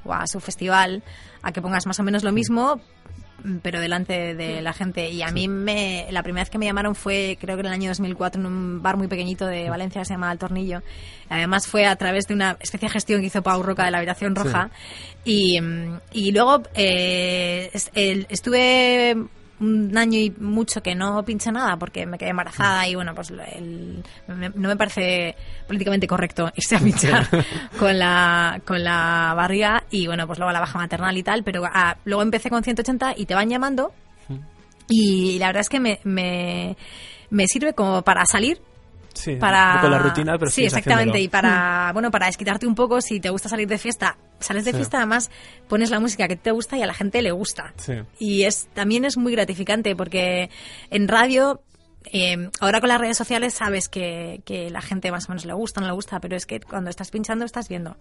o 0.05 0.13
a 0.13 0.27
su 0.27 0.39
festival, 0.39 1.03
a 1.41 1.51
que 1.51 1.61
pongas 1.61 1.85
más 1.85 1.99
o 1.99 2.03
menos 2.03 2.23
lo 2.23 2.31
mismo, 2.31 2.79
pero 3.61 3.79
delante 3.79 4.35
de 4.35 4.61
la 4.61 4.73
gente. 4.73 5.09
Y 5.09 5.21
a 5.21 5.31
mí 5.31 5.47
me, 5.47 6.07
la 6.11 6.23
primera 6.23 6.43
vez 6.43 6.49
que 6.49 6.57
me 6.57 6.65
llamaron 6.65 6.95
fue, 6.95 7.37
creo 7.39 7.55
que 7.55 7.61
en 7.61 7.67
el 7.67 7.73
año 7.73 7.89
2004, 7.89 8.41
en 8.41 8.47
un 8.47 8.81
bar 8.81 8.97
muy 8.97 9.07
pequeñito 9.07 9.45
de 9.45 9.69
Valencia 9.69 10.01
que 10.01 10.05
se 10.05 10.13
llama 10.13 10.31
El 10.31 10.37
Tornillo. 10.37 10.81
Además 11.29 11.67
fue 11.67 11.85
a 11.85 11.95
través 11.95 12.27
de 12.27 12.33
una 12.33 12.57
especie 12.59 12.87
de 12.87 12.93
gestión 12.93 13.21
que 13.21 13.27
hizo 13.27 13.41
Pau 13.41 13.61
Roca 13.63 13.85
de 13.85 13.91
la 13.91 13.97
Habitación 13.97 14.35
Roja. 14.35 14.69
Y, 15.23 15.59
y 16.11 16.31
luego 16.31 16.63
eh, 16.73 17.69
estuve 17.73 19.15
un 19.59 19.97
año 19.97 20.17
y 20.19 20.31
mucho 20.39 20.81
que 20.81 20.95
no 20.95 21.23
pinché 21.25 21.51
nada 21.51 21.75
porque 21.77 22.05
me 22.05 22.17
quedé 22.17 22.29
embarazada 22.29 22.87
y 22.87 22.95
bueno, 22.95 23.13
pues 23.15 23.29
el- 23.29 24.03
me- 24.27 24.49
no 24.49 24.69
me 24.69 24.75
parece 24.75 25.35
políticamente 25.67 26.07
correcto 26.07 26.51
irse 26.55 26.75
a 26.75 26.79
pinchar 26.79 27.27
con 27.79 27.97
la, 27.99 28.61
con 28.65 28.83
la 28.83 29.33
barriga 29.35 29.83
y 29.91 30.07
bueno, 30.07 30.25
pues 30.27 30.39
luego 30.39 30.51
la 30.51 30.59
baja 30.61 30.77
maternal 30.79 31.17
y 31.17 31.23
tal, 31.23 31.43
pero 31.43 31.63
ah, 31.65 31.97
luego 32.05 32.21
empecé 32.21 32.49
con 32.49 32.63
180 32.63 33.13
y 33.17 33.25
te 33.25 33.35
van 33.35 33.49
llamando 33.49 33.91
y 34.87 35.37
la 35.39 35.47
verdad 35.47 35.61
es 35.61 35.69
que 35.69 35.79
me, 35.79 35.99
me, 36.03 36.75
me 37.29 37.47
sirve 37.47 37.73
como 37.73 38.01
para 38.01 38.25
salir 38.25 38.59
Sí, 39.13 39.35
para 39.35 39.71
un 39.75 39.81
poco 39.81 39.89
la 39.89 39.99
rutina, 39.99 40.37
pero 40.37 40.49
sí 40.51 40.65
exactamente 40.65 41.19
y 41.19 41.27
para 41.27 41.91
bueno 41.93 42.11
para 42.11 42.27
desquitarte 42.27 42.65
un 42.67 42.75
poco 42.75 43.01
si 43.01 43.19
te 43.19 43.29
gusta 43.29 43.49
salir 43.49 43.67
de 43.67 43.77
fiesta 43.77 44.17
sales 44.39 44.63
de 44.65 44.71
Sí. 44.71 44.77
fiesta 44.77 44.97
además 44.97 45.29
pones 45.67 45.89
la 45.89 45.99
música 45.99 46.27
que 46.27 46.35
te 46.37 46.51
gusta 46.51 46.77
y 46.77 46.83
a 46.83 46.85
la 46.87 46.93
gente 46.93 47.21
le 47.21 47.31
gusta 47.31 47.73
Sí. 47.77 47.93
y 48.19 48.43
es 48.43 48.67
también 48.73 49.05
es 49.05 49.17
muy 49.17 49.31
gratificante 49.33 49.95
porque 49.95 50.49
en 50.89 51.07
radio 51.07 51.61
eh, 52.13 52.49
ahora 52.61 52.79
con 52.79 52.87
las 52.89 53.01
redes 53.01 53.17
sociales 53.17 53.53
sabes 53.55 53.89
que, 53.89 54.41
que 54.45 54.69
la 54.69 54.81
gente 54.81 55.11
más 55.11 55.25
o 55.27 55.29
menos 55.33 55.43
le 55.45 55.53
gusta 55.53 55.81
no 55.81 55.87
le 55.87 55.93
gusta 55.93 56.19
pero 56.21 56.37
es 56.37 56.45
que 56.45 56.59
cuando 56.61 56.89
estás 56.89 57.11
pinchando 57.11 57.43
estás 57.45 57.67
viendo 57.67 57.97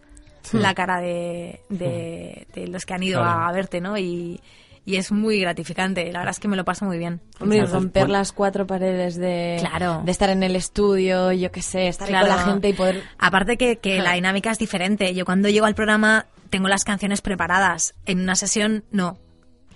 la 0.53 0.73
cara 0.75 1.01
de, 1.01 1.61
de, 1.69 2.47
de 2.55 2.69
los 2.69 2.87
que 2.87 2.95
han 2.95 3.03
ido 3.03 3.21
Claro. 3.21 3.41
a 3.49 3.53
verte 3.53 3.81
no 3.81 3.99
y, 3.99 4.41
y 4.89 4.97
es 4.97 5.13
muy 5.13 5.39
gratificante 5.41 6.11
la 6.13 6.21
verdad 6.21 6.31
es 6.31 6.41
que 6.41 6.49
me 6.49 6.57
lo 6.57 6.65
paso 6.65 6.87
muy 6.87 6.97
bien 6.97 7.21
Hombre, 7.41 7.67
romper 7.67 8.05
Bueno. 8.05 8.19
las 8.19 8.33
cuatro 8.33 8.67
paredes 8.67 9.17
de, 9.17 9.59
Claro. 9.61 10.01
de 10.03 10.11
estar 10.11 10.31
en 10.31 10.43
el 10.43 10.57
estudio, 10.57 11.31
yo 11.33 11.53
qué 11.53 11.61
sé, 11.61 11.89
estar 11.89 12.09
ahí 12.09 12.15
con 12.19 12.29
la 12.29 12.39
gente 12.39 12.69
y 12.71 12.73
poder... 12.73 13.03
Aparte 13.19 13.59
que, 13.59 13.77
que 13.77 13.99
la 14.03 14.15
dinámica 14.15 14.51
es 14.51 14.59
diferente. 14.59 15.15
Yo 15.15 15.27
cuando 15.27 15.51
llego 15.51 15.67
al 15.67 15.75
programa 15.75 16.25
tengo 16.49 16.69
las 16.69 16.85
canciones 16.85 17.21
preparadas. 17.21 17.95
En 18.07 18.21
una 18.21 18.35
sesión, 18.35 18.83
no. 18.91 19.19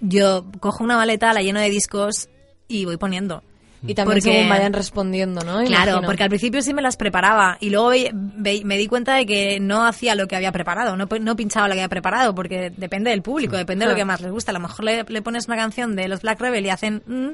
Yo 0.01 0.47
cojo 0.61 0.83
una 0.83 0.97
maleta, 0.97 1.33
la 1.35 1.43
lleno 1.43 1.61
de 1.61 1.69
discos 1.69 2.31
y 2.67 2.87
voy 2.87 2.97
poniendo. 2.97 3.43
Y 3.85 3.95
también 3.95 4.19
Porque- 4.19 4.33
según 4.33 4.49
vayan 4.49 4.73
respondiendo, 4.73 5.43
¿no? 5.45 5.65
Claro, 5.65 6.03
porque 6.05 6.23
al 6.23 6.29
principio 6.29 6.63
sí 6.63 6.73
me 6.73 6.83
las 6.83 6.97
preparaba 6.97 7.57
y 7.59 7.71
luego 7.71 7.89
ve- 7.89 8.11
ve- 8.15 8.63
me 8.65 8.79
di 8.79 8.87
cuenta 8.87 9.17
de 9.17 9.27
que 9.27 9.59
no 9.59 9.85
hacía 9.85 10.15
lo 10.15 10.29
que 10.29 10.37
había 10.37 10.53
preparado, 10.53 10.97
no, 10.97 11.09
no 11.21 11.37
pinchaba 11.37 11.67
lo 11.67 11.75
que 11.75 11.81
había 11.81 11.89
preparado, 11.89 12.33
porque 12.35 12.71
depende 12.77 13.11
del 13.11 13.23
público, 13.23 13.57
depende 13.57 13.85
de 13.85 13.91
lo 13.91 13.97
que 13.97 14.05
más 14.05 14.21
les 14.21 14.31
gusta. 14.31 14.53
A 14.53 14.55
lo 14.55 14.61
mejor 14.61 14.85
le, 14.85 15.03
le 15.09 15.23
pones 15.23 15.49
una 15.49 15.57
canción 15.57 15.97
de 15.97 16.07
los 16.07 16.23
Black 16.23 16.41
Rebel 16.41 16.65
y 16.65 16.71
hacen... 16.71 17.03
"Mm", 17.07 17.31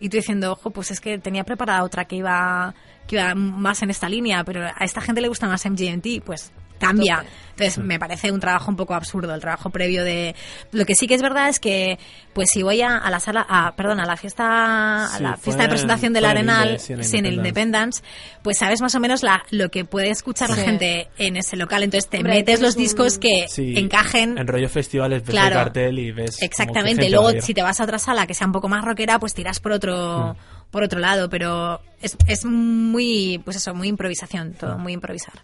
y 0.00 0.08
tú 0.10 0.16
diciendo, 0.18 0.52
ojo, 0.52 0.70
pues 0.70 0.90
es 0.92 1.00
que 1.00 1.18
tenía 1.18 1.42
preparada 1.44 1.82
otra 1.82 2.04
que 2.04 2.16
iba, 2.16 2.74
que 3.06 3.16
iba 3.16 3.34
más 3.34 3.82
en 3.82 3.90
esta 3.90 4.08
línea, 4.08 4.44
pero 4.44 4.64
a 4.64 4.84
esta 4.84 5.00
gente 5.00 5.20
le 5.20 5.28
gusta 5.28 5.48
más 5.48 5.64
MGMT, 5.64 6.20
pues 6.24 6.52
cambia. 6.78 7.24
Entonces 7.50 7.78
me 7.84 7.98
parece 7.98 8.30
un 8.30 8.38
trabajo 8.38 8.70
un 8.70 8.76
poco 8.76 8.94
absurdo, 8.94 9.34
el 9.34 9.40
trabajo 9.40 9.70
previo 9.70 10.04
de... 10.04 10.36
Lo 10.70 10.86
que 10.86 10.94
sí 10.94 11.08
que 11.08 11.14
es 11.14 11.22
verdad 11.22 11.48
es 11.48 11.58
que, 11.58 11.98
pues 12.32 12.50
si 12.50 12.62
voy 12.62 12.82
a, 12.82 12.96
a 12.98 13.10
la 13.10 13.18
sala, 13.18 13.44
a, 13.48 13.74
perdón, 13.74 13.98
a 13.98 14.06
la 14.06 14.16
fiesta, 14.16 15.12
a 15.12 15.18
la 15.20 15.36
fiesta 15.36 15.62
de 15.62 15.64
en- 15.64 15.70
presentación 15.70 16.12
del 16.12 16.24
en 16.24 16.30
Arenal, 16.30 16.68
en 16.88 17.00
el 17.00 17.02
Independence. 17.02 17.34
Independence, 17.34 18.02
pues 18.44 18.58
sabes 18.58 18.80
más 18.80 18.94
o 18.94 19.00
menos 19.00 19.24
la, 19.24 19.42
lo 19.50 19.70
que 19.70 19.84
puede 19.84 20.10
escuchar 20.10 20.48
Sí. 20.50 20.56
la 20.56 20.62
gente 20.62 21.08
en 21.18 21.36
ese 21.36 21.56
local. 21.56 21.82
Entonces 21.82 22.08
te 22.08 22.18
Hombre, 22.18 22.34
metes 22.34 22.60
los 22.60 22.76
un- 22.76 22.82
discos 22.82 23.18
que 23.18 23.46
Sí, 23.48 23.74
encajen. 23.76 24.38
En 24.38 24.46
rollo 24.46 24.68
festivales 24.68 25.22
ves 25.22 25.30
Claro. 25.30 25.56
el 25.58 25.64
cartel 25.64 25.98
y 25.98 26.12
ves. 26.12 26.40
Exactamente. 26.40 27.10
Luego, 27.10 27.32
si 27.40 27.54
te 27.54 27.62
vas 27.62 27.80
a 27.80 27.84
otra 27.84 27.98
sala 27.98 28.28
que 28.28 28.34
sea 28.34 28.46
un 28.46 28.52
poco 28.52 28.68
más 28.68 28.84
rockera, 28.84 29.18
pues 29.18 29.34
tiras 29.34 29.58
por 29.58 29.72
otro, 29.72 30.34
Hmm. 30.34 30.36
por 30.70 30.84
otro 30.84 31.00
lado. 31.00 31.28
Pero 31.28 31.80
es, 32.00 32.16
es 32.28 32.44
muy, 32.44 33.40
pues 33.44 33.56
eso, 33.56 33.74
muy 33.74 33.88
improvisación, 33.88 34.52
todo 34.52 34.78
Hmm. 34.78 34.82
muy 34.82 34.92
improvisar. 34.92 35.34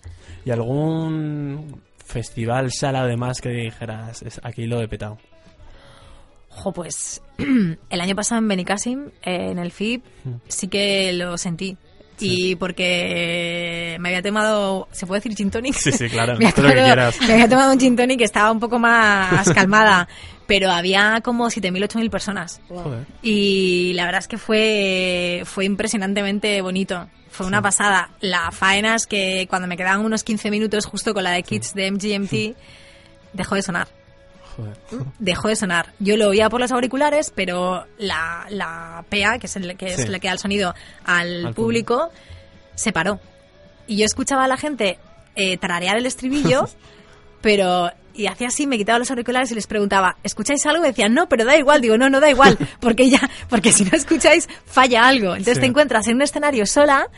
¿Y 0.45 0.51
algún 0.51 1.81
festival, 2.05 2.71
sala 2.73 3.03
además 3.03 3.41
que 3.41 3.49
dijeras, 3.51 4.23
"Es- 4.23 4.41
aquí 4.45 4.67
lo 4.67 4.81
he 4.83 4.89
petado? 4.89 5.19
Ojo, 6.51 6.73
pues 6.73 7.21
el 7.91 8.01
año 8.01 8.15
pasado 8.15 8.41
en 8.41 8.49
Benicassim, 8.49 9.07
eh, 9.23 9.51
en 9.51 9.59
el 9.59 9.73
FIP, 9.73 10.05
sí 10.49 10.69
que 10.69 11.13
lo 11.13 11.37
sentí. 11.39 11.77
Y 12.21 12.55
porque 12.55 13.97
me 13.99 14.11
había 14.11 14.23
tomado, 14.23 14.87
¿se 14.93 15.05
puede 15.05 15.19
decir 15.21 15.37
gin 15.37 15.51
tonic? 15.51 15.75
Sí, 15.75 15.91
sí, 15.91 16.09
claro, 16.09 16.35
me, 16.39 16.47
había 16.47 16.53
todo 16.53 16.63
lo 16.63 16.69
que 16.69 16.75
tomado, 16.77 16.95
quieras. 16.95 17.21
me 17.27 17.33
había 17.35 17.49
tomado 17.49 17.73
un 17.73 17.81
gin 17.81 17.97
tonic 17.97 18.19
que 18.19 18.25
estaba 18.25 18.53
un 18.53 18.61
poco 18.61 18.79
más 18.79 19.51
calmada, 19.55 20.07
pero 20.47 20.71
había 20.71 21.21
como 21.25 21.47
7.000, 21.51 21.83
8.000 21.89 22.11
personas. 22.11 22.61
Joder. 22.69 23.05
Y 23.21 23.93
la 23.95 24.05
verdad 24.05 24.21
es 24.21 24.29
que 24.29 24.39
fue, 24.39 25.43
fue 25.45 25.65
impresionantemente 25.65 26.61
bonito. 26.63 27.09
Fue 27.35 27.47
una 27.47 27.61
pasada. 27.61 28.11
La 28.21 28.53
faena 28.53 28.95
es 28.95 29.09
que 29.09 29.49
cuando 29.51 29.67
me 29.67 29.77
quedaban 29.77 30.05
unos 30.05 30.23
15 30.23 30.53
minutos 30.53 30.87
justo 30.87 31.13
con 31.13 31.25
la 31.25 31.33
de 31.33 31.43
Kids 31.43 31.75
de 31.75 31.91
MGMT, 31.91 32.57
dejó 33.33 33.57
de 33.57 33.63
sonar 33.63 33.89
Joder. 34.57 34.77
dejó 35.19 35.49
de 35.49 35.57
sonar. 35.57 35.93
Yo 35.99 36.17
lo 36.17 36.29
oía 36.29 36.49
por 36.49 36.61
los 36.61 36.71
auriculares, 36.71 37.33
pero 37.35 37.87
la, 37.99 38.47
la 38.51 39.05
PA, 39.11 39.41
que 39.41 39.47
es, 39.49 39.57
el, 39.57 39.77
que 39.77 39.87
es 39.87 40.09
la 40.09 40.21
que 40.21 40.29
da 40.29 40.35
el 40.35 40.39
sonido 40.39 40.77
al, 41.05 41.47
Al 41.47 41.55
público, 41.55 42.11
se 42.77 42.93
paró. 42.93 43.19
Y 43.89 43.97
yo 43.97 44.05
escuchaba 44.05 44.45
a 44.45 44.49
la 44.49 44.57
gente 44.57 45.01
eh, 45.35 45.57
tararear 45.57 45.97
el 45.97 46.07
estribillo, 46.07 46.69
pero... 47.41 47.91
Y 48.15 48.27
hacía 48.29 48.49
así, 48.49 48.67
me 48.67 48.79
quitaba 48.79 48.99
los 48.99 49.11
auriculares 49.11 49.51
y 49.51 49.55
les 49.57 49.67
preguntaba, 49.67 50.17
¿escucháis 50.23 50.65
algo? 50.67 50.85
Y 50.85 50.89
decían, 50.89 51.15
no, 51.15 51.29
pero 51.29 51.45
da 51.45 51.57
igual. 51.57 51.81
Digo, 51.81 51.99
no, 51.99 52.09
no 52.09 52.21
da 52.21 52.31
igual, 52.31 52.57
porque 52.81 53.11
ya, 53.11 53.29
porque 53.49 53.73
si 53.73 53.85
no 53.85 53.91
escucháis, 53.97 54.49
falla 54.67 55.07
algo. 55.07 55.31
Entonces 55.33 55.55
Sí. 55.57 55.61
te 55.61 55.67
encuentras 55.67 56.07
en 56.09 56.17
un 56.17 56.23
escenario 56.23 56.65
sola, 56.67 57.09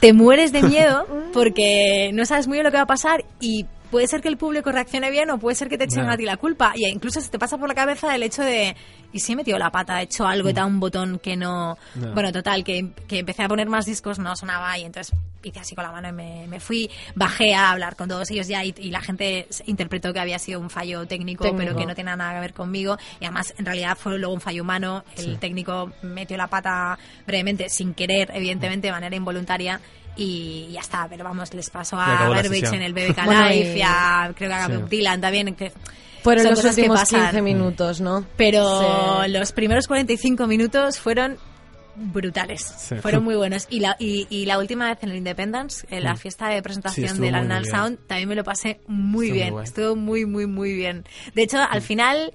te 0.00 0.12
mueres 0.12 0.52
de 0.52 0.62
miedo 0.62 1.06
porque 1.32 2.10
no 2.12 2.26
sabes 2.26 2.46
muy 2.48 2.56
bien 2.56 2.64
lo 2.64 2.70
que 2.70 2.76
va 2.76 2.82
a 2.82 2.86
pasar 2.86 3.24
y 3.40 3.64
puede 3.90 4.08
ser 4.08 4.20
que 4.20 4.28
el 4.28 4.36
público 4.36 4.72
reaccione 4.72 5.10
bien 5.10 5.30
o 5.30 5.38
puede 5.38 5.54
ser 5.54 5.68
que 5.68 5.78
te 5.78 5.84
echen 5.84 6.08
a 6.10 6.16
ti 6.16 6.24
la 6.24 6.36
culpa. 6.36 6.72
Y 6.74 6.86
incluso 6.86 7.20
se 7.20 7.30
te 7.30 7.38
pasa 7.38 7.56
por 7.56 7.68
la 7.68 7.74
cabeza 7.74 8.14
el 8.14 8.22
hecho 8.24 8.42
de, 8.42 8.74
¿y 9.12 9.20
si 9.20 9.32
he 9.32 9.36
metido 9.36 9.56
la 9.58 9.70
pata? 9.70 10.00
He 10.00 10.04
hecho 10.04 10.26
algo, 10.26 10.48
he 10.48 10.52
dado 10.52 10.66
un 10.68 10.80
botón 10.80 11.18
que 11.20 11.36
no... 11.36 11.78
Ya. 11.94 12.08
Bueno, 12.08 12.32
total, 12.32 12.64
que, 12.64 12.90
que 13.06 13.20
empecé 13.20 13.44
a 13.44 13.48
poner 13.48 13.68
más 13.68 13.86
discos, 13.86 14.18
no 14.18 14.34
sonaba 14.34 14.76
y 14.76 14.84
entonces 14.84 15.16
hice 15.48 15.60
así 15.60 15.74
con 15.74 15.84
la 15.84 15.92
mano 15.92 16.08
y 16.08 16.12
me, 16.12 16.46
me 16.48 16.60
fui, 16.60 16.90
bajé 17.14 17.54
a 17.54 17.70
hablar 17.70 17.96
con 17.96 18.08
todos 18.08 18.30
ellos 18.30 18.48
ya 18.48 18.64
y, 18.64 18.74
y 18.78 18.90
la 18.90 19.00
gente 19.00 19.46
interpretó 19.66 20.12
que 20.12 20.20
había 20.20 20.38
sido 20.38 20.60
un 20.60 20.70
fallo 20.70 21.06
técnico, 21.06 21.44
Técnico. 21.44 21.64
pero 21.64 21.76
que 21.76 21.86
no 21.86 21.94
tenía 21.94 22.16
nada 22.16 22.34
que 22.34 22.40
ver 22.40 22.54
conmigo 22.54 22.96
y 23.20 23.24
además 23.24 23.54
en 23.58 23.64
realidad 23.66 23.96
fue 23.98 24.18
luego 24.18 24.34
un 24.34 24.40
fallo 24.40 24.62
humano. 24.62 25.04
El 25.16 25.38
técnico 25.38 25.92
metió 26.02 26.36
la 26.36 26.46
pata 26.48 26.98
brevemente, 27.26 27.68
sin 27.68 27.94
querer, 27.94 28.30
evidentemente, 28.34 28.88
de 28.88 28.92
manera 28.92 29.14
involuntaria. 29.16 29.80
Y 30.18 30.68
ya 30.72 30.80
está, 30.80 31.06
pero 31.10 31.24
vamos, 31.24 31.52
les 31.52 31.68
pasó 31.68 32.00
a 32.00 32.42
sesión. 32.42 32.74
en 32.76 32.82
el 32.82 32.94
BBK 32.94 33.22
Bueno, 33.26 33.50
y- 33.50 33.64
Live 33.64 33.76
y 33.78 33.82
a, 33.82 34.32
creo 34.34 34.48
que 34.48 34.54
a 34.54 34.66
Sí. 34.66 34.72
Bob 34.72 34.88
Dylan 34.88 35.20
también. 35.20 35.54
que 35.54 35.72
Fueron 36.22 36.44
son 36.44 36.52
los 36.54 36.62
que 36.62 36.68
últimos 36.68 37.00
pasan. 37.00 37.20
15 37.20 37.42
minutos, 37.42 38.00
¿no? 38.00 38.24
Pero 38.36 39.22
Sí. 39.24 39.30
los 39.30 39.52
primeros 39.52 39.86
45 39.86 40.46
minutos 40.46 40.98
fueron 40.98 41.36
brutales. 41.96 42.62
Sí. 42.62 42.96
Fueron 42.96 43.24
muy 43.24 43.34
buenos. 43.36 43.66
Y 43.70 43.80
la, 43.80 43.96
y, 43.98 44.26
y 44.30 44.46
la 44.46 44.58
última 44.58 44.88
vez 44.88 44.98
en 45.02 45.10
el 45.10 45.16
Independence, 45.16 45.86
en 45.90 46.04
la 46.04 46.14
Mm. 46.14 46.18
fiesta 46.18 46.48
de 46.48 46.62
presentación 46.62 47.20
del 47.20 47.32
muy, 47.32 47.42
muy 47.42 47.48
bien. 47.48 47.64
Sound, 47.64 47.98
también 48.06 48.28
me 48.28 48.34
lo 48.34 48.44
pasé 48.44 48.80
muy 48.86 49.26
Estuvo 49.26 49.28
muy 49.28 49.30
bien. 49.30 49.50
guay. 49.52 49.64
Estuvo 49.64 49.96
muy, 49.96 50.26
muy, 50.26 50.46
muy 50.46 50.74
bien. 50.74 51.04
De 51.34 51.42
hecho, 51.42 51.58
al 51.58 51.82
final 51.82 52.32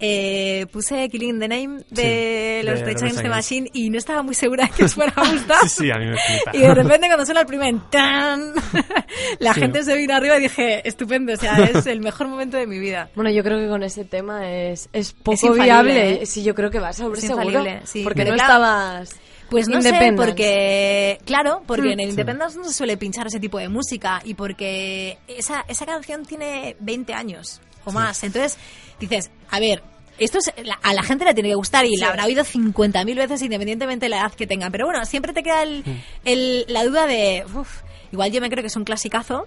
eh, 0.00 0.66
puse 0.72 1.08
Killing 1.10 1.38
the 1.38 1.46
Name 1.48 1.84
de 1.90 2.60
Sí, 2.62 2.66
los 2.66 2.80
de 2.84 2.94
Change 2.96 3.22
the. 3.22 3.28
Machine 3.28 3.70
y 3.74 3.90
no 3.90 3.98
estaba 3.98 4.22
muy 4.22 4.34
segura 4.34 4.64
de 4.66 4.70
que 4.70 4.84
os 4.84 4.94
fuera 4.94 5.12
a 5.16 5.30
gustar. 5.30 5.58
Sí, 5.68 5.84
sí, 5.84 5.90
a 5.90 5.96
mí 5.98 6.06
me 6.06 6.16
flipa. 6.16 6.50
Y 6.56 6.60
de 6.60 6.74
repente 6.74 7.06
cuando 7.06 7.24
suena 7.26 7.40
el 7.42 7.46
primer 7.46 7.74
¡tan! 7.90 8.52
la 9.38 9.54
Sí. 9.54 9.60
gente 9.60 9.82
se 9.84 9.94
vino 9.96 10.14
arriba 10.14 10.38
y 10.38 10.42
dije, 10.42 10.86
estupendo, 10.88 11.32
o 11.32 11.36
sea, 11.36 11.56
es 11.74 11.86
el 11.86 12.00
mejor 12.00 12.28
momento 12.28 12.56
de 12.56 12.66
mi 12.66 12.78
vida. 12.78 13.10
Bueno, 13.14 13.30
yo 13.30 13.42
creo 13.44 13.58
que 13.58 13.68
con 13.68 13.82
ese 13.82 14.04
tema 14.04 14.50
es, 14.50 14.88
es 14.92 15.12
poco 15.12 15.32
infalible, 15.48 15.64
viable. 15.64 16.22
¿eh? 16.22 16.26
Sí, 16.26 16.42
yo 16.42 16.54
creo 16.54 16.70
que 16.70 16.78
vas 16.80 17.00
a 17.00 17.06
Es 17.12 17.20
seguro. 17.20 17.62
sí. 17.84 18.02
Porque 18.02 18.22
Pero 18.22 18.30
no 18.30 18.36
claro, 18.36 18.52
estabas. 18.54 19.10
Pues 19.50 19.66
no 19.68 19.82
sé, 19.82 20.12
porque, 20.16 21.18
claro, 21.24 21.62
porque 21.66 21.88
Hmm. 21.88 21.92
en 21.92 22.00
el 22.00 22.10
Independence 22.10 22.56
no 22.56 22.64
se 22.64 22.72
suele 22.72 22.96
pinchar 22.96 23.26
ese 23.26 23.40
tipo 23.40 23.58
de 23.58 23.68
música 23.68 24.22
y 24.24 24.34
porque 24.34 25.18
esa, 25.26 25.64
esa 25.66 25.84
canción 25.86 26.24
tiene 26.24 26.76
20 26.78 27.12
años 27.14 27.60
o 27.84 27.90
más. 27.90 28.22
Entonces 28.22 28.56
dices, 29.00 29.30
a 29.50 29.58
ver, 29.60 29.82
esto 30.18 30.38
es- 30.38 30.52
la- 30.66 30.78
a 30.82 30.92
la 30.94 31.02
gente 31.02 31.24
le 31.24 31.34
tiene 31.34 31.48
que 31.48 31.54
gustar 31.54 31.86
y 31.86 31.96
la 31.96 32.08
habrá 32.08 32.26
oído 32.26 32.44
50.000 32.44 33.16
veces 33.16 33.40
independientemente 33.42 34.06
de 34.06 34.10
la 34.10 34.18
edad 34.20 34.32
que 34.32 34.46
tengan. 34.46 34.70
Pero 34.70 34.86
bueno, 34.86 35.04
siempre 35.06 35.32
te 35.32 35.42
queda 35.42 35.62
el, 35.62 35.82
el- 36.24 36.64
la 36.68 36.84
duda 36.84 37.06
de, 37.06 37.44
"Uf, 37.54 37.80
igual 38.12 38.30
yo 38.30 38.40
me 38.40 38.50
creo 38.50 38.62
que 38.62 38.68
es 38.68 38.76
un 38.76 38.84
clasicazo 38.84 39.46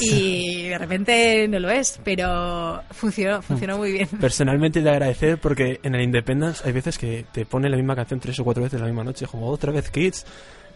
y 0.00 0.68
de 0.68 0.78
repente 0.78 1.48
no 1.48 1.58
lo 1.58 1.70
es, 1.70 1.98
pero 2.04 2.82
funcionó, 2.90 3.42
funcionó 3.42 3.78
muy 3.78 3.90
bien. 3.92 4.06
Personalmente 4.20 4.80
de 4.82 4.90
agradecer 4.90 5.38
porque 5.38 5.80
en 5.82 5.94
el 5.94 6.02
Independence 6.02 6.62
hay 6.64 6.72
veces 6.72 6.98
que 6.98 7.24
te 7.32 7.44
pone 7.46 7.68
la 7.68 7.76
misma 7.76 7.96
canción 7.96 8.20
tres 8.20 8.38
o 8.38 8.44
cuatro 8.44 8.62
veces 8.62 8.80
la 8.80 8.86
misma 8.86 9.02
noche, 9.04 9.26
como 9.26 9.48
otra 9.48 9.72
vez 9.72 9.90
Kids. 9.90 10.24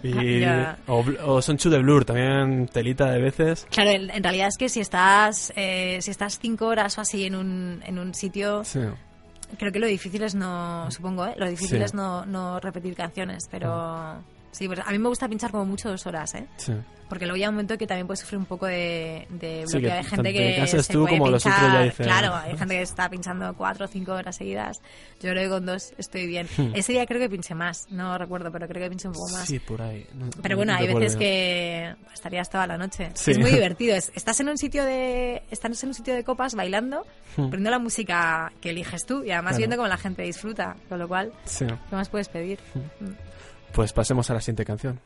Y, 0.03 0.45
Ah, 0.45 0.77
ya. 0.87 0.93
o, 0.93 1.05
o 1.25 1.43
Son 1.43 1.57
de 1.57 1.79
Blur, 1.79 2.05
también 2.05 2.69
telita 2.69 3.11
de 3.11 3.21
veces. 3.21 3.67
Claro, 3.71 3.91
en, 3.91 4.11
en 4.11 4.23
realidad 4.23 4.49
es 4.49 4.57
que 4.59 4.69
si 4.69 4.81
estás 4.81 5.53
eh, 5.57 5.99
si 6.03 6.11
estás 6.11 6.39
cinco 6.41 6.67
horas 6.67 6.97
o 6.99 7.01
así 7.01 7.25
en 7.25 7.35
un, 7.35 7.83
en 7.85 7.99
un 7.99 8.15
sitio, 8.15 8.63
Sí. 8.65 8.81
creo 9.59 9.73
que 9.73 9.79
lo 9.79 9.87
difícil 9.87 10.23
es 10.23 10.35
no, 10.35 10.91
supongo, 10.91 11.27
¿eh? 11.27 11.35
lo 11.37 11.49
difícil 11.49 11.79
Sí. 11.79 11.85
es 11.85 11.95
no, 11.95 12.25
no 12.27 12.61
repetir 12.61 12.95
canciones, 12.95 13.45
pero 13.51 14.23
sí, 14.57 14.67
pues 14.67 14.81
a 14.81 14.91
mí 14.91 14.99
me 14.99 15.09
gusta 15.09 15.29
pinchar 15.29 15.51
como 15.51 15.65
mucho 15.67 15.89
dos 15.91 16.07
horas, 16.07 16.35
¿eh? 16.35 16.47
sí. 16.57 16.73
Porque 17.09 17.25
luego 17.25 17.37
llega 17.37 17.51
un 17.51 17.55
momento 17.55 17.79
que 17.79 17.87
también 17.87 18.09
puedes 18.09 18.19
sufrir 18.19 18.37
un 18.41 18.47
poco 18.47 18.67
de, 18.67 19.29
de 19.31 19.63
Sí, 19.69 19.79
bloqueo. 19.79 19.97
que 20.03 20.09
gente 20.09 20.33
que 20.33 20.57
cansas 20.57 20.87
se 20.87 20.93
tú 20.93 21.03
puede 21.05 21.19
como 21.19 21.31
los 21.31 21.47
otros 21.47 21.61
ya 21.63 21.69
pinchar- 21.69 21.85
dicen. 21.85 22.07
Claro, 22.07 22.35
hay 22.35 22.57
gente 22.59 22.75
que 22.75 22.83
está 22.83 23.09
pinchando 23.09 23.55
cuatro 23.57 23.85
o 23.85 23.89
cinco 23.89 24.11
horas 24.13 24.35
seguidas. 24.35 24.81
Yo 25.23 25.31
creo 25.31 25.45
que 25.45 25.49
con 25.51 25.67
dos 25.67 25.93
estoy 25.99 26.27
bien. 26.27 26.49
Hmm. 26.57 26.73
Ese 26.75 26.91
día 26.91 27.07
creo 27.07 27.21
que 27.21 27.31
pinché 27.31 27.55
más, 27.55 27.87
no 27.93 28.19
recuerdo, 28.19 28.51
pero 28.51 28.67
creo 28.67 28.83
que 28.83 28.89
pinché 28.91 29.07
un 29.07 29.15
poco 29.15 29.29
más. 29.31 29.47
Sí, 29.47 29.61
por 29.61 29.83
ahí. 29.83 30.05
No- 30.15 30.31
Pero 30.43 30.55
no 30.55 30.57
bueno, 30.57 30.75
hay 30.75 30.93
veces 30.93 31.15
que 31.15 31.95
estarías 32.13 32.51
toda 32.51 32.67
la 32.67 32.77
noche. 32.77 33.13
Sí. 33.15 33.31
Es 33.31 33.39
muy 33.39 33.51
divertido. 33.53 33.95
Es- 33.95 34.11
estás 34.17 34.41
en 34.41 34.49
un 34.49 34.59
sitio 34.59 34.85
de 34.85 35.45
estás 35.53 35.81
en 35.85 35.91
un 35.91 35.95
sitio 35.95 36.13
de 36.13 36.25
copas 36.25 36.57
bailando, 36.57 37.07
Hmm. 37.37 37.51
poniendo 37.51 37.71
la 37.71 37.79
música 37.79 38.51
que 38.61 38.71
eliges 38.71 39.07
tú 39.07 39.23
y 39.23 39.31
además 39.31 39.51
Claro. 39.53 39.59
viendo 39.59 39.77
cómo 39.77 39.87
la 39.87 39.97
gente 39.97 40.23
disfruta, 40.23 40.75
con 40.89 40.99
lo 40.99 41.07
cual, 41.07 41.33
Sí. 41.45 41.67
¿qué 41.67 41.95
más 41.95 42.09
puedes 42.09 42.29
pedir? 42.29 42.59
Pues 43.73 43.93
pasemos 43.93 44.31
a 44.31 44.35
la 44.35 44.41
siguiente 44.41 44.65
canción. 44.65 45.01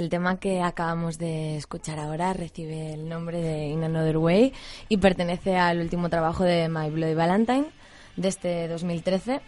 El 0.00 0.08
tema 0.08 0.40
que 0.40 0.62
acabamos 0.62 1.18
de 1.18 1.56
escuchar 1.56 1.98
ahora 1.98 2.32
recibe 2.32 2.94
el 2.94 3.06
nombre 3.06 3.42
de 3.42 3.68
In 3.68 3.84
Another 3.84 4.16
Way 4.16 4.54
y 4.88 4.96
pertenece 4.96 5.56
al 5.56 5.78
último 5.78 6.08
trabajo 6.08 6.42
de 6.42 6.70
My 6.70 6.88
Bloody 6.88 7.14
Valentine 7.14 7.66
de 8.16 8.28
este 8.28 8.66
2013. 8.66 9.42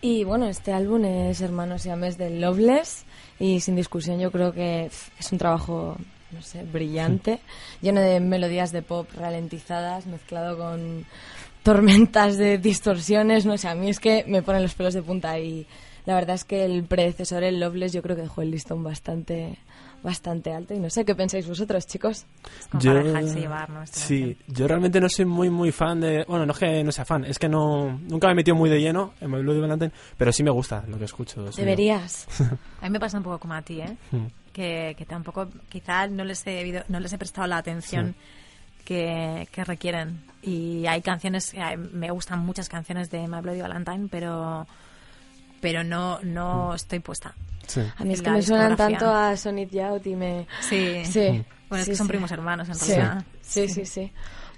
Y 0.00 0.24
bueno, 0.24 0.46
este 0.46 0.72
álbum 0.72 1.04
es 1.04 1.42
Hermanos 1.42 1.84
y 1.84 1.90
Ames 1.90 2.16
del 2.16 2.40
Loveless 2.40 3.04
y 3.38 3.60
sin 3.60 3.76
discusión 3.76 4.18
yo 4.18 4.32
creo 4.32 4.52
que 4.52 4.86
es 4.86 5.32
un 5.32 5.36
trabajo, 5.36 5.98
no 6.30 6.40
sé, 6.40 6.64
brillante, 6.64 7.40
lleno 7.82 8.00
de 8.00 8.18
melodías 8.18 8.72
de 8.72 8.80
pop 8.80 9.10
ralentizadas 9.14 10.06
mezclado 10.06 10.56
con 10.56 11.04
tormentas 11.62 12.38
de 12.38 12.56
distorsiones, 12.56 13.44
no 13.44 13.58
sé, 13.58 13.68
a 13.68 13.74
mí 13.74 13.90
es 13.90 14.00
que 14.00 14.24
me 14.26 14.40
ponen 14.40 14.62
los 14.62 14.74
pelos 14.74 14.94
de 14.94 15.02
punta 15.02 15.38
y 15.38 15.66
la 16.06 16.14
verdad 16.14 16.36
es 16.36 16.44
que 16.44 16.64
el 16.64 16.84
predecesor, 16.84 17.42
el 17.44 17.60
Loveless, 17.60 17.92
yo 17.92 18.00
creo 18.00 18.16
que 18.16 18.22
dejó 18.22 18.40
el 18.40 18.50
listón 18.50 18.82
bastante 18.82 19.58
bastante 20.02 20.52
alto 20.52 20.74
y 20.74 20.78
no 20.78 20.88
sé 20.90 21.04
qué 21.04 21.14
pensáis 21.14 21.46
vosotros, 21.48 21.86
chicos. 21.86 22.24
como 22.70 22.82
para 22.84 23.02
dejarse 23.02 23.40
llevar, 23.40 23.68
¿no? 23.70 23.82
Esta 23.82 23.98
sí, 23.98 24.36
yo 24.46 24.68
realmente 24.68 25.00
no 25.00 25.08
soy 25.08 25.24
muy 25.24 25.50
muy 25.50 25.72
fan 25.72 26.00
de... 26.00 26.24
Bueno, 26.28 26.46
no 26.46 26.52
es 26.52 26.58
que 26.58 26.84
no 26.84 26.92
sea 26.92 27.04
fan, 27.04 27.24
es 27.24 27.38
que 27.38 27.48
no 27.48 27.98
nunca 28.08 28.28
me 28.28 28.32
he 28.32 28.36
metido 28.36 28.56
muy 28.56 28.70
de 28.70 28.80
lleno 28.80 29.14
en 29.20 29.30
My 29.30 29.40
Bloody 29.42 29.60
Valentine, 29.60 29.90
pero 30.16 30.32
sí 30.32 30.42
me 30.44 30.50
gusta 30.50 30.84
lo 30.88 30.98
que 30.98 31.04
escucho. 31.04 31.42
Deberías. 31.56 32.26
A 32.80 32.84
mí 32.84 32.90
me 32.90 33.00
pasa 33.00 33.18
un 33.18 33.24
poco 33.24 33.38
como 33.40 33.54
a 33.54 33.62
ti, 33.62 33.80
¿eh? 33.80 33.96
Mm. 34.12 34.26
Que, 34.52 34.94
que 34.98 35.04
tampoco, 35.04 35.48
quizá 35.68 36.06
no 36.08 36.24
les 36.24 36.46
he 36.46 36.50
debido- 36.50 36.84
no 36.88 37.00
les 37.00 37.12
he 37.12 37.18
prestado 37.18 37.46
la 37.48 37.58
atención 37.58 38.14
que, 38.84 39.48
que 39.52 39.64
requieren. 39.64 40.20
Y 40.42 40.86
hay 40.86 41.02
canciones, 41.02 41.54
me 41.92 42.10
gustan 42.10 42.38
muchas 42.40 42.68
canciones 42.68 43.10
de 43.10 43.26
My 43.28 43.40
Bloody 43.40 43.60
Valentine, 43.60 44.08
pero 44.10 44.66
pero 45.60 45.82
no 45.82 46.20
no 46.22 46.74
estoy 46.74 47.00
puesta. 47.00 47.34
Sí. 47.68 47.80
A 47.96 48.02
mí 48.04 48.14
es 48.14 48.22
que 48.22 48.30
me 48.30 48.42
suenan 48.42 48.76
tanto 48.76 49.06
a 49.14 49.36
Sonic 49.36 49.70
Youth 49.70 50.06
y 50.06 50.16
me... 50.16 50.46
Sí. 50.60 51.04
Sí. 51.04 51.44
Bueno, 51.68 51.80
es 51.82 51.84
sí, 51.84 51.90
que 51.92 51.96
son 51.96 52.06
sí. 52.06 52.12
primos 52.12 52.32
hermanos 52.32 52.68
en 52.68 52.74
Sí, 52.74 52.92
realidad. 52.94 53.24
sí, 53.42 53.68
sí, 53.68 53.86
sí. 53.86 54.10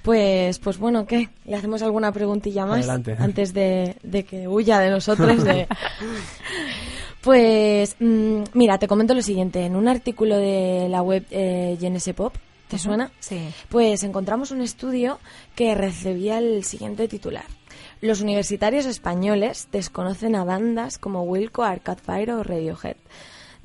Pues, 0.02 0.58
pues 0.60 0.78
bueno, 0.78 1.04
¿qué? 1.04 1.28
¿Le 1.44 1.56
hacemos 1.56 1.82
alguna 1.82 2.10
preguntilla 2.12 2.64
más? 2.64 2.78
Adelante. 2.78 3.16
Antes 3.18 3.52
de, 3.52 3.96
de 4.02 4.24
que 4.24 4.48
huya 4.48 4.78
de 4.78 4.88
nosotros. 4.90 5.44
de- 5.44 5.66
Pues, 7.20 7.96
mm, 8.00 8.44
mira, 8.54 8.78
te 8.78 8.88
comento 8.88 9.12
lo 9.14 9.20
siguiente. 9.22 9.64
En 9.66 9.76
un 9.76 9.88
artículo 9.88 10.36
de 10.38 10.86
la 10.88 11.02
web 11.02 11.26
eh, 11.30 11.76
GNS 11.78 12.14
Pop, 12.14 12.34
¿te 12.68 12.78
suena? 12.78 13.10
Sí. 13.20 13.50
Pues 13.68 14.02
encontramos 14.04 14.50
un 14.52 14.62
estudio 14.62 15.18
que 15.54 15.74
recibía 15.74 16.38
el 16.38 16.64
siguiente 16.64 17.08
titular. 17.08 17.44
Los 18.02 18.22
universitarios 18.22 18.86
españoles 18.86 19.68
desconocen 19.72 20.34
a 20.34 20.42
bandas 20.42 20.96
como 20.96 21.22
Wilco, 21.22 21.64
Arcade 21.64 22.00
Fire 22.00 22.30
o 22.32 22.42
Radiohead. 22.42 22.96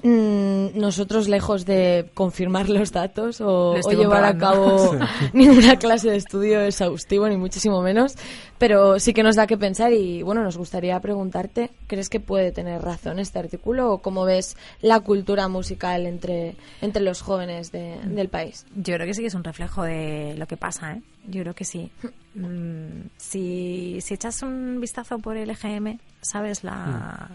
Mm, 0.08 0.78
nosotros, 0.80 1.28
lejos 1.28 1.66
de 1.66 2.12
confirmar 2.14 2.70
los 2.70 2.92
datos 2.92 3.42
o, 3.42 3.74
Lo 3.74 3.80
estoy 3.80 3.96
o 3.96 4.00
llevar 4.02 4.24
a 4.24 4.38
cabo 4.38 4.96
ninguna 5.34 5.78
clase 5.80 6.12
de 6.12 6.18
estudio 6.18 6.62
exhaustivo, 6.62 7.28
ni 7.28 7.38
muchísimo 7.38 7.82
menos, 7.82 8.14
pero 8.60 9.00
sí 9.00 9.14
que 9.16 9.24
nos 9.24 9.36
da 9.36 9.48
que 9.48 9.58
pensar 9.58 9.94
y 9.94 10.22
bueno, 10.22 10.44
nos 10.44 10.58
gustaría 10.60 11.00
preguntarte, 11.00 11.72
¿crees 11.88 12.10
que 12.10 12.20
puede 12.20 12.52
tener 12.52 12.84
razón 12.84 13.18
este 13.18 13.40
artículo 13.40 13.92
o 13.94 13.98
cómo 13.98 14.26
ves 14.26 14.56
la 14.82 15.00
cultura 15.00 15.48
musical 15.48 16.06
entre, 16.06 16.56
entre 16.82 17.02
los 17.02 17.24
jóvenes 17.24 17.72
de- 17.72 17.98
del 18.06 18.30
país? 18.30 18.68
Yo 18.76 18.94
creo 18.94 19.08
que 19.08 19.16
sí 19.16 19.22
que 19.22 19.28
es 19.28 19.34
un 19.36 19.44
reflejo 19.44 19.82
de 19.82 20.36
lo 20.38 20.46
que 20.46 20.56
pasa, 20.56 20.94
¿eh? 20.94 21.02
Yo 21.28 21.42
creo 21.42 21.56
que 21.56 21.66
sí. 21.66 21.90
Mm, 22.38 23.08
si, 23.16 24.00
si 24.02 24.14
echas 24.14 24.42
un 24.42 24.82
vistazo 24.82 25.20
por 25.20 25.38
el 25.38 25.50
EGM, 25.52 26.00
sabes 26.20 26.66
la... 26.66 27.30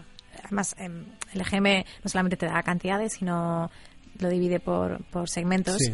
Además, 0.51 0.75
em, 0.77 1.05
el 1.33 1.39
EGM 1.41 1.85
no 2.03 2.09
solamente 2.09 2.35
te 2.35 2.45
da 2.45 2.61
cantidades, 2.61 3.13
sino 3.13 3.71
lo 4.19 4.27
divide 4.29 4.59
por, 4.59 5.01
por 5.05 5.29
segmentos. 5.29 5.77
Sí. 5.79 5.93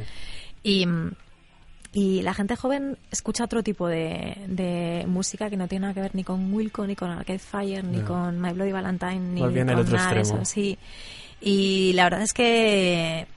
Y, 0.63 0.85
mm, 0.87 1.11
y 1.93 2.21
la 2.23 2.33
gente 2.33 2.55
joven 2.55 2.97
escucha 3.11 3.43
otro 3.43 3.61
tipo 3.61 3.87
de, 3.87 4.35
de 4.47 5.05
música 5.07 5.49
que 5.51 5.57
no 5.57 5.67
tiene 5.67 5.83
nada 5.83 5.93
que 5.93 6.01
ver 6.01 6.15
ni 6.15 6.23
con 6.23 6.51
Wilco, 6.51 6.87
ni 6.87 6.95
con 6.95 7.11
Arcade 7.11 7.37
Fire, 7.39 7.83
ni 7.83 7.97
No. 7.99 8.05
con 8.07 8.41
My 8.41 8.51
Bloody 8.53 8.71
Valentine, 8.71 9.19
ni 9.19 9.47
bien 9.47 9.69
el 9.69 9.75
con 9.75 9.85
otro 9.85 9.97
nada 9.97 10.13
de 10.13 10.19
extremo. 10.21 10.41
eso. 10.41 10.51
Sí. 10.51 10.77
Y 11.39 11.93
la 11.93 12.05
verdad 12.05 12.23
es 12.23 12.33
que 12.33 13.27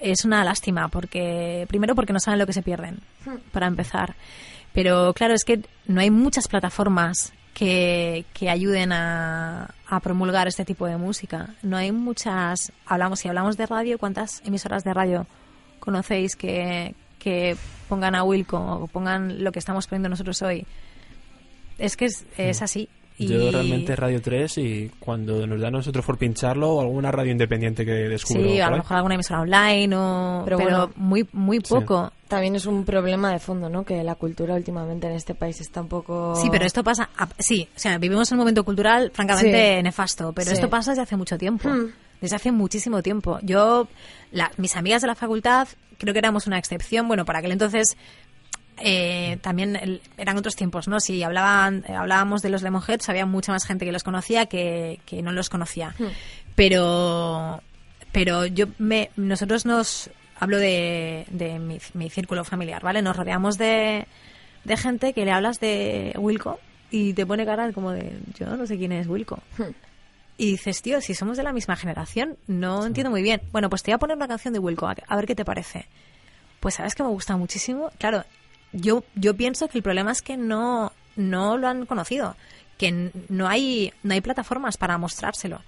es 0.00 0.24
una 0.24 0.42
lástima 0.42 0.88
porque 0.88 1.66
primero 1.68 1.94
porque 1.94 2.14
no 2.14 2.20
saben 2.20 2.38
lo 2.38 2.46
que 2.46 2.54
se 2.54 2.62
pierden 2.62 3.00
para 3.52 3.66
empezar 3.66 4.14
pero 4.72 5.12
claro 5.12 5.34
es 5.34 5.44
que 5.44 5.60
no 5.86 6.00
hay 6.00 6.10
muchas 6.10 6.48
plataformas 6.48 7.34
que, 7.52 8.24
que 8.32 8.48
ayuden 8.48 8.92
a, 8.92 9.74
a 9.90 10.00
promulgar 10.00 10.46
este 10.46 10.64
tipo 10.64 10.86
de 10.86 10.96
música 10.96 11.54
no 11.62 11.76
hay 11.76 11.90
muchas 11.92 12.72
hablamos 12.86 13.18
si 13.18 13.28
hablamos 13.28 13.56
de 13.56 13.66
radio 13.66 13.98
cuántas 13.98 14.40
emisoras 14.44 14.84
de 14.84 14.94
radio 14.94 15.26
conocéis 15.80 16.36
que, 16.36 16.94
que 17.18 17.56
pongan 17.88 18.14
a 18.14 18.22
Wilco 18.22 18.58
o 18.58 18.86
pongan 18.86 19.42
lo 19.42 19.50
que 19.50 19.58
estamos 19.58 19.86
poniendo 19.88 20.08
nosotros 20.08 20.40
hoy 20.42 20.64
es 21.78 21.96
que 21.96 22.06
es, 22.06 22.24
es 22.38 22.62
así 22.62 22.88
y 23.18 23.26
Yo 23.26 23.50
realmente 23.50 23.94
Radio 23.96 24.22
3 24.22 24.58
y 24.58 24.90
cuando 24.98 25.46
nos 25.46 25.60
da 25.60 25.68
a 25.68 25.70
nosotros 25.70 26.06
por 26.06 26.16
pincharlo 26.16 26.70
o 26.70 26.80
alguna 26.80 27.12
radio 27.12 27.32
independiente 27.32 27.84
que 27.84 27.92
descubro. 27.92 28.42
sí 28.44 28.60
a 28.60 28.70
lo 28.70 28.78
mejor 28.78 28.96
alguna 28.96 29.14
emisora 29.16 29.42
online 29.42 29.94
o 29.94 30.42
Pero 30.46 30.56
pero, 30.56 30.70
bueno. 30.70 30.92
muy 30.96 31.28
muy 31.32 31.60
Sí. 31.62 31.74
También 32.30 32.54
es 32.54 32.64
un 32.64 32.84
problema 32.84 33.32
de 33.32 33.40
fondo, 33.40 33.68
¿no? 33.68 33.84
Que 33.84 34.04
la 34.04 34.14
cultura 34.14 34.54
últimamente 34.54 35.08
en 35.08 35.14
este 35.14 35.34
país 35.34 35.60
está 35.60 35.80
un 35.80 35.88
poco... 35.88 36.36
Sí, 36.36 36.48
pero 36.48 36.64
esto 36.64 36.84
pasa. 36.84 37.10
a- 37.18 37.28
sí, 37.40 37.68
o 37.74 37.78
sea, 37.78 37.98
vivimos 37.98 38.30
en 38.30 38.36
un 38.36 38.38
momento 38.38 38.64
cultural 38.64 39.10
francamente 39.12 39.78
Sí. 39.78 39.82
nefasto, 39.82 40.32
pero 40.32 40.46
Sí. 40.46 40.54
esto 40.54 40.70
pasa 40.70 40.92
desde 40.92 41.02
hace 41.02 41.16
mucho 41.16 41.36
tiempo. 41.36 41.68
Hmm. 41.68 41.88
Desde 42.20 42.36
hace 42.36 42.52
muchísimo 42.52 43.02
tiempo. 43.02 43.40
Yo, 43.42 43.88
la- 44.30 44.52
mis 44.58 44.76
amigas 44.76 45.02
de 45.02 45.08
la 45.08 45.16
facultad, 45.16 45.66
creo 45.98 46.12
que 46.14 46.20
éramos 46.20 46.46
una 46.46 46.56
excepción. 46.56 47.08
Bueno, 47.08 47.24
para 47.24 47.40
aquel 47.40 47.50
entonces. 47.50 47.96
eh, 48.82 49.36
también 49.42 49.76
el- 49.76 50.00
eran 50.16 50.38
otros 50.38 50.56
tiempos, 50.56 50.88
¿no? 50.88 51.00
Si 51.00 51.22
hablaban, 51.22 51.84
eh, 51.86 51.94
hablábamos 51.94 52.40
de 52.42 52.48
los 52.48 52.62
Lemonheads, 52.62 53.08
había 53.10 53.26
mucha 53.26 53.52
más 53.52 53.66
gente 53.66 53.84
que 53.84 53.92
los 53.92 54.02
conocía 54.04 54.46
que, 54.46 55.00
que 55.04 55.20
no 55.20 55.32
los 55.32 55.50
conocía. 55.50 55.94
Hmm. 55.98 56.06
Pero, 56.54 57.60
pero 58.12 58.46
yo 58.46 58.66
me, 58.78 59.10
nosotros 59.16 59.66
nos 59.66 60.08
hablo 60.40 60.58
de, 60.58 61.26
de 61.30 61.58
mi, 61.58 61.78
mi 61.94 62.10
círculo 62.10 62.44
familiar, 62.44 62.82
¿vale? 62.82 63.02
Nos 63.02 63.16
rodeamos 63.16 63.58
de, 63.58 64.06
de 64.64 64.76
gente 64.76 65.12
que 65.12 65.24
le 65.24 65.32
hablas 65.32 65.60
de 65.60 66.14
Wilco 66.18 66.58
y 66.90 67.12
te 67.12 67.26
pone 67.26 67.44
cara 67.46 67.72
como 67.72 67.92
de 67.92 68.18
yo 68.38 68.56
no 68.56 68.66
sé 68.66 68.76
quién 68.76 68.92
es 68.92 69.06
Wilco. 69.06 69.38
Hmm. 69.58 69.72
Y 70.38 70.52
dices, 70.52 70.80
tío, 70.80 71.02
si 71.02 71.14
somos 71.14 71.36
de 71.36 71.42
la 71.42 71.52
misma 71.52 71.76
generación, 71.76 72.38
no 72.46 72.86
entiendo 72.86 73.10
muy 73.10 73.20
bien. 73.20 73.42
Bueno, 73.52 73.68
pues 73.68 73.82
te 73.82 73.90
voy 73.90 73.96
a 73.96 73.98
poner 73.98 74.16
una 74.16 74.26
canción 74.26 74.54
de 74.54 74.58
Wilco, 74.58 74.88
a, 74.88 75.16
ver 75.16 75.26
qué 75.26 75.34
te 75.34 75.44
parece. 75.44 75.86
Pues 76.60 76.76
sabes 76.76 76.94
que 76.94 77.02
me 77.02 77.10
gusta 77.10 77.36
muchísimo. 77.36 77.90
Claro, 77.98 78.24
yo, 78.72 79.04
yo 79.14 79.36
pienso 79.36 79.68
que 79.68 79.76
el 79.76 79.82
problema 79.82 80.12
es 80.12 80.22
que 80.22 80.38
no, 80.38 80.92
no 81.14 81.58
lo 81.58 81.68
han 81.68 81.84
conocido, 81.84 82.36
que 82.78 83.10
no 83.28 83.48
hay, 83.48 83.92
no 84.02 84.14
hay 84.14 84.22
plataformas 84.22 84.78
para 84.78 84.96
mostrárselo. 84.96 85.60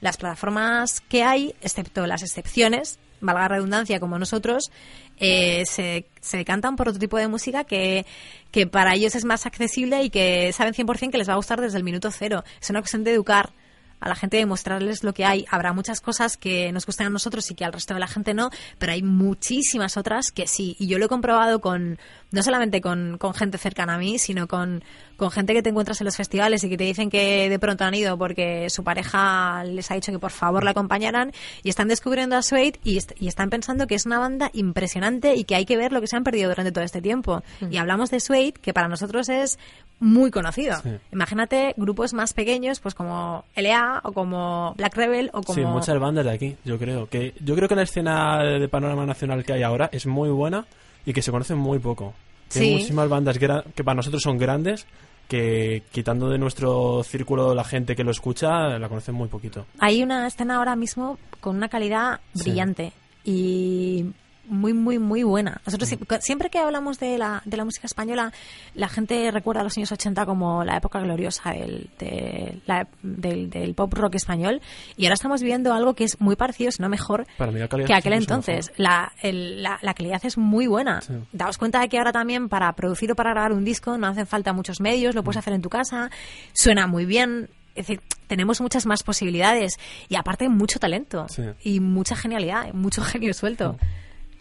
Las 0.00 0.16
plataformas 0.16 1.00
que 1.00 1.24
hay, 1.24 1.56
excepto 1.60 2.06
las 2.06 2.22
excepciones, 2.22 3.00
valga 3.20 3.42
la 3.42 3.48
redundancia 3.48 4.00
como 4.00 4.18
nosotros, 4.18 4.70
eh, 5.18 5.64
se, 5.66 6.06
se 6.20 6.36
decantan 6.38 6.76
por 6.76 6.88
otro 6.88 6.98
tipo 6.98 7.18
de 7.18 7.28
música 7.28 7.64
que, 7.64 8.06
que 8.50 8.66
para 8.66 8.94
ellos 8.94 9.14
es 9.14 9.24
más 9.24 9.46
accesible 9.46 10.02
y 10.02 10.10
que 10.10 10.52
saben 10.52 10.74
100% 10.74 11.10
que 11.10 11.18
les 11.18 11.28
va 11.28 11.34
a 11.34 11.36
gustar 11.36 11.60
desde 11.60 11.78
el 11.78 11.84
minuto 11.84 12.10
cero. 12.10 12.44
Es 12.60 12.70
una 12.70 12.80
cuestión 12.80 13.04
de 13.04 13.12
educar 13.12 13.52
a 14.00 14.08
la 14.08 14.14
gente 14.14 14.36
de 14.38 14.46
mostrarles 14.46 15.04
lo 15.04 15.12
que 15.14 15.24
hay. 15.24 15.44
Habrá 15.50 15.72
muchas 15.72 16.00
cosas 16.00 16.36
que 16.36 16.72
nos 16.72 16.86
gustan 16.86 17.06
a 17.08 17.10
nosotros 17.10 17.50
y 17.50 17.54
que 17.54 17.64
al 17.64 17.72
resto 17.72 17.94
de 17.94 18.00
la 18.00 18.06
gente 18.08 18.34
no, 18.34 18.50
pero 18.78 18.92
hay 18.92 19.02
muchísimas 19.02 19.96
otras 19.96 20.30
que 20.32 20.46
sí. 20.46 20.76
Y 20.78 20.86
yo 20.86 20.98
lo 20.98 21.06
he 21.06 21.08
comprobado 21.08 21.60
con, 21.60 21.98
no 22.30 22.42
solamente 22.42 22.80
con, 22.80 23.16
con 23.18 23.34
gente 23.34 23.58
cercana 23.58 23.94
a 23.94 23.98
mí, 23.98 24.18
sino 24.18 24.48
con, 24.48 24.82
con 25.16 25.30
gente 25.30 25.52
que 25.54 25.62
te 25.62 25.70
encuentras 25.70 26.00
en 26.00 26.06
los 26.06 26.16
festivales 26.16 26.64
y 26.64 26.68
que 26.68 26.76
te 26.76 26.84
dicen 26.84 27.10
que 27.10 27.48
de 27.48 27.58
pronto 27.58 27.84
han 27.84 27.94
ido 27.94 28.16
porque 28.18 28.68
su 28.70 28.82
pareja 28.84 29.64
les 29.64 29.90
ha 29.90 29.94
dicho 29.94 30.12
que 30.12 30.18
por 30.18 30.30
favor 30.30 30.64
la 30.64 30.70
acompañaran 30.70 31.32
y 31.62 31.68
están 31.68 31.88
descubriendo 31.88 32.36
a 32.36 32.42
Suede 32.42 32.78
y, 32.84 32.96
est- 32.96 33.12
y 33.20 33.28
están 33.28 33.50
pensando 33.50 33.86
que 33.86 33.94
es 33.94 34.06
una 34.06 34.18
banda 34.18 34.50
impresionante 34.52 35.34
y 35.36 35.44
que 35.44 35.54
hay 35.56 35.66
que 35.66 35.76
ver 35.76 35.92
lo 35.92 36.00
que 36.00 36.06
se 36.06 36.16
han 36.16 36.24
perdido 36.24 36.48
durante 36.50 36.72
todo 36.72 36.84
este 36.84 37.02
tiempo. 37.02 37.42
Y 37.70 37.76
hablamos 37.76 38.10
de 38.10 38.20
Suede, 38.20 38.52
que 38.52 38.72
para 38.72 38.88
nosotros 38.88 39.28
es 39.28 39.58
muy 39.98 40.30
conocido. 40.30 40.80
Sí. 40.82 40.88
Imagínate 41.12 41.74
grupos 41.76 42.14
más 42.14 42.32
pequeños, 42.32 42.80
pues 42.80 42.94
como 42.94 43.44
LA 43.54 43.89
o 44.04 44.12
como 44.12 44.74
Black 44.76 44.94
Rebel 44.96 45.30
o 45.32 45.42
como... 45.42 45.54
Sí, 45.54 45.64
muchas 45.64 45.98
bandas 45.98 46.24
de 46.24 46.30
aquí, 46.30 46.56
yo 46.64 46.78
creo. 46.78 47.08
que 47.08 47.34
Yo 47.44 47.54
creo 47.56 47.68
que 47.68 47.74
la 47.74 47.82
escena 47.82 48.38
de 48.42 48.68
panorama 48.68 49.04
nacional 49.04 49.44
que 49.44 49.52
hay 49.54 49.62
ahora 49.62 49.88
es 49.92 50.06
muy 50.06 50.28
buena 50.30 50.64
y 51.04 51.12
que 51.12 51.22
se 51.22 51.30
conoce 51.32 51.54
muy 51.54 51.78
poco. 51.78 52.14
Hay 52.54 52.60
Sí. 52.62 52.70
muchísimas 52.72 53.08
bandas 53.08 53.38
que 53.38 53.84
para 53.84 53.94
nosotros 53.94 54.22
son 54.22 54.38
grandes 54.38 54.86
que 55.28 55.84
quitando 55.92 56.28
de 56.28 56.38
nuestro 56.38 57.02
círculo 57.04 57.54
la 57.54 57.62
gente 57.62 57.94
que 57.94 58.02
lo 58.02 58.10
escucha, 58.10 58.78
la 58.78 58.88
conocen 58.88 59.14
muy 59.14 59.28
poquito. 59.28 59.64
Hay 59.78 60.02
una 60.02 60.26
escena 60.26 60.56
ahora 60.56 60.74
mismo 60.74 61.18
con 61.40 61.56
una 61.56 61.68
calidad 61.68 62.18
Sí. 62.34 62.42
brillante 62.50 62.92
y 63.24 64.06
muy, 64.50 64.74
muy, 64.74 64.98
muy 64.98 65.22
buena. 65.22 65.60
Nosotros 65.64 65.90
sie- 65.90 66.20
siempre 66.20 66.50
que 66.50 66.58
hablamos 66.58 66.98
de 66.98 67.16
la, 67.16 67.40
de 67.44 67.56
la 67.56 67.64
música 67.64 67.86
española, 67.86 68.32
la 68.74 68.88
gente 68.88 69.30
recuerda 69.30 69.62
a 69.62 69.64
los 69.64 69.76
años 69.78 69.90
80 69.92 70.26
como 70.26 70.64
la 70.64 70.76
época 70.76 71.00
gloriosa 71.00 71.52
del, 71.52 71.88
de 71.98 72.60
la- 72.66 72.86
del, 73.02 73.48
del 73.48 73.74
pop 73.74 73.92
rock 73.94 74.16
español 74.16 74.60
y 74.96 75.06
ahora 75.06 75.14
estamos 75.14 75.40
viviendo 75.40 75.72
algo 75.72 75.94
que 75.94 76.04
es 76.04 76.20
muy 76.20 76.36
parecido, 76.36 76.70
si 76.70 76.82
no 76.82 76.88
mejor, 76.88 77.26
Para 77.38 77.52
mí 77.52 77.58
la 77.60 77.68
calidad 77.68 77.86
que 77.86 77.94
aquel 77.94 78.12
entonces. 78.14 78.72
La, 78.76 79.12
el- 79.22 79.62
la, 79.62 79.78
la 79.80 79.94
calidad 79.94 80.20
es 80.24 80.36
muy 80.36 80.66
buena. 80.66 81.00
Sí. 81.00 81.14
Daos 81.32 81.56
cuenta 81.58 81.80
de 81.80 81.88
que 81.88 81.98
ahora 81.98 82.12
también 82.12 82.48
para 82.48 82.72
producir 82.74 83.10
o 83.12 83.14
para 83.16 83.30
grabar 83.30 83.52
un 83.52 83.64
disco 83.64 83.96
no 83.96 84.06
hacen 84.08 84.26
falta 84.26 84.52
muchos 84.52 84.80
medios, 84.80 85.14
lo 85.14 85.22
puedes 85.22 85.38
hacer 85.38 85.52
en 85.52 85.62
tu 85.62 85.70
casa, 85.70 86.10
suena 86.52 86.86
muy 86.86 87.04
bien. 87.06 87.48
Es 87.76 87.86
decir, 87.86 88.02
tenemos 88.26 88.60
muchas 88.60 88.84
más 88.84 89.04
posibilidades 89.04 89.74
y 90.08 90.16
aparte 90.16 90.48
mucho 90.48 90.80
talento 90.80 91.26
Sí. 91.28 91.42
y 91.62 91.78
mucha 91.80 92.16
genialidad, 92.16 92.72
mucho 92.74 93.00
genio 93.04 93.32
suelto. 93.32 93.78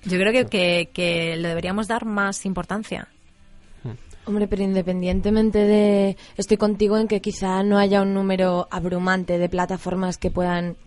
Yo 0.06 0.18
creo 0.18 0.32
que, 0.32 0.46
que, 0.46 0.90
que 0.94 1.36
le 1.36 1.48
deberíamos 1.50 1.88
dar 1.88 2.06
más 2.06 2.46
importancia. 2.46 3.08
Hombre, 4.26 4.48
pero 4.48 4.62
independientemente 4.62 5.58
de... 5.58 6.16
Estoy 6.38 6.58
contigo 6.58 6.98
en 6.98 7.08
que 7.08 7.20
quizá 7.20 7.64
no 7.64 7.80
haya 7.80 8.02
un 8.04 8.14
número 8.14 8.68
abrumante 8.70 9.40
de 9.40 9.50
plataformas 9.50 10.20
que 10.20 10.30
puedan 10.30 10.78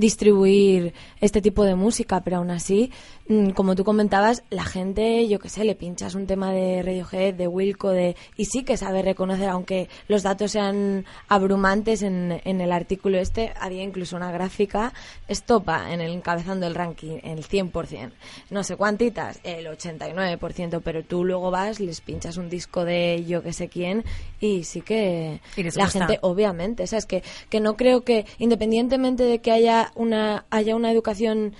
distribuir 0.00 0.94
este 1.20 1.42
tipo 1.42 1.64
de 1.64 1.74
música, 1.74 2.22
pero 2.22 2.38
aún 2.38 2.50
así, 2.50 2.90
mm, 3.28 3.50
como 3.50 3.76
tú 3.76 3.84
comentabas, 3.84 4.42
la 4.48 4.64
gente, 4.64 5.28
yo 5.28 5.38
qué 5.38 5.50
sé, 5.50 5.64
le 5.64 5.74
pinchas 5.74 6.14
un 6.14 6.26
tema 6.26 6.50
de 6.52 6.82
Radiohead, 6.82 7.34
de 7.34 7.46
Wilco, 7.46 7.90
de 7.90 8.16
y 8.36 8.46
sí 8.46 8.64
que 8.64 8.78
sabe 8.78 9.02
reconocer, 9.02 9.50
aunque 9.50 9.88
los 10.08 10.22
datos 10.22 10.52
sean 10.52 11.04
abrumantes 11.28 12.02
en, 12.02 12.40
en 12.44 12.60
el 12.62 12.72
artículo 12.72 13.18
este, 13.18 13.52
había 13.60 13.82
incluso 13.82 14.16
una 14.16 14.32
gráfica, 14.32 14.94
estopa 15.28 15.92
en 15.92 16.00
el 16.00 16.12
encabezando 16.12 16.66
el 16.66 16.74
ranking, 16.74 17.18
el 17.22 17.44
100%, 17.44 18.10
no 18.48 18.64
sé 18.64 18.76
cuántitas, 18.76 19.38
el 19.44 19.66
89%, 19.66 20.80
pero 20.82 21.04
tú 21.04 21.24
luego 21.24 21.50
vas, 21.50 21.78
les 21.78 22.00
pinchas 22.00 22.38
un 22.38 22.48
disco 22.48 22.86
de 22.86 23.24
yo 23.28 23.42
que 23.42 23.52
sé 23.52 23.68
quién 23.68 24.04
y 24.40 24.64
sí 24.64 24.80
que 24.80 25.40
Y 25.56 25.62
la 25.62 25.68
gusta. 25.68 25.88
gente 25.90 26.18
obviamente, 26.22 26.86
¿sabes? 26.86 27.04
Que, 27.04 27.22
que 27.50 27.60
no 27.60 27.76
creo 27.76 28.02
que 28.02 28.24
independientemente 28.38 29.24
de 29.24 29.40
que 29.40 29.52
haya 29.52 29.89
una 29.94 30.44
haya 30.50 30.74
una 30.76 30.90
educación 30.90 31.54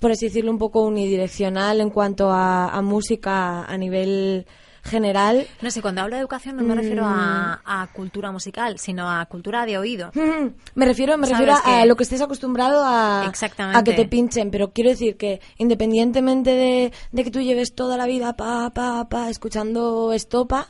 por 0.00 0.10
así 0.12 0.26
decirlo 0.26 0.50
un 0.50 0.58
poco 0.58 0.82
unidireccional 0.82 1.80
en 1.80 1.90
cuanto 1.90 2.30
a, 2.30 2.68
a 2.68 2.82
música 2.82 3.64
a 3.64 3.76
nivel 3.78 4.46
general 4.82 5.46
No 5.62 5.70
sé, 5.70 5.80
cuando 5.80 6.02
hablo 6.02 6.16
de 6.16 6.20
educación 6.20 6.56
no 6.56 6.62
me 6.62 6.74
refiero 6.74 7.04
a, 7.06 7.62
a 7.64 7.86
cultura 7.86 8.30
musical, 8.32 8.78
sino 8.78 9.10
a 9.10 9.24
cultura 9.24 9.64
de 9.64 9.78
oído. 9.78 10.10
Mm, 10.14 10.48
Me 10.74 10.84
refiero, 10.84 11.16
me 11.16 11.26
refiero 11.26 11.54
a 11.54 11.62
que- 11.80 11.86
lo 11.86 11.96
que 11.96 12.02
estés 12.02 12.20
acostumbrado 12.20 12.82
a, 12.84 13.24
Exactamente. 13.26 13.78
a 13.78 13.82
que 13.82 13.94
te 13.94 14.06
pinchen, 14.06 14.50
pero 14.50 14.72
quiero 14.72 14.90
decir 14.90 15.16
que 15.16 15.40
independientemente 15.56 16.50
de, 16.50 16.92
de 17.12 17.24
que 17.24 17.30
tú 17.30 17.40
lleves 17.40 17.74
toda 17.74 17.96
la 17.96 18.04
vida 18.04 18.36
pa, 18.36 18.68
pa, 18.74 19.08
pa, 19.08 19.30
escuchando 19.30 20.12
estopa 20.12 20.68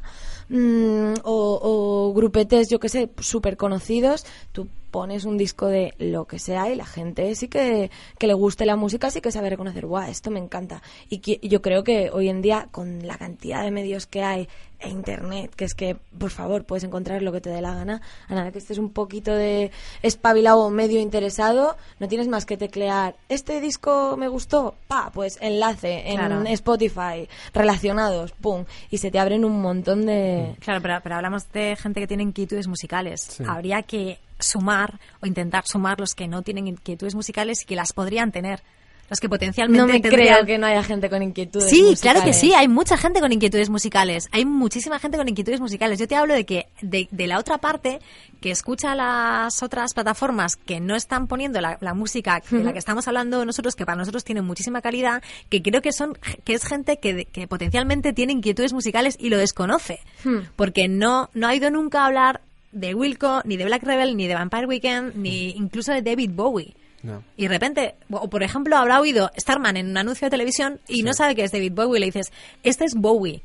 mm, 0.49 1.15
o, 1.25 1.59
o 1.61 2.15
grupetes, 2.15 2.69
yo 2.71 2.79
que 2.79 2.89
sé, 2.89 3.11
súper 3.19 3.57
conocidos, 3.57 4.25
tú 4.53 4.69
pones 4.95 5.25
un 5.25 5.37
disco 5.37 5.67
de 5.67 5.93
lo 5.99 6.25
que 6.27 6.39
sea 6.39 6.71
y 6.71 6.77
la 6.77 6.87
gente 6.87 7.35
sí 7.35 7.49
que, 7.49 7.91
que 8.17 8.29
le 8.29 8.35
guste 8.35 8.65
la 8.65 8.77
música, 8.77 9.11
sí 9.11 9.21
que 9.21 9.33
sabe 9.33 9.51
reconocer, 9.51 9.87
guau, 9.87 10.09
esto 10.09 10.31
me 10.31 10.39
encanta. 10.39 10.83
Y 11.09 11.19
que- 11.19 11.41
yo 11.43 11.61
creo 11.63 11.83
que 11.83 12.11
hoy 12.13 12.29
en 12.29 12.41
día, 12.43 12.69
con 12.71 13.05
la 13.05 13.19
cantidad 13.19 13.65
de 13.65 13.73
medios 13.73 14.07
que 14.07 14.23
hay 14.23 14.49
e 14.79 14.89
internet, 14.91 15.53
que 15.57 15.65
es 15.65 15.75
que, 15.75 15.97
por 16.19 16.31
favor, 16.31 16.65
puedes 16.65 16.85
encontrar 16.85 17.23
lo 17.23 17.33
que 17.33 17.41
te 17.41 17.51
dé 17.51 17.61
la 17.61 17.75
gana, 17.75 18.03
a 18.29 18.35
nada 18.37 18.53
que 18.53 18.59
estés 18.59 18.79
un 18.79 18.91
poquito 18.91 19.35
de 19.35 19.73
espabilado 20.03 20.61
o 20.61 20.71
medio 20.71 21.01
interesado, 21.01 21.77
no 21.99 22.07
tienes 22.07 22.29
más 22.29 22.45
que 22.47 22.57
teclear, 22.57 23.17
este 23.29 23.61
disco 23.61 24.17
me 24.17 24.29
gustó, 24.29 24.75
pa, 24.87 25.11
pues 25.13 25.39
enlace 25.41 26.09
en 26.11 26.19
Claro. 26.19 26.43
Spotify, 26.47 27.29
relacionados, 27.53 28.31
pum, 28.33 28.65
y 28.91 28.99
se 28.99 29.11
te 29.11 29.19
abren 29.19 29.45
un 29.45 29.61
montón 29.61 30.07
de... 30.07 30.55
Claro, 30.61 30.81
pero, 30.83 30.99
pero 31.03 31.15
hablamos 31.17 31.51
de 31.53 31.75
gente 31.77 31.99
que 32.01 32.07
tiene 32.07 32.23
inquietudes 32.23 32.69
musicales. 32.69 33.23
Sí. 33.23 33.45
Habría 33.49 33.83
que 33.83 34.19
sumar 34.39 34.99
o 35.21 35.27
intentar 35.27 35.65
sumar 35.67 36.01
los 36.01 36.15
que 36.15 36.29
no 36.29 36.43
tienen 36.43 36.69
inquietudes 36.69 37.15
musicales 37.15 37.63
y 37.63 37.67
que 37.67 37.77
las 37.77 37.93
podrían 37.93 38.33
tener. 38.33 38.63
Los 39.11 39.21
que 39.21 39.29
potencialmente 39.29 39.83
No 39.83 39.87
me 39.87 40.01
tendrían- 40.01 40.35
creo 40.37 40.47
que 40.47 40.57
no 40.57 40.67
haya 40.67 40.83
gente 40.83 41.11
con 41.11 41.23
inquietudes 41.23 41.69
Sí, 41.69 41.77
claro 42.01 42.21
que 42.21 42.29
musicales. 42.29 42.37
sí, 42.41 42.55
hay 42.55 42.69
mucha 42.69 42.97
gente 42.97 43.21
con 43.21 43.31
inquietudes 43.33 43.69
musicales. 43.69 44.31
Hay 44.33 44.47
muchísima 44.47 44.99
gente 44.99 45.19
con 45.19 45.29
inquietudes 45.29 45.61
musicales. 45.61 45.99
Yo 45.99 46.09
te 46.09 46.17
hablo 46.17 46.33
de 46.33 46.47
que 46.47 46.69
de, 46.81 47.07
de 47.11 47.27
la 47.27 47.39
otra 47.39 47.59
parte 47.59 48.01
que 48.41 48.51
escucha 48.51 48.95
las 48.95 49.63
otras 49.63 49.93
plataformas 49.93 50.57
que 50.57 50.81
no 50.81 50.97
están 50.97 51.27
poniendo 51.27 51.61
la, 51.61 51.77
la 51.83 51.93
música 51.93 52.43
de 52.51 52.65
la 52.65 52.73
que 52.73 52.79
estamos 52.79 53.07
hablando 53.07 53.45
nosotros, 53.45 53.77
que 53.77 53.85
para 53.85 53.97
nosotros 53.97 54.25
tiene 54.25 54.41
muchísima 54.41 54.81
calidad, 54.81 55.23
que 55.51 55.61
creo 55.61 55.83
que 55.83 55.93
son 55.93 56.17
que 56.45 56.55
es 56.55 56.65
gente 56.65 56.97
que, 56.99 57.27
que 57.27 57.47
potencialmente 57.47 58.15
tiene 58.15 58.33
inquietudes 58.33 58.73
musicales 58.73 59.17
y 59.21 59.29
lo 59.29 59.37
desconoce, 59.37 60.01
Hmm. 60.25 60.39
porque 60.57 60.89
no 60.89 61.29
no 61.35 61.47
ha 61.47 61.55
ido 61.55 61.71
nunca 61.71 62.01
a 62.03 62.07
hablar 62.07 62.41
de 62.75 62.95
Wilco, 62.95 63.41
ni 63.45 63.57
de 63.57 63.65
Black 63.65 63.83
Rebel, 63.83 64.17
ni 64.17 64.27
de 64.27 64.35
Vampire 64.35 64.67
Weekend, 64.67 65.17
ni 65.17 65.51
incluso 65.51 65.93
de 65.93 66.03
David 66.03 66.31
Bowie. 66.35 66.75
No. 67.03 67.23
Y 67.37 67.43
de 67.45 67.49
repente, 67.49 67.95
o 68.11 68.29
por 68.29 68.43
ejemplo, 68.43 68.77
habrá 68.77 69.01
oído 69.01 69.31
Starman 69.39 69.77
en 69.77 69.91
un 69.91 69.97
anuncio 69.97 70.27
de 70.27 70.31
televisión 70.31 70.81
y 70.89 71.03
no 71.03 71.13
sabe 71.13 71.35
que 71.35 71.45
es 71.45 71.53
David 71.53 71.73
Bowie. 71.73 72.01
Le 72.01 72.07
dices, 72.07 72.33
este 72.63 72.85
es 72.85 72.95
Bowie. 72.95 73.43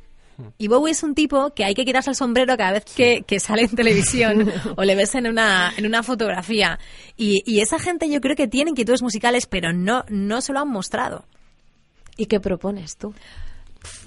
Y 0.57 0.67
Bowie 0.67 0.91
es 0.91 1.03
un 1.03 1.15
tipo 1.15 1.53
que 1.53 1.65
hay 1.65 1.73
que 1.73 1.83
quitarse 1.83 2.09
el 2.09 2.15
sombrero 2.15 2.55
cada 2.55 2.71
vez 2.71 2.85
que, 2.85 3.23
que 3.27 3.39
sale 3.39 3.63
en 3.63 3.75
televisión 3.75 4.49
o 4.77 4.83
le 4.83 4.95
ves 4.95 5.15
en 5.15 5.27
una, 5.27 5.73
en 5.75 5.85
una 5.85 6.03
fotografía. 6.03 6.79
Y, 7.17 7.43
y 7.45 7.59
esa 7.59 7.79
gente 7.79 8.09
yo 8.09 8.21
creo 8.21 8.35
que 8.35 8.47
tiene 8.47 8.71
inquietudes 8.71 9.01
musicales, 9.01 9.45
pero 9.45 9.73
no, 9.73 10.05
no 10.09 10.41
se 10.41 10.53
lo 10.53 10.59
han 10.59 10.69
mostrado. 10.69 11.25
¿Y 12.15 12.25
qué 12.27 12.39
propones 12.39 12.97
tú? 12.97 13.13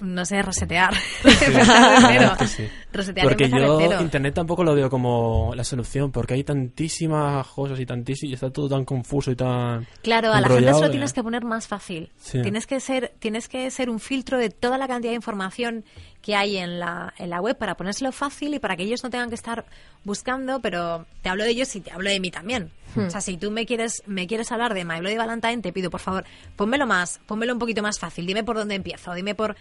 No 0.01 0.25
sé, 0.25 0.43
resetear. 0.43 0.95
Cero. 1.23 2.33
sí. 2.47 2.69
Resetear 2.93 3.27
Porque 3.27 3.49
yo 3.49 3.79
cero. 3.81 3.99
Internet 4.03 4.35
tampoco 4.35 4.65
lo 4.65 4.75
veo 4.75 4.91
como 4.91 5.53
la 5.55 5.65
solución, 5.65 6.13
porque 6.13 6.35
hay 6.35 6.45
tantísimas 6.45 7.47
cosas 7.49 7.81
y 7.81 7.87
tantísimas 7.87 8.31
y 8.31 8.35
está 8.35 8.51
todo 8.51 8.69
tan 8.69 8.85
confuso 8.85 9.31
y 9.31 9.37
tan 9.37 9.87
Claro, 10.03 10.33
a 10.33 10.41
la 10.43 10.49
gente 10.49 10.75
se 10.75 10.81
lo 10.81 10.91
tienes 10.91 11.13
que 11.13 11.23
poner 11.23 11.45
más 11.45 11.67
fácil. 11.67 12.11
Sí. 12.19 12.43
Tienes 12.43 12.67
que 12.67 12.81
ser, 12.81 13.15
tienes 13.19 13.49
que 13.49 13.71
ser 13.71 13.89
un 13.89 13.99
filtro 13.99 14.37
de 14.37 14.51
toda 14.51 14.77
la 14.77 14.89
cantidad 14.89 15.13
de 15.13 15.17
información 15.17 15.85
que 16.23 16.37
hay 16.37 16.57
en 16.57 16.79
la, 16.79 17.13
en 17.19 17.31
la 17.31 17.41
web 17.41 17.59
para 17.59 17.77
ponérselo 17.77 18.13
fácil 18.13 18.55
y 18.55 18.59
para 18.61 18.77
que 18.77 18.85
ellos 18.85 19.03
no 19.03 19.11
tengan 19.11 19.29
que 19.29 19.35
estar 19.35 19.67
buscando, 20.05 20.61
pero 20.61 21.05
te 21.21 21.29
hablo 21.29 21.45
de 21.45 21.51
ellos 21.51 21.75
y 21.75 21.81
te 21.81 21.91
hablo 21.91 22.09
de 22.09 22.21
mí 22.21 22.31
también. 22.31 22.71
O 22.97 23.11
sea, 23.11 23.21
si 23.21 23.39
tú 23.39 23.51
me 23.51 23.67
quieres, 23.67 24.03
me 24.07 24.27
quieres 24.27 24.53
hablar 24.53 24.75
de 24.75 24.85
My 24.85 25.01
Bloody 25.01 25.17
Valentine, 25.17 25.63
te 25.63 25.73
pido 25.73 25.91
por 25.91 26.01
favor, 26.01 26.25
pónmelo 26.57 26.87
más, 26.87 27.21
pónmelo 27.27 27.55
un 27.55 27.59
poquito 27.59 27.83
más 27.83 27.99
fácil, 27.99 28.27
dime 28.27 28.45
por 28.45 28.57
dónde 28.57 28.75
empiezo, 28.75 29.15
dime 29.15 29.35
por 29.35 29.57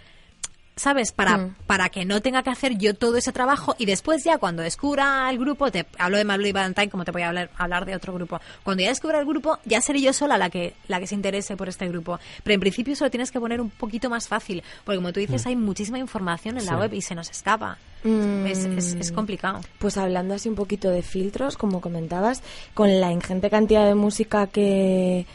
¿sabes? 0.82 1.12
Para, 1.12 1.38
Mm. 1.38 1.56
para 1.68 1.90
que 1.90 2.06
no 2.06 2.22
tenga 2.22 2.42
que 2.42 2.50
hacer 2.50 2.76
yo 2.78 2.96
todo 2.96 3.18
ese 3.18 3.32
trabajo 3.32 3.76
y 3.78 3.86
después 3.86 4.24
ya 4.24 4.40
cuando 4.40 4.64
descubra 4.64 5.30
el 5.30 5.38
grupo, 5.38 5.72
te 5.72 5.86
hablo 6.00 6.18
de 6.18 6.24
Mabel 6.26 6.48
y 6.48 6.52
Valentine 6.52 6.90
como 6.90 7.06
te 7.06 7.12
voy 7.12 7.22
a 7.22 7.28
hablar, 7.28 7.52
hablar 7.58 7.86
de 7.86 7.96
otro 7.96 8.14
grupo, 8.14 8.42
cuando 8.64 8.82
ya 8.82 8.90
descubra 8.90 9.20
el 9.20 9.26
grupo 9.26 9.60
ya 9.64 9.80
seré 9.82 10.02
yo 10.02 10.12
sola 10.12 10.40
la 10.40 10.50
que, 10.50 10.74
la 10.88 11.00
que 11.00 11.06
se 11.06 11.14
interese 11.16 11.56
por 11.56 11.70
este 11.70 11.88
grupo. 11.88 12.20
Pero 12.44 12.56
en 12.56 12.60
principio 12.60 12.96
solo 12.96 13.12
tienes 13.12 13.32
que 13.32 13.40
poner 13.40 13.62
un 13.62 13.70
poquito 13.70 14.10
más 14.10 14.28
fácil, 14.28 14.64
porque 14.84 14.98
como 14.98 15.14
tú 15.14 15.20
dices 15.20 15.46
hay 15.46 15.56
muchísima 15.56 16.00
información 16.00 16.58
en 16.58 16.66
la 16.66 16.78
web 16.78 16.92
y 16.94 17.02
se 17.02 17.14
nos 17.14 17.30
escapa. 17.30 17.78
Mm. 18.04 18.48
Es, 18.48 18.66
es, 18.66 18.94
es 18.96 19.12
complicado. 19.12 19.62
Pues 19.78 19.96
hablando 19.98 20.34
así 20.34 20.50
un 20.50 20.56
poquito 20.56 20.90
de 20.90 21.04
filtros, 21.04 21.56
como 21.58 21.82
comentabas, 21.82 22.42
con 22.74 23.00
la 23.00 23.12
ingente 23.12 23.52
cantidad 23.52 23.86
de 23.86 23.94
música 23.94 24.48
que 24.48 25.28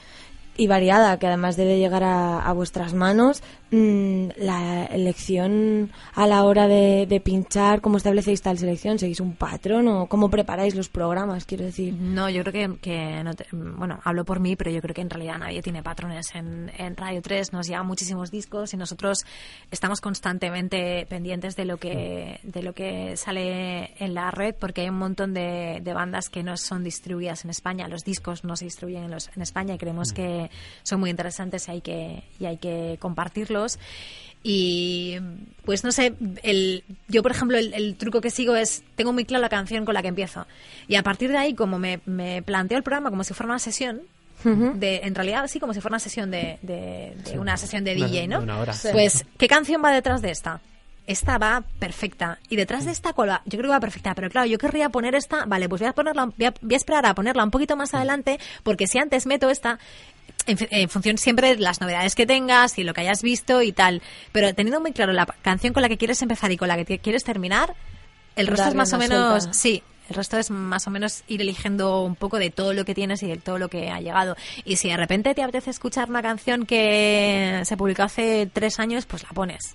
y 0.59 0.69
variada 0.69 1.19
que 1.19 1.27
además 1.27 1.57
debe 1.59 1.79
llegar 1.79 2.03
a, 2.03 2.39
a 2.41 2.53
vuestras 2.55 2.95
manos, 2.95 3.43
mm, 3.71 4.29
la 4.39 4.85
elección 4.87 5.91
a 6.15 6.27
la 6.27 6.45
hora 6.45 6.69
de, 6.69 7.07
de 7.07 7.21
pinchar, 7.21 7.81
¿cómo 7.81 7.97
establecéis 7.97 8.43
tal 8.43 8.59
selección? 8.59 8.99
¿Seguís 8.99 9.21
un 9.21 9.35
patrón 9.35 9.89
o 9.89 10.07
cómo 10.07 10.31
preparáis 10.31 10.75
los 10.75 10.89
programas? 10.89 11.45
Quiero 11.45 11.65
decir. 11.65 11.95
No, 11.95 12.29
yo 12.31 12.43
creo 12.45 12.53
que, 12.75 12.81
que 12.81 13.23
no 13.25 13.35
te- 13.35 13.47
bueno, 13.53 14.01
hablo 14.05 14.25
por 14.25 14.41
mí, 14.41 14.57
pero 14.57 14.71
yo 14.71 14.81
creo 14.81 14.95
que 14.95 15.01
en 15.03 15.11
realidad 15.11 15.39
nadie 15.39 15.63
tiene 15.63 15.83
patrones 15.83 16.35
en, 16.35 16.71
en 16.79 16.97
Radio 16.97 17.23
3. 17.23 17.53
Nos 17.53 17.67
llevan 17.67 17.87
muchísimos 17.87 18.31
discos 18.31 18.73
y 18.75 18.77
nosotros 18.77 19.19
estamos 19.71 20.01
constantemente 20.01 21.07
pendientes 21.09 21.57
de 21.57 21.65
lo 21.65 21.77
que 21.79 22.41
de 22.43 22.63
lo 22.63 22.73
que 22.75 23.17
sale 23.17 23.93
en 24.03 24.15
la 24.15 24.31
red, 24.31 24.55
porque 24.59 24.83
hay 24.83 24.89
un 24.89 24.99
montón 24.99 25.35
de, 25.35 25.81
de 25.83 25.93
bandas 25.95 26.29
que 26.29 26.43
no 26.43 26.57
son 26.57 26.85
distribuidas 26.85 27.45
en 27.45 27.51
España. 27.51 27.89
Los 27.89 28.05
discos 28.05 28.45
no 28.45 28.57
se 28.57 28.65
distribuyen 28.67 29.05
en, 29.05 29.11
los, 29.11 29.31
en 29.35 29.43
España 29.43 29.75
y 29.75 29.79
creemos 29.79 30.13
que 30.13 30.51
son 30.83 31.01
muy 31.01 31.11
interesantes 31.11 31.69
y 31.69 31.71
hay 31.73 31.81
que 31.81 32.23
y 32.39 32.45
hay 32.47 32.59
que 32.59 32.97
compartirlos. 33.01 33.56
Y 34.43 35.17
pues 35.65 35.83
no 35.83 35.91
sé, 35.91 36.15
el, 36.45 36.85
yo 37.09 37.23
por 37.23 37.33
ejemplo 37.33 37.59
el, 37.59 37.75
el 37.75 37.97
truco 37.97 38.21
que 38.21 38.31
sigo 38.31 38.55
es, 38.55 38.85
tengo 38.95 39.13
muy 39.13 39.25
claro 39.25 39.43
la 39.43 39.49
canción 39.49 39.85
con 39.85 39.95
la 39.95 40.03
que 40.03 40.09
empiezo. 40.09 40.47
Y 40.87 40.95
a 40.95 41.03
partir 41.03 41.31
de 41.33 41.39
ahí, 41.39 41.55
como 41.55 41.79
me, 41.81 42.01
me 42.07 42.43
planteo 42.43 42.79
el 42.79 42.85
programa 42.85 43.11
como 43.11 43.25
si 43.25 43.35
fuera 43.35 43.49
una 43.51 43.59
sesión, 43.59 44.03
de, 44.45 45.01
en 45.03 45.15
realidad 45.17 45.47
sí, 45.49 45.59
como 45.59 45.75
si 45.75 45.81
fuera 45.81 45.95
una 45.95 45.99
sesión 45.99 46.31
de, 46.31 46.59
de- 46.63 47.17
de 47.25 47.39
una 47.41 47.57
sesión 47.57 47.83
de 47.83 47.95
DJ, 47.97 48.29
¿no? 48.29 48.41
una 48.41 48.59
hora. 48.61 48.73
Pues, 48.93 49.25
¿qué 49.39 49.49
canción 49.49 49.83
va 49.85 49.91
detrás 49.91 50.23
de 50.23 50.31
esta? 50.31 50.61
Esta 51.09 51.39
va 51.39 51.65
perfecta. 51.81 52.39
Y 52.49 52.55
detrás 52.57 52.85
de 52.85 52.93
esta, 52.93 53.13
¿cuál 53.15 53.31
va? 53.31 53.43
Yo 53.47 53.59
creo 53.59 53.63
que 53.71 53.75
va 53.75 53.81
perfecta. 53.81 54.15
Pero 54.15 54.29
claro, 54.31 54.47
yo 54.47 54.59
querría 54.59 54.89
poner 54.91 55.15
esta. 55.17 55.47
Vale, 55.47 55.69
pues 55.69 55.81
voy 55.81 55.89
a 55.89 55.93
ponerla, 55.95 56.27
voy 56.27 56.47
a, 56.47 56.55
voy 56.61 56.75
a 56.75 56.77
esperar 56.77 57.07
a 57.07 57.15
ponerla 57.15 57.43
un 57.45 57.51
poquito 57.51 57.77
más 57.77 57.95
adelante. 57.95 58.39
Porque 58.63 58.87
si 58.87 58.99
antes 58.99 59.25
meto 59.27 59.49
esta, 59.51 59.79
en, 60.47 60.57
en 60.71 60.89
función 60.89 61.19
siempre 61.19 61.55
de 61.55 61.61
las 61.63 61.81
novedades 61.81 62.15
que 62.15 62.27
tengas 62.27 62.79
y 62.79 62.85
lo 62.85 62.95
que 62.95 63.03
hayas 63.03 63.23
visto 63.23 63.63
y 63.63 63.73
tal. 63.73 64.03
Pero 64.33 64.55
teniendo 64.55 64.81
muy 64.81 64.93
claro 64.93 65.13
la 65.13 65.27
canción 65.27 65.73
con 65.73 65.83
la 65.83 65.89
que 65.89 65.97
quieres 65.99 66.21
empezar 66.23 66.51
y 66.53 66.57
con 66.57 66.69
la 66.69 66.77
que 66.77 66.85
te- 66.85 66.99
quieres 66.99 67.25
terminar, 67.25 67.75
el 68.37 68.47
resto 68.47 68.69
es 68.69 68.75
más 68.75 68.93
o 68.93 68.99
menos, 68.99 69.43
suelta. 69.45 69.59
sí, 69.59 69.83
el 70.09 70.15
resto 70.17 70.39
es 70.39 70.51
más 70.51 70.87
o 70.87 70.91
menos 70.91 71.25
ir 71.27 71.41
eligiendo 71.41 72.03
un 72.03 72.15
poco 72.15 72.39
de 72.39 72.51
todo 72.51 72.73
lo 72.73 72.85
que 72.85 72.95
tienes 72.95 73.23
y 73.23 73.27
de 73.27 73.37
todo 73.39 73.59
lo 73.59 73.69
que 73.69 73.91
ha 73.91 74.01
llegado. 74.01 74.37
Y 74.65 74.77
si 74.77 74.89
de 74.89 74.97
repente 74.97 75.35
te 75.35 75.43
apetece 75.43 75.71
escuchar 75.71 76.09
una 76.11 76.23
canción 76.23 76.65
que 76.67 77.63
se 77.65 77.77
publicó 77.77 78.03
hace 78.05 78.49
tres 78.53 78.79
años, 78.79 79.07
pues 79.07 79.23
la 79.25 79.31
pones. 79.31 79.75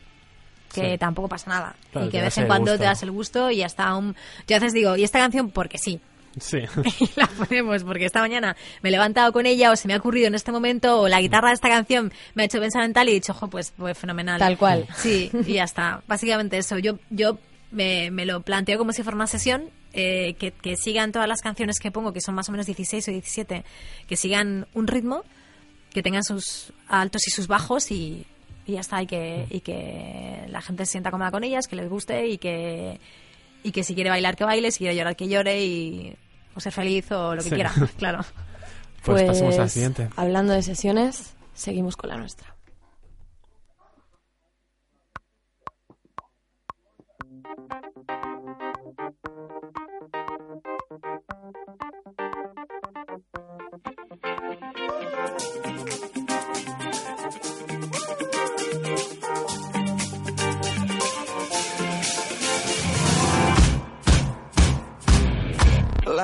Que 0.73 0.91
Sí. 0.93 0.97
tampoco 0.97 1.27
pasa 1.27 1.49
nada. 1.49 1.75
Claro, 1.91 2.07
y 2.07 2.09
que 2.11 2.17
de 2.19 2.23
vez 2.23 2.37
en 2.37 2.47
cuando 2.47 2.71
gusto. 2.71 2.77
te 2.79 2.85
das 2.85 3.03
el 3.03 3.11
gusto 3.11 3.51
y 3.51 3.57
ya 3.57 3.65
está. 3.65 3.93
Un... 3.95 4.15
Yo 4.47 4.55
a 4.55 4.59
veces 4.59 4.71
digo, 4.73 4.95
¿y 4.95 5.03
esta 5.03 5.19
canción? 5.19 5.49
Porque 5.49 5.77
sí. 5.77 5.99
Sí. 6.39 6.59
y 6.99 7.09
la 7.15 7.27
ponemos 7.27 7.83
porque 7.83 8.05
esta 8.05 8.21
mañana 8.21 8.55
me 8.81 8.89
he 8.89 8.91
levantado 8.91 9.31
con 9.33 9.45
ella 9.45 9.71
o 9.71 9.75
se 9.75 9.87
me 9.87 9.93
ha 9.93 9.97
ocurrido 9.97 10.27
en 10.27 10.35
este 10.35 10.51
momento 10.51 11.01
o 11.01 11.07
la 11.07 11.21
guitarra 11.21 11.49
de 11.49 11.55
esta 11.55 11.69
canción 11.69 12.11
me 12.35 12.43
ha 12.43 12.45
hecho 12.45 12.59
pensar 12.59 12.83
en 12.83 12.93
tal 12.93 13.09
y 13.09 13.11
he 13.11 13.15
dicho, 13.15 13.33
ojo, 13.33 13.49
pues, 13.49 13.73
pues 13.77 13.97
fenomenal. 13.97 14.39
Tal 14.39 14.57
cual. 14.57 14.87
Sí, 14.95 15.29
y 15.45 15.53
ya 15.53 15.63
está. 15.63 16.01
Básicamente 16.07 16.57
eso. 16.57 16.77
Yo, 16.77 16.99
yo 17.09 17.37
me, 17.71 18.11
me 18.11 18.25
lo 18.25 18.41
planteo 18.41 18.77
como 18.77 18.93
si 18.93 19.03
fuera 19.03 19.15
una 19.15 19.27
sesión 19.27 19.69
eh, 19.93 20.35
que, 20.39 20.51
que 20.51 20.77
sigan 20.77 21.11
todas 21.11 21.27
las 21.27 21.41
canciones 21.41 21.79
que 21.79 21.91
pongo, 21.91 22.13
que 22.13 22.21
son 22.21 22.35
más 22.35 22.47
o 22.49 22.51
menos 22.51 22.65
16 22.65 23.07
o 23.07 23.11
17, 23.11 23.65
que 24.07 24.15
sigan 24.15 24.67
un 24.73 24.87
ritmo, 24.87 25.23
que 25.91 26.01
tengan 26.01 26.23
sus 26.23 26.71
altos 26.87 27.27
y 27.27 27.31
sus 27.31 27.47
bajos 27.47 27.91
y, 27.91 28.25
y 28.65 28.73
ya 28.73 28.79
está. 28.79 29.01
Y 29.01 29.07
que, 29.07 29.47
y 29.49 29.59
que 29.61 30.45
la 30.47 30.61
gente 30.61 30.85
se 30.85 30.93
sienta 30.93 31.11
cómoda 31.11 31.31
con 31.31 31.43
ellas, 31.43 31.67
que 31.67 31.75
les 31.75 31.89
guste 31.89 32.27
y 32.27 32.37
que, 32.37 32.99
y 33.63 33.71
que 33.71 33.83
si 33.83 33.95
quiere 33.95 34.09
bailar, 34.09 34.35
que 34.35 34.43
baile, 34.43 34.71
si 34.71 34.79
quiere 34.79 34.95
llorar, 34.95 35.15
que 35.15 35.27
llore 35.27 35.63
y 35.63 36.15
o 36.55 36.59
ser 36.59 36.71
feliz 36.73 37.11
o 37.11 37.35
lo 37.35 37.41
que 37.43 37.49
Sí. 37.49 37.55
quiera, 37.55 37.71
claro. 37.97 38.25
Pues 39.03 39.23
pasemos 39.23 39.57
al 39.57 39.69
siguiente. 39.69 40.09
Hablando 40.15 40.53
de 40.53 40.61
sesiones, 40.61 41.33
seguimos 41.53 41.95
con 41.95 42.09
la 42.09 42.17
nuestra. 42.17 42.55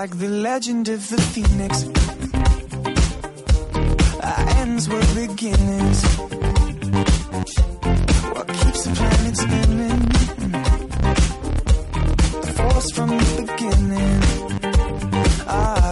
Like 0.01 0.19
the 0.19 0.29
legend 0.29 0.89
of 0.89 1.09
the 1.09 1.19
phoenix. 1.33 1.73
Uh, 4.21 4.59
ends 4.61 4.87
with 4.87 5.15
beginnings. 5.15 5.99
What 8.35 8.47
keeps 8.59 8.83
the 8.85 8.91
planet 8.97 9.37
spinning? 9.43 10.01
The 12.43 12.51
force 12.57 12.89
from 12.91 13.09
the 13.17 13.25
beginning. 13.41 14.21
Ah. 15.47 15.86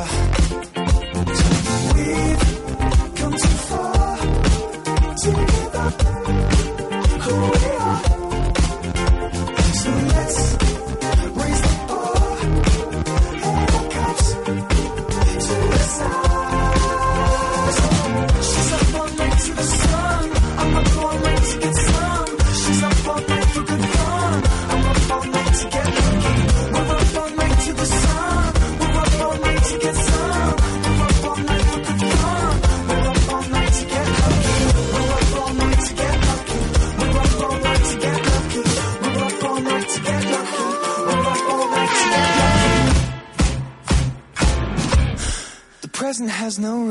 Has 46.46 46.60
no 46.60 46.85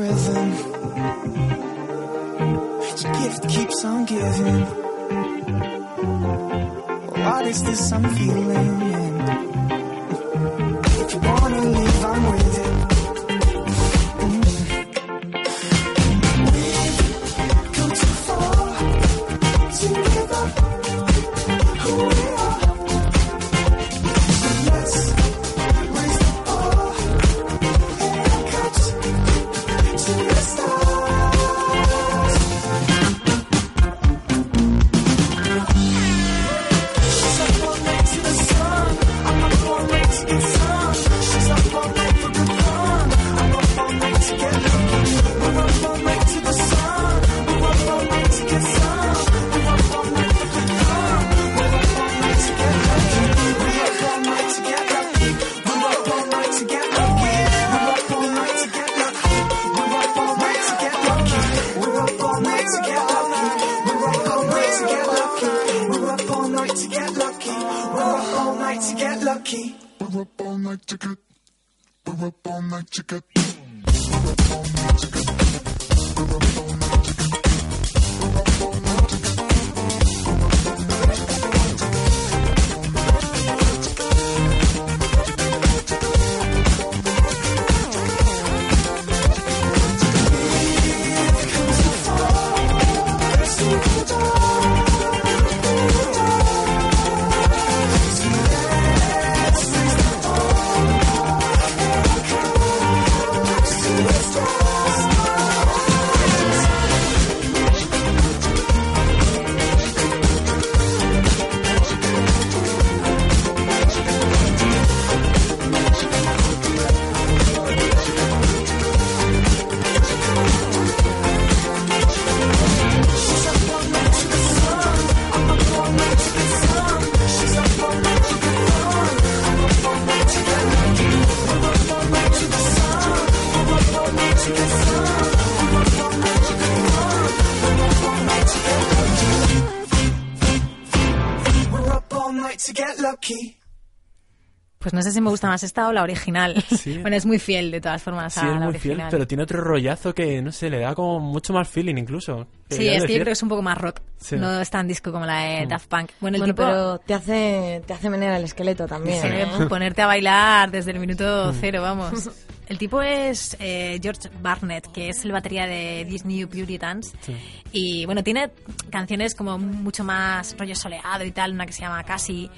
no 144.95 145.01
sé 145.03 145.11
si 145.11 145.21
me 145.21 145.29
gusta 145.29 145.47
más 145.47 145.61
esta 145.63 145.87
o 145.87 145.93
la 145.93 146.01
original. 146.03 146.55
Sí. 146.75 146.97
bueno, 146.97 147.15
es 147.15 147.25
muy 147.25 147.37
fiel 147.39 147.69
de 147.71 147.81
todas 147.81 148.01
formas 148.01 148.33
Sí, 148.33 148.39
a 148.39 148.43
es 148.43 148.49
la 148.53 148.55
muy 148.59 148.67
original. 148.69 148.97
fiel, 148.97 149.07
pero 149.11 149.27
tiene 149.27 149.43
otro 149.43 149.61
rollazo 149.61 150.13
que, 150.15 150.41
no 150.41 150.51
sé, 150.51 150.69
le 150.69 150.79
da 150.79 150.95
como 150.95 151.19
mucho 151.19 151.53
más 151.53 151.67
feeling 151.67 151.95
incluso. 151.97 152.47
Sí, 152.69 152.87
es 152.87 153.03
que 153.05 153.13
yo 153.13 153.17
creo 153.17 153.25
que 153.25 153.31
es 153.33 153.43
un 153.43 153.49
poco 153.49 153.61
más 153.61 153.77
rock. 153.77 153.99
Sí. 154.17 154.35
No 154.37 154.59
es 154.59 154.69
tan 154.71 154.87
disco 154.87 155.11
como 155.11 155.25
la 155.25 155.39
de 155.41 155.65
Mm. 155.65 155.69
Daft 155.69 155.87
Punk. 155.87 156.09
Bueno, 156.19 156.35
el 156.37 156.41
Bueno, 156.41 156.53
tipo 156.55 156.63
pero 156.65 156.97
te 156.99 157.13
hace, 157.13 157.83
te 157.85 157.93
hace 157.93 158.09
menear 158.09 158.33
el 158.35 158.43
esqueleto 158.45 158.87
también. 158.87 159.21
se 159.21 159.41
¿eh? 159.43 159.47
ponerte 159.69 160.01
a 160.01 160.07
bailar 160.07 160.71
desde 160.71 160.91
el 160.91 160.99
minuto 160.99 161.51
Mm. 161.51 161.57
cero, 161.59 161.81
vamos. 161.81 162.29
El 162.67 162.79
tipo 162.79 162.99
es 162.99 163.55
eh, 163.59 163.99
George 164.01 164.27
Barnett, 164.41 164.87
que 164.91 165.09
es 165.09 165.23
el 165.23 165.31
batería 165.31 165.67
de 165.67 166.03
New 166.23 166.47
Puritans. 166.49 167.13
Sí. 167.21 167.35
Y 167.71 168.05
bueno, 168.07 168.23
tiene 168.23 168.49
canciones 168.89 169.35
como 169.35 169.59
mucho 169.59 170.03
más 170.03 170.55
rollo 170.57 170.73
soleado 170.75 171.23
y 171.23 171.29
tal, 171.31 171.51
una 171.51 171.67
que 171.67 171.73
se 171.73 171.81
llama 171.81 172.03
Casi. 172.03 172.49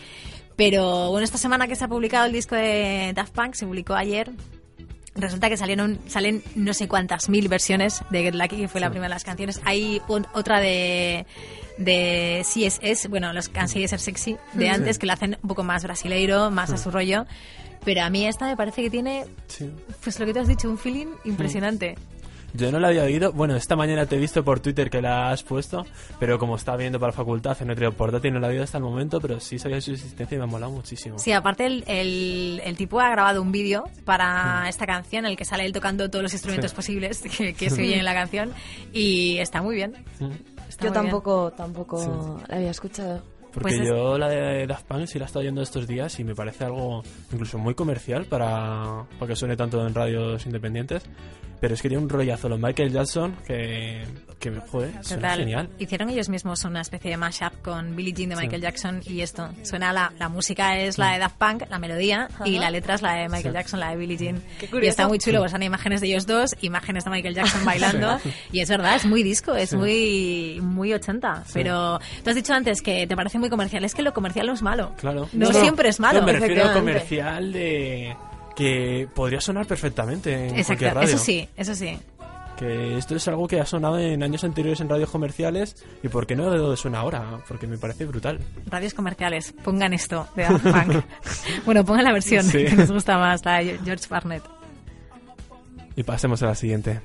Pero 0.57 1.11
bueno, 1.11 1.23
esta 1.23 1.37
semana 1.37 1.67
que 1.67 1.75
se 1.75 1.85
ha 1.85 1.87
publicado 1.87 2.25
el 2.25 2.33
disco 2.33 2.55
de 2.55 3.13
Daft 3.15 3.33
Punk, 3.33 3.53
se 3.53 3.65
publicó 3.65 3.93
ayer. 3.93 4.31
Resulta 5.15 5.49
que 5.49 5.57
salieron, 5.57 5.99
salen 6.07 6.43
no 6.55 6.73
sé 6.73 6.87
cuántas 6.87 7.29
mil 7.29 7.47
versiones 7.47 8.03
de 8.09 8.23
Get 8.23 8.35
Lucky, 8.35 8.57
que 8.57 8.67
fue 8.67 8.81
la 8.81 8.89
primera 8.89 9.07
de 9.07 9.15
las 9.15 9.23
canciones. 9.23 9.61
Hay 9.65 10.01
otra 10.33 10.59
de, 10.59 11.25
de 11.77 12.43
CSS, 12.43 13.07
bueno, 13.07 13.31
los 13.33 13.51
de 13.53 13.87
ser 13.87 13.99
sexy, 13.99 14.37
de 14.53 14.69
antes, 14.69 14.97
que 14.97 15.05
la 15.05 15.13
hacen 15.13 15.37
un 15.41 15.47
poco 15.47 15.63
más 15.63 15.83
brasileiro, 15.83 16.51
más 16.51 16.71
a 16.71 16.77
su 16.77 16.91
rollo. 16.91 17.25
Pero 17.85 18.01
a 18.01 18.09
mí 18.09 18.27
esta 18.27 18.47
me 18.47 18.57
parece 18.57 18.81
que 18.81 18.89
tiene, 18.89 19.25
pues 20.03 20.19
lo 20.19 20.25
que 20.25 20.33
tú 20.33 20.39
has 20.39 20.47
dicho, 20.47 20.69
un 20.69 20.77
feeling 20.77 21.07
impresionante. 21.23 21.95
Yo 22.53 22.71
no 22.71 22.79
la 22.79 22.87
había 22.87 23.03
oído. 23.03 23.33
Bueno, 23.33 23.55
esta 23.55 23.75
mañana 23.75 24.05
te 24.05 24.15
he 24.15 24.19
visto 24.19 24.43
por 24.43 24.59
Twitter 24.59 24.89
que 24.89 25.01
la 25.01 25.29
has 25.31 25.43
puesto, 25.43 25.85
pero 26.19 26.39
como 26.39 26.55
estaba 26.55 26.77
viendo 26.77 26.99
para 26.99 27.11
la 27.11 27.15
facultad, 27.17 27.55
en 27.61 27.69
otro 27.71 27.91
portátil 27.91 28.33
no 28.33 28.39
la 28.39 28.47
he 28.47 28.51
oído 28.51 28.63
hasta 28.63 28.77
el 28.77 28.83
momento, 28.83 29.19
pero 29.19 29.39
sí 29.39 29.59
sabía 29.59 29.79
su 29.81 29.91
existencia 29.91 30.35
y 30.35 30.37
me 30.39 30.45
ha 30.45 30.47
molado 30.47 30.71
muchísimo. 30.71 31.19
Sí, 31.19 31.31
aparte 31.33 31.65
el, 31.65 31.83
el, 31.87 32.61
el 32.63 32.75
tipo 32.77 32.99
ha 32.99 33.09
grabado 33.11 33.41
un 33.41 33.51
vídeo 33.51 33.83
para 34.05 34.67
esta 34.69 34.85
canción 34.87 35.25
en 35.25 35.31
el 35.31 35.37
que 35.37 35.45
sale 35.45 35.65
él 35.65 35.73
tocando 35.73 36.09
todos 36.09 36.23
los 36.23 36.33
instrumentos 36.33 36.71
Sí. 36.71 36.75
posibles 36.75 37.21
que, 37.21 37.53
que 37.53 37.69
se 37.69 37.81
oyen 37.83 37.99
en 37.99 38.05
la 38.05 38.13
canción 38.13 38.51
y 38.93 39.37
está 39.37 39.61
muy 39.61 39.75
bien. 39.75 39.91
Mm. 40.19 40.31
Está 40.67 40.85
Yo 40.85 40.91
muy 40.91 40.91
bien. 40.91 40.93
tampoco, 40.93 41.51
tampoco 41.51 42.41
la 42.47 42.55
había 42.55 42.71
escuchado. 42.71 43.21
Porque 43.53 43.69
Pues 43.77 43.79
es- 43.81 43.87
yo 43.87 44.17
la 44.17 44.27
de 44.29 44.67
Daft 44.67 44.85
Punk 44.85 45.05
sí 45.07 45.17
la 45.19 45.25
he 45.25 45.27
estado 45.27 45.41
oyendo 45.41 45.61
estos 45.61 45.87
días 45.87 46.19
y 46.19 46.23
me 46.23 46.35
parece 46.35 46.65
algo 46.65 47.03
incluso 47.31 47.57
muy 47.57 47.73
comercial 47.75 48.25
para, 48.25 49.05
para 49.17 49.27
que 49.29 49.35
suene 49.35 49.55
tanto 49.57 49.85
en 49.85 49.93
radios 49.93 50.45
independientes. 50.45 51.03
Pero 51.59 51.73
es 51.73 51.81
que 51.81 51.89
tiene 51.89 52.03
un 52.03 52.09
rollazo 52.09 52.47
los 52.49 52.59
Michael 52.59 52.91
Jackson 52.91 53.35
que, 53.45 54.03
que 54.39 54.51
joder, 54.69 54.91
suena 55.03 55.35
genial. 55.35 55.69
Hicieron 55.79 56.09
ellos 56.09 56.29
mismos 56.29 56.63
una 56.65 56.81
especie 56.81 57.09
de 57.11 57.17
mashup 57.17 57.61
con 57.63 57.95
Billie 57.95 58.13
Jean 58.13 58.29
de 58.29 58.35
Sí. 58.35 58.41
Michael 58.43 58.61
Jackson 58.61 59.01
y 59.05 59.21
esto. 59.21 59.49
Suena 59.63 59.91
la, 59.91 60.13
la 60.19 60.29
música 60.29 60.77
es 60.77 60.97
la 60.99 61.13
de 61.13 61.19
Daft 61.19 61.37
Punk, 61.37 61.63
la 61.69 61.79
melodía, 61.79 62.27
y 62.45 62.59
la 62.59 62.69
letra 62.69 62.93
es 62.95 63.01
la 63.01 63.13
de 63.13 63.23
Michael 63.29 63.43
Sí. 63.45 63.51
Jackson, 63.53 63.79
la 63.79 63.89
de 63.89 63.97
Billie 63.97 64.17
Jean. 64.17 64.41
curioso. 64.59 64.79
Y 64.85 64.87
está 64.87 65.07
muy 65.07 65.17
chulo, 65.17 65.39
pues 65.39 65.51
son 65.51 65.63
imágenes 65.63 66.01
de 66.01 66.07
ellos 66.07 66.27
dos, 66.27 66.55
imágenes 66.61 67.03
de 67.05 67.09
Michael 67.09 67.33
Jackson 67.35 67.65
bailando. 67.65 68.19
Y 68.51 68.59
es 68.61 68.69
verdad, 68.69 68.95
es 68.95 69.05
muy 69.05 69.23
disco, 69.23 69.55
es 69.55 69.71
Sí. 69.71 69.75
muy, 69.77 70.59
muy 70.61 70.93
80. 70.93 71.43
Pero 71.53 71.99
tú 72.23 72.29
has 72.29 72.35
dicho 72.35 72.53
antes 72.53 72.81
que 72.83 73.07
te 73.07 73.15
parece 73.15 73.39
muy 73.39 73.49
comercial. 73.49 73.83
Es 73.83 73.95
que 73.95 74.03
lo 74.03 74.13
comercial 74.13 74.45
no 74.47 74.53
es 74.53 74.61
malo. 74.61 74.93
Claro. 74.97 75.27
No, 75.33 75.51
siempre 75.51 75.89
es 75.89 75.99
malo. 75.99 76.19
No, 76.19 76.25
me 76.27 76.33
refiero 76.33 76.53
efectivamente. 76.53 76.79
comercial 76.91 77.51
de 77.51 78.15
que 78.57 79.07
podría 79.13 79.39
sonar 79.39 79.65
perfectamente 79.67 80.33
en 80.33 80.43
Exacto, 80.55 80.65
cualquier 80.67 80.93
radio. 80.95 81.07
eso 81.15 81.17
sí, 81.23 81.47
eso 81.55 81.75
sí. 81.75 81.97
Que 82.57 82.97
esto 82.97 83.15
es 83.15 83.27
algo 83.27 83.47
que 83.47 83.61
ha 83.61 83.65
sonado 83.67 83.99
en 83.99 84.23
años 84.23 84.43
anteriores 84.43 84.81
en 84.81 84.89
radios 84.89 85.11
comerciales 85.11 85.75
y 86.01 86.07
por 86.07 86.25
qué 86.25 86.35
no 86.35 86.75
suena 86.75 86.99
ahora, 87.01 87.39
porque 87.47 87.67
me 87.67 87.77
parece 87.77 88.05
brutal. 88.05 88.39
Radios 88.65 88.95
comerciales, 88.95 89.53
pongan 89.63 89.93
esto 89.93 90.27
de 90.35 90.41
Daft 90.41 90.63
Punk. 90.63 91.03
bueno, 91.65 91.85
pongan 91.85 92.03
la 92.05 92.13
versión 92.13 92.43
Sí. 92.43 92.65
que 92.65 92.75
nos 92.75 92.91
gusta 92.91 93.19
más, 93.19 93.45
la 93.45 93.59
de 93.59 93.77
George 93.85 94.05
Barnett. 94.09 94.43
Y 95.95 96.01
pasemos 96.01 96.41
a 96.41 96.47
la 96.47 96.55
siguiente. 96.55 96.99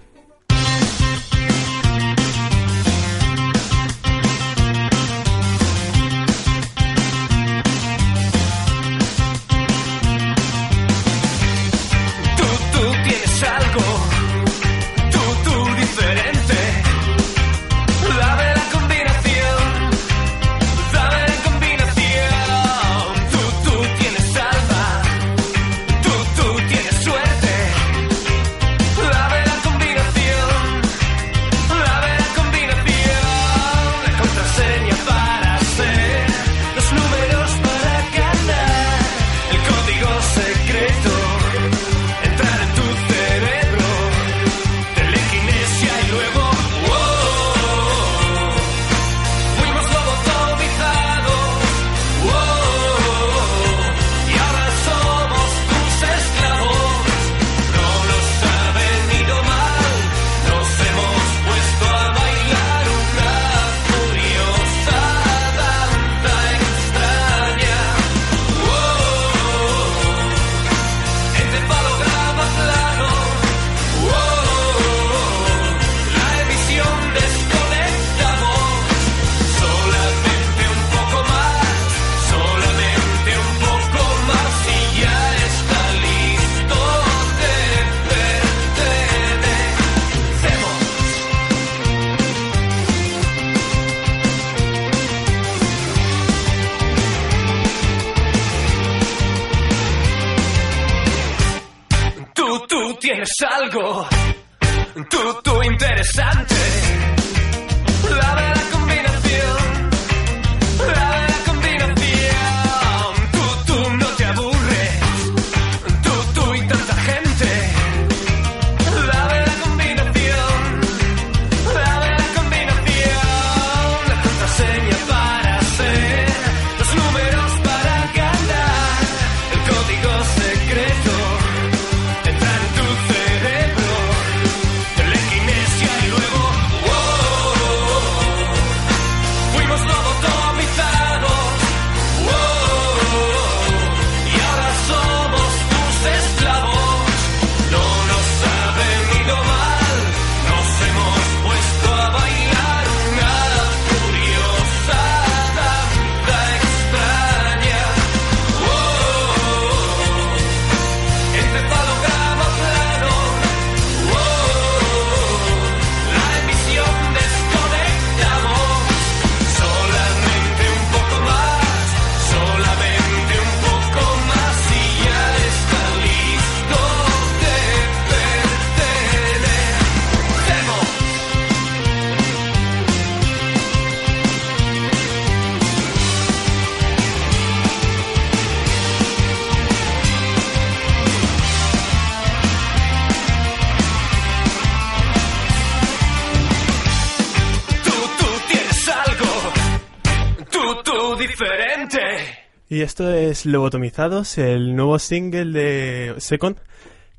Y 202.82 202.84
esto 202.84 203.08
es 203.14 203.46
Lobotomizados, 203.46 204.38
el 204.38 204.74
nuevo 204.74 204.98
single 204.98 205.52
de 205.52 206.14
Second, 206.18 206.56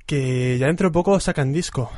que 0.05 0.57
ya 0.57 0.67
dentro 0.67 0.89
de 0.89 0.91
poco 0.91 1.17
sacan 1.21 1.53
disco. 1.53 1.89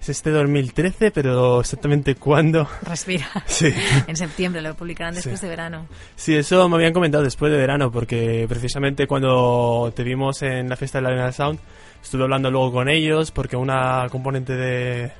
Es 0.00 0.10
este 0.10 0.30
2013, 0.30 1.10
pero 1.10 1.58
exactamente 1.58 2.14
cuándo. 2.14 2.68
Respira. 2.82 3.26
Sí. 3.46 3.74
En 4.06 4.14
septiembre 4.14 4.62
lo 4.62 4.76
publicarán 4.76 5.16
después 5.16 5.40
Sí. 5.40 5.46
de 5.46 5.50
verano. 5.50 5.88
Sí, 6.14 6.36
eso 6.36 6.68
me 6.68 6.76
habían 6.76 6.92
comentado 6.92 7.24
después 7.24 7.50
de 7.50 7.58
verano, 7.58 7.90
porque 7.90 8.46
precisamente 8.48 9.08
cuando 9.08 9.92
te 9.92 10.04
vimos 10.04 10.40
en 10.42 10.68
la 10.68 10.76
fiesta 10.76 10.98
de 10.98 11.02
la 11.02 11.08
Arena 11.08 11.32
Sound, 11.32 11.58
estuve 12.00 12.22
hablando 12.22 12.48
luego 12.48 12.70
con 12.70 12.88
ellos, 12.88 13.32
porque 13.32 13.56
una 13.56 14.06
componente 14.08 14.54
de, 14.54 15.10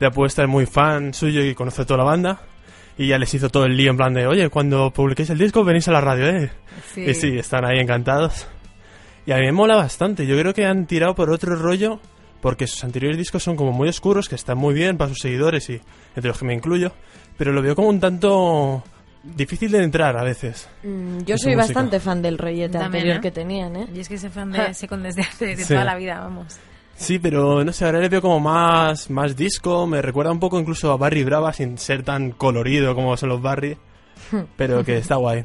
de 0.00 0.06
apuesta 0.06 0.44
es 0.44 0.48
muy 0.48 0.64
fan 0.64 1.12
suyo 1.12 1.44
y 1.44 1.54
conoce 1.54 1.84
toda 1.84 1.98
la 1.98 2.04
banda. 2.04 2.40
Y 2.96 3.08
ya 3.08 3.18
les 3.18 3.32
hizo 3.34 3.48
todo 3.48 3.64
el 3.64 3.76
lío 3.76 3.90
en 3.90 3.96
plan 3.96 4.14
de, 4.14 4.26
oye, 4.26 4.48
cuando 4.50 4.90
publiquéis 4.92 5.30
el 5.30 5.38
disco 5.38 5.64
venís 5.64 5.88
a 5.88 5.92
la 5.92 6.00
radio, 6.00 6.26
¿eh? 6.28 6.50
Sí. 6.94 7.00
Y 7.02 7.14
sí, 7.14 7.38
están 7.38 7.64
ahí 7.64 7.78
encantados. 7.80 8.46
Y 9.26 9.32
a 9.32 9.36
mí 9.36 9.42
me 9.46 9.52
mola 9.52 9.74
bastante. 9.76 10.26
Yo 10.26 10.38
creo 10.38 10.54
que 10.54 10.64
han 10.66 10.86
tirado 10.86 11.14
por 11.14 11.30
otro 11.30 11.56
rollo, 11.56 11.98
porque 12.40 12.66
sus 12.68 12.84
anteriores 12.84 13.18
discos 13.18 13.42
son 13.42 13.56
como 13.56 13.72
muy 13.72 13.88
oscuros, 13.88 14.28
que 14.28 14.36
están 14.36 14.58
muy 14.58 14.74
bien 14.74 14.96
para 14.96 15.08
sus 15.08 15.18
seguidores 15.18 15.68
y 15.70 15.80
entre 16.14 16.28
los 16.28 16.38
que 16.38 16.44
me 16.44 16.54
incluyo. 16.54 16.92
Pero 17.36 17.52
lo 17.52 17.62
veo 17.62 17.74
como 17.74 17.88
un 17.88 17.98
tanto 17.98 18.84
difícil 19.24 19.72
de 19.72 19.82
entrar 19.82 20.16
a 20.16 20.22
veces. 20.22 20.68
Mm, 20.84 21.20
yo 21.24 21.36
soy 21.38 21.56
música. 21.56 21.56
bastante 21.56 21.98
fan 21.98 22.22
del 22.22 22.38
rollete 22.38 22.78
También, 22.78 22.84
anterior 22.86 23.16
¿eh? 23.16 23.20
que 23.20 23.30
tenían, 23.32 23.74
¿eh? 23.74 23.86
Y 23.92 24.00
es 24.00 24.08
que 24.08 24.18
soy 24.18 24.30
fan 24.30 24.52
de 24.52 24.72
Second 24.74 25.02
desde 25.02 25.22
hace 25.22 25.46
de 25.46 25.56
Sí. 25.56 25.68
toda 25.72 25.84
la 25.84 25.96
vida, 25.96 26.20
vamos. 26.20 26.58
Sí, 26.96 27.18
pero 27.18 27.64
no 27.64 27.72
sé, 27.72 27.84
ahora 27.84 27.98
le 28.00 28.08
veo 28.08 28.22
como 28.22 28.40
más, 28.40 29.10
más 29.10 29.34
disco. 29.36 29.86
Me 29.86 30.00
recuerda 30.00 30.30
un 30.32 30.40
poco 30.40 30.58
incluso 30.60 30.92
a 30.92 30.96
Barry 30.96 31.24
Brava 31.24 31.52
sin 31.52 31.76
ser 31.78 32.02
tan 32.02 32.30
colorido 32.30 32.94
como 32.94 33.16
son 33.16 33.28
los 33.30 33.42
Barry. 33.42 33.76
Pero 34.56 34.84
que 34.84 34.98
está 34.98 35.16
guay. 35.16 35.44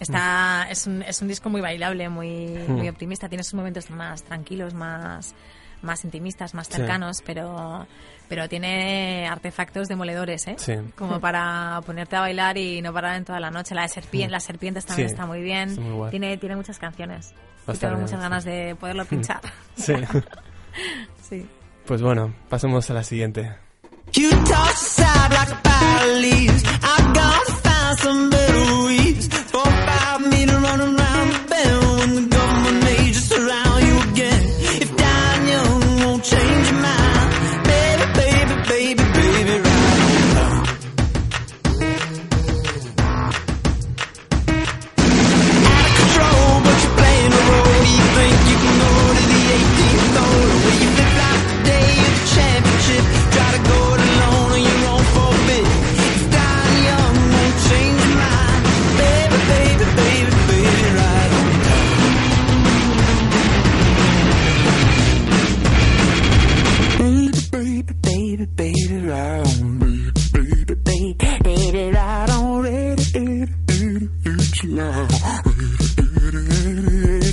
Está, 0.00 0.66
es, 0.70 0.86
un, 0.86 1.02
es 1.02 1.20
un 1.22 1.28
disco 1.28 1.48
muy 1.50 1.60
bailable, 1.60 2.08
muy, 2.08 2.46
Mm. 2.68 2.72
muy 2.72 2.88
optimista. 2.88 3.28
Tiene 3.28 3.42
sus 3.44 3.54
momentos 3.54 3.90
más 3.90 4.22
tranquilos, 4.22 4.74
más, 4.74 5.34
más 5.82 6.04
intimistas, 6.04 6.54
más 6.54 6.66
Sí. 6.66 6.74
cercanos, 6.74 7.22
pero, 7.24 7.86
pero 8.28 8.48
tiene 8.48 9.26
artefactos 9.28 9.88
demoledores, 9.88 10.46
¿eh? 10.48 10.56
Sí. 10.58 10.74
Como 10.96 11.20
para 11.20 11.80
ponerte 11.86 12.16
a 12.16 12.20
bailar 12.20 12.58
y 12.58 12.80
no 12.82 12.92
parar 12.92 13.16
en 13.16 13.24
toda 13.24 13.40
la 13.40 13.50
noche. 13.50 13.74
La 13.74 13.82
de 13.82 13.88
serpiente, 13.88 14.30
las 14.30 14.44
serpientes 14.44 14.84
también 14.84 15.08
Sí, 15.08 15.12
está 15.14 15.26
muy 15.26 15.40
bien. 15.42 15.80
muy 15.80 16.10
tiene, 16.10 16.36
tiene 16.38 16.56
muchas 16.56 16.78
canciones. 16.78 17.32
Y 17.66 17.76
tengo 17.76 17.94
muchas 17.96 18.10
sí. 18.12 18.16
ganas 18.16 18.44
de 18.44 18.76
poderlo 18.78 19.04
pinchar. 19.04 19.40
Sí. 19.76 19.94
sí. 21.28 21.46
Pues 21.86 22.02
bueno, 22.02 22.34
pasemos 22.48 22.88
a 22.90 22.94
la 22.94 23.02
siguiente. 23.02 23.50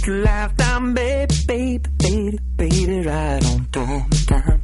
It's 0.07 0.23
lifetime, 0.23 0.93
baby, 0.93 1.33
baby, 1.47 1.89
baby, 1.97 2.39
baby, 2.57 3.01
right 3.07 3.43
on 3.43 3.65
time, 3.71 4.07
time, 4.27 4.61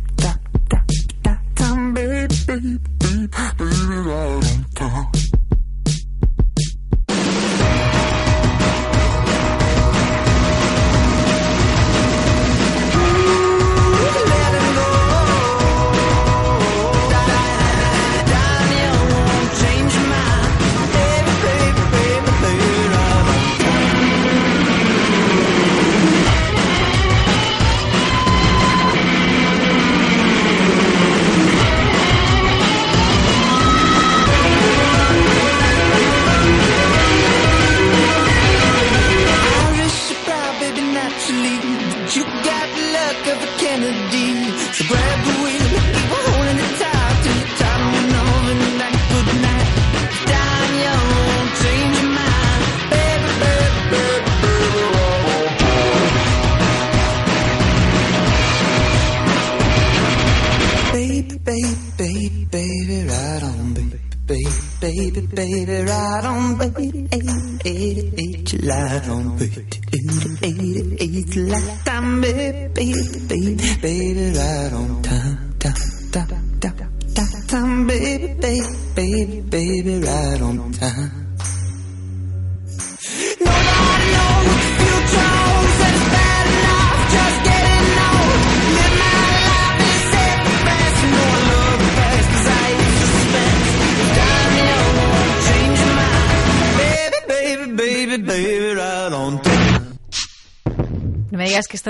time, 0.69 1.39
time, 1.55 1.93
baby, 1.95 2.27
baby, 2.45 2.77
baby, 2.99 3.27
baby, 3.57 3.65
right 4.05 4.35
on 4.35 4.40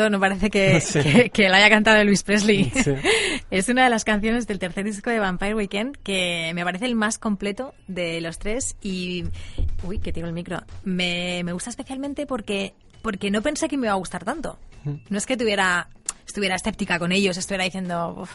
esto 0.01 0.09
no 0.09 0.19
parece 0.19 0.49
que, 0.49 0.81
Sí. 0.81 0.99
que, 1.01 1.29
que 1.29 1.49
la 1.49 1.57
haya 1.57 1.69
cantado 1.69 2.03
Luis 2.03 2.23
Presley. 2.23 2.71
Sí. 2.71 2.91
Es 3.51 3.67
una 3.67 3.83
de 3.83 3.89
las 3.89 4.05
canciones 4.05 4.47
del 4.47 4.59
tercer 4.59 4.85
disco 4.85 5.09
de 5.09 5.19
Vampire 5.19 5.55
Weekend 5.55 5.97
que 6.03 6.51
me 6.55 6.63
parece 6.63 6.85
el 6.85 6.95
más 6.95 7.17
completo 7.19 7.73
de 7.87 8.21
los 8.21 8.39
tres 8.39 8.77
y... 8.81 9.25
Uy, 9.83 9.99
que 9.99 10.13
tiro 10.13 10.27
el 10.27 10.33
micro. 10.33 10.63
Me, 10.85 11.41
me 11.43 11.51
gusta 11.51 11.69
especialmente 11.69 12.25
porque, 12.25 12.73
porque 13.01 13.29
no 13.29 13.41
pensé 13.41 13.67
que 13.67 13.77
me 13.77 13.87
iba 13.87 13.91
a 13.93 13.97
gustar 13.97 14.23
tanto. 14.23 14.57
No 15.09 15.17
es 15.17 15.25
que 15.25 15.35
tuviera, 15.35 15.89
estuviera 16.25 16.55
escéptica 16.55 16.97
con 16.97 17.11
ellos, 17.11 17.35
estuviera 17.37 17.65
diciendo... 17.65 18.15
"Uf", 18.21 18.31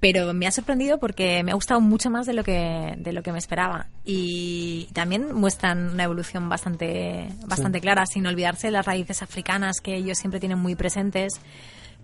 pero 0.00 0.34
me 0.34 0.46
ha 0.46 0.50
sorprendido 0.50 0.98
porque 0.98 1.42
me 1.42 1.52
ha 1.52 1.54
gustado 1.54 1.80
mucho 1.80 2.10
más 2.10 2.26
de 2.26 2.34
lo 2.34 2.44
que 2.44 2.94
de 2.98 3.12
lo 3.12 3.22
que 3.22 3.32
me 3.32 3.38
esperaba. 3.38 3.86
Y 4.04 4.88
también 4.92 5.32
muestran 5.34 5.90
una 5.90 6.04
evolución 6.04 6.48
bastante 6.48 7.28
bastante 7.46 7.80
clara 7.80 8.04
sin 8.06 8.26
olvidarse 8.26 8.66
de 8.66 8.72
las 8.72 8.84
raíces 8.86 9.22
africanas 9.22 9.80
que 9.80 9.94
ellos 9.96 10.18
siempre 10.18 10.40
tienen 10.40 10.58
muy 10.58 10.74
presentes 10.74 11.40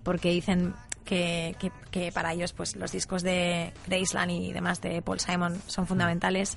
porque 0.03 0.31
dicen 0.31 0.73
que, 1.05 1.57
que- 1.59 1.73
que 1.91 2.11
para 2.13 2.33
ellos 2.33 2.53
pues 2.55 2.77
los 2.77 2.93
discos 2.93 3.23
de 3.23 3.73
Graceland 3.87 4.31
y 4.31 4.53
demás 4.53 4.81
de 4.81 5.03
Paul 5.03 5.21
Simon 5.21 5.61
son 5.67 5.87
fundamentales. 5.87 6.57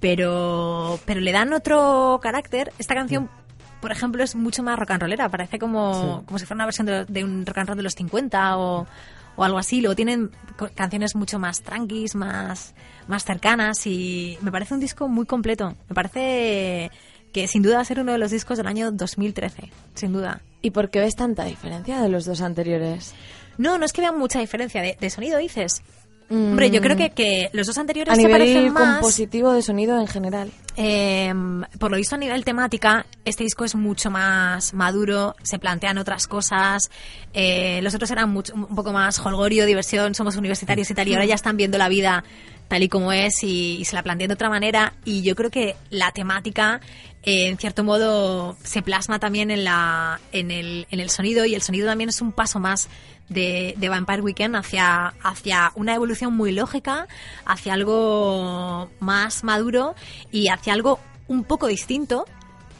Pero 0.00 1.00
pero 1.06 1.20
le 1.20 1.32
dan 1.32 1.52
otro 1.52 2.20
carácter. 2.22 2.72
Esta 2.78 2.94
canción 2.94 3.28
por 3.80 3.90
ejemplo 3.92 4.22
es 4.22 4.34
mucho 4.34 4.62
más 4.62 4.78
rock 4.78 4.90
and 4.92 5.02
rollera. 5.02 5.28
Parece 5.28 5.58
como, 5.58 5.94
Sí. 6.20 6.24
como 6.26 6.38
si 6.38 6.44
fuera 6.46 6.56
una 6.58 6.64
versión 6.66 6.86
de, 6.86 7.04
de 7.04 7.24
un 7.24 7.44
rock 7.46 7.58
and 7.58 7.68
roll 7.68 7.76
de 7.76 7.82
los 7.84 7.94
50 7.94 8.58
o, 8.58 8.86
o 9.38 9.44
algo 9.44 9.56
así 9.56 9.80
luego 9.80 9.96
tienen 9.96 10.30
canciones 10.74 11.14
mucho 11.14 11.38
más 11.38 11.62
tranquis 11.62 12.14
más 12.14 12.74
más 13.06 13.24
cercanas 13.24 13.86
y 13.86 14.36
me 14.42 14.52
parece 14.52 14.74
un 14.74 14.80
disco 14.80 15.08
muy 15.08 15.24
completo 15.24 15.74
me 15.88 15.94
parece 15.94 16.90
que 17.32 17.46
sin 17.48 17.62
duda 17.62 17.76
va 17.76 17.82
a 17.82 17.84
ser 17.84 18.00
uno 18.00 18.12
de 18.12 18.18
los 18.18 18.30
discos 18.30 18.58
del 18.58 18.66
año 18.66 18.90
2013, 18.90 19.70
sin 19.94 20.12
duda. 20.12 20.40
¿Y 20.62 20.70
por 20.70 20.90
qué 20.90 21.00
ves 21.00 21.14
tanta 21.14 21.44
diferencia 21.44 22.00
de 22.00 22.08
los 22.08 22.24
dos 22.24 22.40
anteriores? 22.40 23.14
No, 23.58 23.78
no 23.78 23.84
es 23.84 23.92
que 23.92 24.00
vean 24.00 24.18
mucha 24.18 24.40
diferencia 24.40 24.82
de, 24.82 24.96
de 24.98 25.10
sonido, 25.10 25.38
dices. 25.38 25.82
Hombre, 26.30 26.70
yo 26.70 26.80
creo 26.82 26.96
que, 26.96 27.10
que 27.10 27.48
los 27.52 27.66
dos 27.66 27.78
anteriores 27.78 28.10
Mm. 28.10 28.12
a 28.12 28.16
se 28.16 28.26
nivel 28.28 28.40
parecen 28.40 28.72
más. 28.72 28.92
compositivo 28.94 29.52
de 29.52 29.62
sonido 29.62 29.98
en 29.98 30.06
general. 30.06 30.50
Eh, 30.76 31.32
por 31.78 31.90
lo 31.90 31.96
visto 31.96 32.14
a 32.14 32.18
nivel 32.18 32.44
temática, 32.44 33.06
este 33.24 33.44
disco 33.44 33.64
es 33.64 33.74
mucho 33.74 34.10
más 34.10 34.74
maduro, 34.74 35.34
se 35.42 35.58
plantean 35.58 35.98
otras 35.98 36.26
cosas. 36.26 36.90
eh, 37.34 37.80
los 37.82 37.94
otros 37.94 38.10
eran 38.10 38.30
mucho- 38.30 38.54
un 38.54 38.74
poco 38.74 38.92
más 38.92 39.18
holgorio, 39.24 39.64
diversión, 39.66 40.14
somos 40.14 40.36
universitarios 40.36 40.90
y 40.90 40.94
tal, 40.94 41.06
y 41.08 41.12
ahora 41.14 41.24
ya 41.26 41.34
están 41.34 41.56
viendo 41.56 41.78
la 41.78 41.88
vida 41.88 42.24
tal 42.68 42.82
y 42.82 42.88
como 42.88 43.12
es 43.12 43.42
y, 43.44 43.76
y 43.78 43.84
se 43.86 43.94
la 43.96 44.02
plantean 44.02 44.28
de 44.28 44.34
otra 44.34 44.50
manera. 44.50 44.92
Y 45.04 45.22
yo 45.22 45.34
creo 45.34 45.50
que 45.50 45.74
la 45.90 46.10
temática, 46.12 46.80
eh, 47.22 47.48
en 47.48 47.56
cierto 47.58 47.82
modo, 47.84 48.56
se 48.62 48.82
plasma 48.82 49.18
también 49.18 49.50
en, 49.50 49.64
la, 49.64 50.20
en, 50.32 50.50
el, 50.50 50.86
en 50.90 51.00
el 51.00 51.08
sonido, 51.10 51.44
y 51.46 51.54
el 51.54 51.62
sonido 51.62 51.86
también 51.86 52.10
es 52.10 52.20
un 52.20 52.32
paso 52.32 52.60
más 52.60 52.88
de, 53.28 53.88
Vampire 53.88 54.22
Weekend 54.22 54.56
hacia, 54.56 55.14
hacia 55.22 55.72
una 55.74 55.94
evolución 55.94 56.36
muy 56.36 56.52
lógica, 56.52 57.06
hacia 57.44 57.74
algo 57.74 58.90
más 59.00 59.44
maduro 59.44 59.94
y 60.30 60.48
hacia 60.48 60.72
algo 60.72 60.98
un 61.26 61.44
poco 61.44 61.66
distinto 61.66 62.24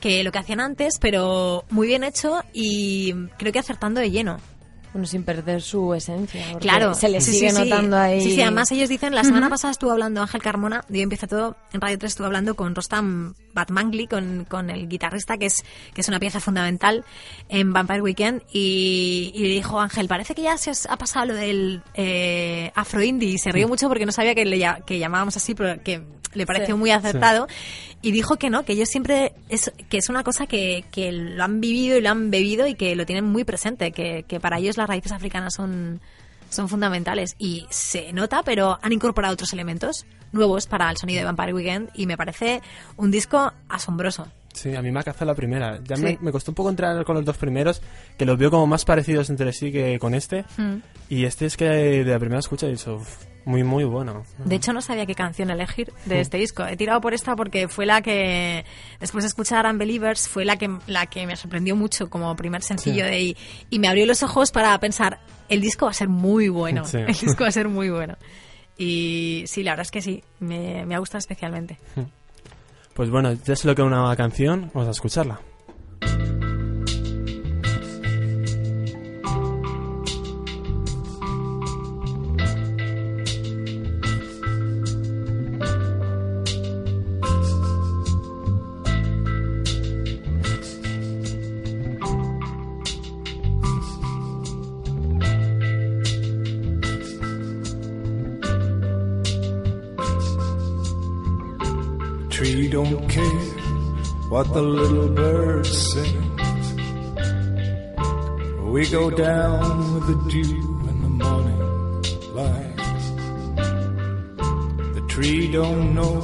que 0.00 0.22
lo 0.22 0.32
que 0.32 0.38
hacían 0.38 0.60
antes, 0.60 0.98
pero 1.00 1.64
muy 1.70 1.86
bien 1.88 2.04
hecho 2.04 2.42
y 2.52 3.14
creo 3.36 3.52
que 3.52 3.58
acertando 3.58 4.00
de 4.00 4.10
lleno. 4.10 4.38
Bueno, 4.98 5.06
sin 5.06 5.22
perder 5.22 5.62
su 5.62 5.94
esencia. 5.94 6.58
Claro, 6.58 6.92
Se 6.92 7.08
le 7.08 7.20
sí, 7.20 7.30
sigue 7.30 7.50
sí, 7.50 7.56
sí. 7.56 7.62
notando 7.62 7.96
ahí. 7.96 8.20
Sí, 8.20 8.34
sí, 8.34 8.42
además 8.42 8.72
ellos 8.72 8.88
dicen, 8.88 9.14
la 9.14 9.22
semana 9.22 9.48
pasada 9.48 9.70
estuvo 9.70 9.92
hablando 9.92 10.20
Ángel 10.20 10.42
Carmona, 10.42 10.84
hoy 10.90 11.02
empieza 11.02 11.28
todo, 11.28 11.56
en 11.72 11.80
Radio 11.80 11.98
3 11.98 12.10
estuvo 12.10 12.26
hablando 12.26 12.56
con 12.56 12.74
Rostam 12.74 13.34
Batmangli, 13.54 14.08
con, 14.08 14.44
con 14.48 14.70
el 14.70 14.88
guitarrista, 14.88 15.38
que 15.38 15.46
es, 15.46 15.62
que 15.94 16.00
es 16.00 16.08
una 16.08 16.18
pieza 16.18 16.40
fundamental 16.40 17.04
en 17.48 17.72
Vampire 17.72 18.02
Weekend, 18.02 18.42
y, 18.52 19.30
y 19.36 19.42
le 19.44 19.50
dijo 19.50 19.78
Ángel, 19.78 20.08
parece 20.08 20.34
que 20.34 20.42
ya 20.42 20.58
se 20.58 20.72
os 20.72 20.86
ha 20.86 20.96
pasado 20.96 21.26
lo 21.26 21.34
del 21.34 21.80
eh, 21.94 22.72
Afro 22.74 23.00
Indie, 23.00 23.34
y 23.34 23.38
se 23.38 23.52
rió 23.52 23.68
mucho 23.68 23.86
porque 23.86 24.04
no 24.04 24.10
sabía 24.10 24.34
que, 24.34 24.44
le, 24.44 24.60
que 24.84 24.98
llamábamos 24.98 25.36
así, 25.36 25.54
pero 25.54 25.80
que 25.80 26.02
le 26.34 26.46
pareció 26.46 26.74
Sí. 26.74 26.78
muy 26.78 26.90
acertado, 26.90 27.46
y 28.02 28.12
dijo 28.12 28.36
que 28.36 28.50
no, 28.50 28.64
que 28.64 28.72
ellos 28.74 28.88
siempre, 28.88 29.32
es, 29.48 29.72
que 29.88 29.98
es 29.98 30.08
una 30.08 30.22
cosa 30.24 30.46
que, 30.46 30.84
que 30.90 31.10
lo 31.12 31.42
han 31.44 31.60
vivido 31.60 31.96
y 31.98 32.00
lo 32.00 32.10
han 32.10 32.30
bebido 32.30 32.66
y 32.66 32.74
que 32.74 32.94
lo 32.96 33.04
tienen 33.06 33.24
muy 33.24 33.44
presente, 33.44 33.90
que, 33.92 34.24
que 34.28 34.38
para 34.40 34.58
ellos 34.58 34.76
las 34.76 34.88
raíces 34.88 35.12
africanas 35.12 35.54
son 35.54 36.00
son 36.50 36.66
fundamentales 36.70 37.34
y 37.38 37.66
se 37.68 38.10
nota, 38.14 38.42
pero 38.42 38.78
han 38.80 38.90
incorporado 38.94 39.34
otros 39.34 39.52
elementos 39.52 40.06
nuevos 40.32 40.66
para 40.66 40.90
el 40.90 40.96
sonido 40.96 41.18
de 41.18 41.26
Vampire 41.26 41.52
Weekend 41.52 41.90
y 41.92 42.06
me 42.06 42.16
parece 42.16 42.62
un 42.96 43.10
disco 43.10 43.52
asombroso. 43.68 44.26
Sí, 44.54 44.74
a 44.74 44.80
mí 44.80 44.90
me 44.90 44.98
ha 44.98 45.02
cazado 45.02 45.26
la 45.26 45.34
primera. 45.34 45.78
Ya 45.84 45.96
Sí. 45.96 46.02
me, 46.02 46.18
me 46.22 46.32
costó 46.32 46.52
un 46.52 46.54
poco 46.54 46.70
entrar 46.70 47.04
con 47.04 47.16
los 47.16 47.24
dos 47.26 47.36
primeros, 47.36 47.82
que 48.16 48.24
los 48.24 48.38
veo 48.38 48.50
como 48.50 48.66
más 48.66 48.86
parecidos 48.86 49.28
entre 49.28 49.52
sí 49.52 49.70
que 49.70 49.98
con 49.98 50.14
este. 50.14 50.46
Mm. 50.56 50.76
Y 51.10 51.24
este 51.26 51.44
es 51.44 51.58
que 51.58 51.66
de 51.66 52.04
la 52.04 52.18
primera 52.18 52.40
escucha 52.40 52.66
he 52.66 52.70
dicho, 52.70 52.94
"Uf, 52.96 53.24
muy, 53.48 53.64
muy 53.64 53.84
bueno. 53.84 54.24
De 54.44 54.56
hecho, 54.56 54.72
no 54.74 54.82
sabía 54.82 55.06
qué 55.06 55.14
canción 55.14 55.48
elegir 55.50 55.90
de 56.04 56.20
este 56.20 56.36
disco. 56.36 56.66
He 56.66 56.76
tirado 56.76 57.00
por 57.00 57.14
esta 57.14 57.34
porque 57.34 57.66
fue 57.66 57.86
la 57.86 58.02
que, 58.02 58.64
después 59.00 59.24
de 59.24 59.28
escuchar 59.28 59.64
Unbelievers, 59.66 60.28
fue 60.28 60.44
la 60.44 60.56
que, 60.58 60.70
la 60.86 61.06
que 61.06 61.26
me 61.26 61.34
sorprendió 61.34 61.74
mucho 61.74 62.10
como 62.10 62.36
primer 62.36 62.62
sencillo 62.62 63.04
Sí. 63.04 63.10
de 63.10 63.20
y, 63.22 63.36
y 63.70 63.78
me 63.78 63.88
abrió 63.88 64.04
los 64.04 64.22
ojos 64.22 64.50
para 64.50 64.78
pensar, 64.78 65.18
el 65.48 65.60
disco 65.62 65.86
va 65.86 65.92
a 65.92 65.94
ser 65.94 66.08
muy 66.08 66.48
bueno. 66.50 66.84
Sí. 66.84 66.98
El 67.06 67.06
disco 67.06 67.44
va 67.44 67.48
a 67.48 67.52
ser 67.52 67.68
muy 67.68 67.88
bueno. 67.88 68.16
Y 68.76 69.44
sí, 69.46 69.62
la 69.62 69.72
verdad 69.72 69.86
es 69.86 69.90
que 69.90 70.02
sí, 70.02 70.22
me, 70.40 70.84
me 70.84 70.94
ha 70.94 70.98
gustado 70.98 71.18
especialmente. 71.18 71.78
Pues 72.94 73.08
bueno, 73.10 73.32
ya 73.32 73.56
solo 73.56 73.74
queda 73.74 73.86
una 73.86 74.14
canción, 74.14 74.70
vamos 74.74 74.88
a 74.88 74.92
escucharla. 74.92 75.40
What 104.38 104.54
the 104.54 104.62
little 104.62 105.08
bird 105.08 105.66
sings. 105.66 106.72
We 108.72 108.88
go 108.88 109.10
down 109.10 109.94
with 109.94 110.06
the 110.06 110.30
dew 110.30 110.62
in 110.90 110.96
the 111.02 111.12
morning 111.24 111.62
light. 112.38 112.76
The 114.94 115.04
tree 115.08 115.50
don't 115.50 115.92
know 115.92 116.20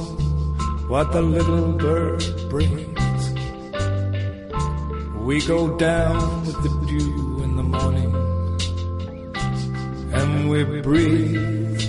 what 0.87 1.11
the 1.11 1.21
little 1.21 1.73
bird 1.73 2.23
brings. 2.49 3.21
We 5.27 5.41
go 5.45 5.75
down 5.77 6.45
with 6.45 6.59
the 6.63 6.71
dew 6.87 7.43
in 7.43 7.57
the 7.57 7.63
morning 7.63 8.11
and 10.13 10.49
we 10.49 10.63
breathe 10.79 11.81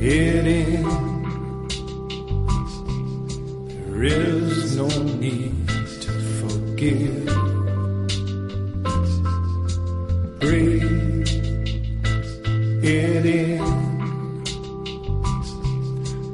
it 0.00 0.46
in. 0.46 1.05
There 3.98 4.20
is 4.20 4.76
no 4.76 4.88
need 5.24 5.68
to 6.04 6.12
forgive. 6.40 7.24
Breathe 10.38 11.28
it 12.84 13.26
in. 13.26 13.58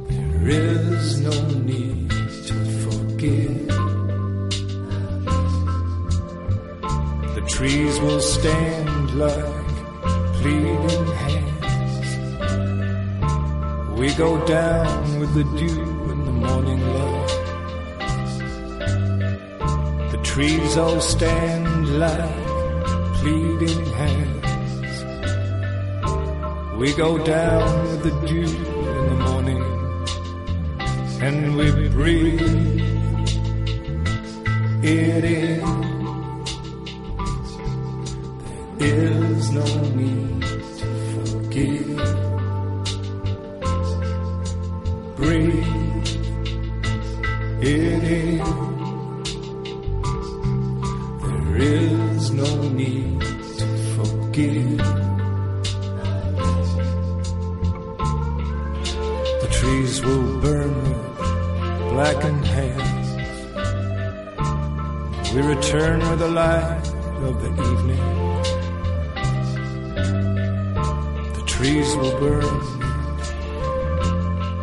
There 0.09 0.49
is 0.49 1.21
no 1.21 1.37
need 1.71 2.11
to 2.49 2.55
forgive. 2.85 3.69
The 7.37 7.43
trees 7.47 8.01
will 8.01 8.21
stand 8.21 9.15
like 9.15 9.67
pleading 10.43 11.07
hands. 11.23 12.09
We 13.97 14.13
go 14.15 14.45
down 14.47 15.21
with 15.21 15.33
the 15.35 15.45
dew 15.57 15.82
trees 20.43 20.77
all 20.77 21.01
stand 21.01 22.01
like 22.01 22.47
pleading 23.21 23.87
hands. 24.01 24.95
We 26.81 26.93
go 26.95 27.11
down 27.25 27.83
with 27.87 28.03
the 28.03 28.15
dew 28.27 28.51
in 28.97 29.05
the 29.11 29.19
morning 29.29 29.63
and 31.27 31.57
we 31.57 31.89
breathe 31.91 32.41
it 34.83 35.25
in. 35.25 35.63
There 38.79 39.25
is 39.37 39.51
no 39.53 39.67
need 39.95 40.32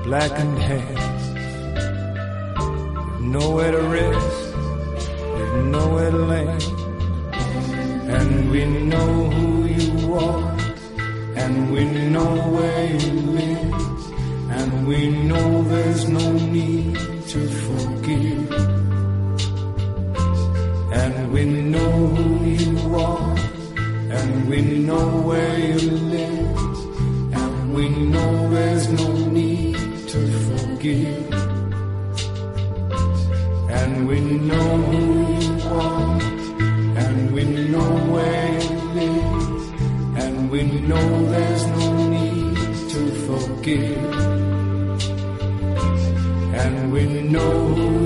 blackened 0.10 0.58
hands. 0.58 1.24
Nowhere 3.22 3.72
to 3.74 3.82
rest, 3.98 4.56
with 5.36 5.54
nowhere 5.66 6.10
to 6.10 6.18
land. 6.18 6.64
And 8.18 8.50
we 8.50 8.66
know 8.66 9.12
who 9.36 9.66
you 9.66 10.16
are, 10.16 10.58
and 11.36 11.72
we 11.72 11.84
know 12.10 12.32
where 12.56 12.86
you 13.04 13.14
live, 13.40 13.74
and 14.58 14.88
we 14.88 15.12
know 15.30 15.62
there's 15.74 16.10
no 16.10 16.32
need 16.58 16.96
to 17.34 17.40
forgive. 17.66 18.52
And 20.92 21.32
we 21.32 21.44
know 21.46 21.92
who 22.16 22.46
you 22.46 22.96
are, 22.96 23.38
and 24.18 24.50
we 24.50 24.60
know 24.88 25.06
where 25.30 25.60
you 25.60 25.92
live, 26.18 26.58
and 27.42 27.76
we 27.76 27.90
know 27.90 28.50
there's 28.50 28.90
no 28.90 29.29
And 30.82 30.96
we 34.08 34.22
know 34.22 34.78
who 34.78 35.02
you 35.44 35.52
are, 35.68 36.22
and 36.98 37.32
we 37.34 37.44
know 37.44 37.98
where 38.14 38.62
you 38.62 38.70
live, 38.96 40.18
and 40.24 40.50
we 40.50 40.64
know 40.64 41.26
there's 41.32 41.66
no 41.68 42.08
need 42.08 42.56
to 42.92 43.12
forgive. 43.28 44.16
And 46.56 46.94
we 46.94 47.24
know 47.24 47.99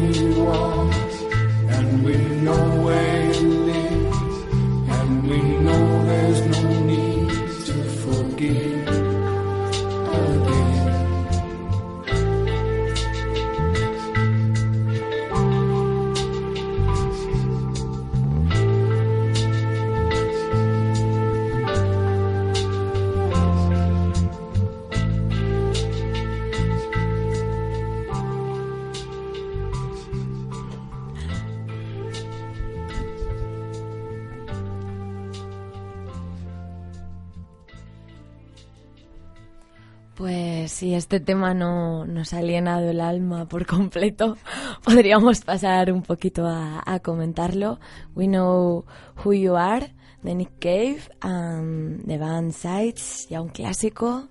este 41.14 41.26
tema 41.27 41.53
no 41.53 42.07
nos 42.07 42.34
ha 42.34 42.40
alienado 42.40 42.90
el 42.90 42.99
alma 42.99 43.45
por 43.45 43.68
completo, 43.68 44.35
podríamos 44.84 45.41
pasar 45.41 45.91
un 45.91 46.02
poquito 46.02 46.48
a, 46.48 46.81
a 46.88 47.02
comentarlo. 47.02 47.80
We 48.15 48.26
Know 48.26 48.84
Who 49.23 49.34
You 49.34 49.56
Are, 49.56 49.94
de 50.23 50.34
Nick 50.34 50.53
Cave, 50.60 51.02
um, 51.23 51.98
de 51.98 52.18
Van 52.18 52.52
Sides, 52.52 53.27
ya 53.30 53.41
un 53.41 53.49
clásico 53.49 54.27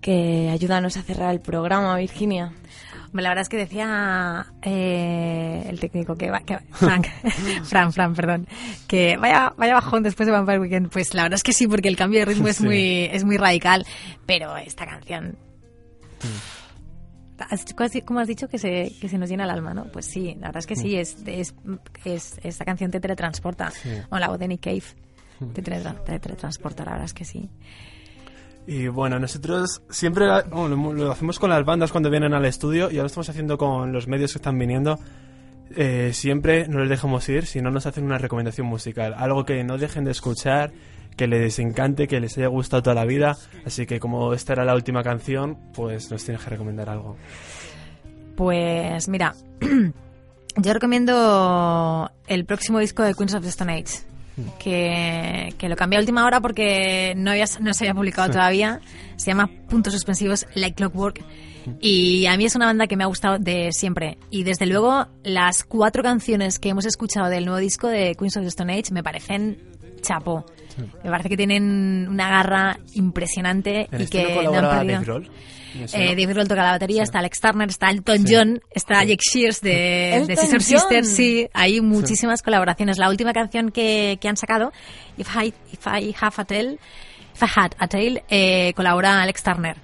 que 0.00 0.48
ayúdanos 0.50 0.96
a 0.96 1.02
cerrar 1.02 1.34
el 1.34 1.40
programa, 1.40 1.98
Virginia. 1.98 2.54
La 3.12 3.28
verdad 3.28 3.42
es 3.42 3.48
que 3.50 3.58
decía 3.58 4.46
eh, 4.62 5.66
el 5.68 5.78
técnico 5.80 6.16
que, 6.16 6.30
va, 6.30 6.40
que 6.40 6.58
Frank, 6.72 7.08
Fran, 7.64 7.92
Fran, 7.92 8.14
perdón, 8.14 8.46
que 8.86 9.18
vaya, 9.18 9.52
vaya 9.58 9.74
bajón 9.74 10.02
después 10.02 10.26
de 10.26 10.32
Vampire 10.32 10.60
Weekend. 10.60 10.88
Pues 10.90 11.12
la 11.12 11.24
verdad 11.24 11.36
es 11.36 11.42
que 11.42 11.52
sí, 11.52 11.66
porque 11.66 11.88
el 11.88 11.96
cambio 11.96 12.20
de 12.20 12.24
ritmo 12.24 12.48
es 12.48 12.60
muy, 12.62 13.04
es 13.04 13.24
muy 13.24 13.36
radical. 13.36 13.86
Pero 14.26 14.56
esta 14.56 14.86
canción, 14.86 15.36
¿Cómo 18.06 18.20
has 18.20 18.28
dicho 18.28 18.48
que 18.48 18.58
se, 18.58 18.92
que 19.00 19.08
se 19.08 19.18
nos 19.18 19.28
llena 19.28 19.44
el 19.44 19.50
alma, 19.50 19.74
no? 19.74 19.84
Pues 19.86 20.06
sí, 20.06 20.34
la 20.40 20.48
verdad 20.48 20.58
es 20.58 20.66
que 20.66 20.76
sí, 20.76 20.96
es, 20.96 21.16
es, 21.26 21.54
es- 22.04 22.38
esta 22.42 22.64
canción 22.64 22.90
te 22.90 22.98
teletransporta. 22.98 23.70
Sí. 23.70 23.90
O 24.10 24.18
la 24.18 24.28
voz 24.28 24.38
de 24.38 24.48
Nick 24.48 24.62
Cave 24.62 24.82
te, 25.52 25.62
teletra- 25.62 26.02
te 26.02 26.18
teletransporta, 26.18 26.84
la 26.84 26.92
verdad 26.92 27.04
es 27.06 27.12
que 27.14 27.24
sí. 27.26 27.50
Y 28.66 28.88
bueno, 28.88 29.18
nosotros 29.18 29.82
siempre 29.90 30.26
bueno, 30.50 30.76
lo, 30.76 30.92
lo 30.94 31.12
hacemos 31.12 31.38
con 31.38 31.50
las 31.50 31.64
bandas 31.64 31.92
cuando 31.92 32.10
vienen 32.10 32.32
al 32.32 32.44
estudio 32.46 32.86
y 32.90 32.94
ahora 32.94 33.02
lo 33.02 33.06
estamos 33.06 33.28
haciendo 33.28 33.58
con 33.58 33.92
los 33.92 34.08
medios 34.08 34.32
que 34.32 34.38
están 34.38 34.58
viniendo. 34.58 34.98
Eh, 35.76 36.12
siempre 36.14 36.66
no 36.68 36.78
les 36.80 36.88
dejamos 36.88 37.28
ir 37.28 37.44
si 37.44 37.60
no 37.60 37.70
nos 37.70 37.84
hacen 37.86 38.04
una 38.04 38.18
recomendación 38.18 38.66
musical. 38.66 39.14
Algo 39.16 39.44
que 39.44 39.62
no 39.62 39.76
dejen 39.78 40.04
de 40.04 40.12
escuchar, 40.12 40.72
que 41.16 41.26
les 41.26 41.58
encante, 41.58 42.06
que 42.06 42.20
les 42.20 42.36
haya 42.38 42.48
gustado 42.48 42.82
toda 42.82 42.94
la 42.94 43.04
vida. 43.04 43.36
Así 43.64 43.86
que 43.86 43.98
como 43.98 44.34
esta 44.34 44.52
era 44.52 44.64
la 44.64 44.74
última 44.74 45.02
canción, 45.02 45.58
pues 45.72 46.10
nos 46.10 46.24
tienes 46.24 46.42
que 46.44 46.50
recomendar 46.50 46.90
algo. 46.90 47.16
Pues 48.36 49.08
mira, 49.08 49.34
yo 50.56 50.72
recomiendo 50.72 52.10
el 52.26 52.44
próximo 52.44 52.78
disco 52.78 53.02
de 53.02 53.14
Queens 53.14 53.34
of 53.34 53.42
the 53.42 53.48
Stone 53.48 53.72
Age, 53.72 54.04
que, 54.58 55.54
que 55.56 55.68
lo 55.68 55.76
cambié 55.76 55.96
a 55.96 56.00
última 56.00 56.24
hora 56.26 56.40
porque 56.40 57.14
no, 57.16 57.30
había, 57.30 57.46
no 57.60 57.72
se 57.72 57.84
había 57.84 57.94
publicado 57.94 58.30
todavía. 58.32 58.80
Se 59.16 59.30
llama 59.30 59.50
Puntos 59.68 59.94
Suspensivos 59.94 60.46
Like 60.54 60.76
Clockwork. 60.76 61.24
Y 61.80 62.26
a 62.26 62.36
mí 62.36 62.44
es 62.44 62.54
una 62.54 62.66
banda 62.66 62.86
que 62.86 62.96
me 62.96 63.02
ha 63.02 63.08
gustado 63.08 63.40
de 63.40 63.72
siempre. 63.72 64.18
Y 64.30 64.44
desde 64.44 64.66
luego, 64.66 65.08
las 65.24 65.64
cuatro 65.64 66.02
canciones 66.02 66.60
que 66.60 66.68
hemos 66.68 66.86
escuchado 66.86 67.28
del 67.28 67.44
nuevo 67.44 67.58
disco 67.58 67.88
de 67.88 68.14
Queens 68.14 68.36
of 68.36 68.44
the 68.44 68.48
Stone 68.48 68.72
Age 68.72 68.92
me 68.92 69.02
parecen 69.02 69.58
chapo. 70.00 70.46
Me 71.02 71.10
parece 71.10 71.28
que 71.28 71.36
tienen 71.36 72.06
una 72.08 72.28
garra 72.28 72.78
impresionante 72.94 73.88
¿En 73.90 74.00
y 74.00 74.04
este 74.04 74.22
no 74.22 74.28
que 74.28 74.34
no 74.34 74.40
han 74.40 74.46
colabora 74.46 74.78
perdido. 74.80 75.22
Eh, 75.92 76.26
Grohl 76.26 76.48
toca 76.48 76.62
la 76.62 76.70
batería, 76.72 77.02
está 77.02 77.18
Alex 77.18 77.40
Turner, 77.40 77.68
está 77.68 77.90
Elton 77.90 78.26
Sí. 78.26 78.34
John, 78.34 78.60
está 78.70 79.04
Jake 79.04 79.20
Shears 79.20 79.60
de, 79.60 80.24
de 80.26 80.36
John. 80.36 80.60
Sisters, 80.60 81.08
sí, 81.08 81.48
hay 81.52 81.80
muchísimas 81.80 82.42
colaboraciones. 82.42 82.98
La 82.98 83.10
última 83.10 83.32
canción 83.32 83.70
que, 83.70 84.18
que 84.20 84.28
han 84.28 84.36
sacado, 84.36 84.72
If 85.18 85.28
I, 85.36 85.52
If 85.72 85.86
I 85.86 86.14
Have 86.18 86.34
a 86.38 86.44
Tale, 86.44 86.78
If 87.34 87.42
I 87.42 87.46
Had 87.54 87.72
a 87.78 87.88
Tale, 87.88 88.24
eh, 88.30 88.72
colabora 88.74 89.22
Alex 89.22 89.42
Turner. 89.42 89.76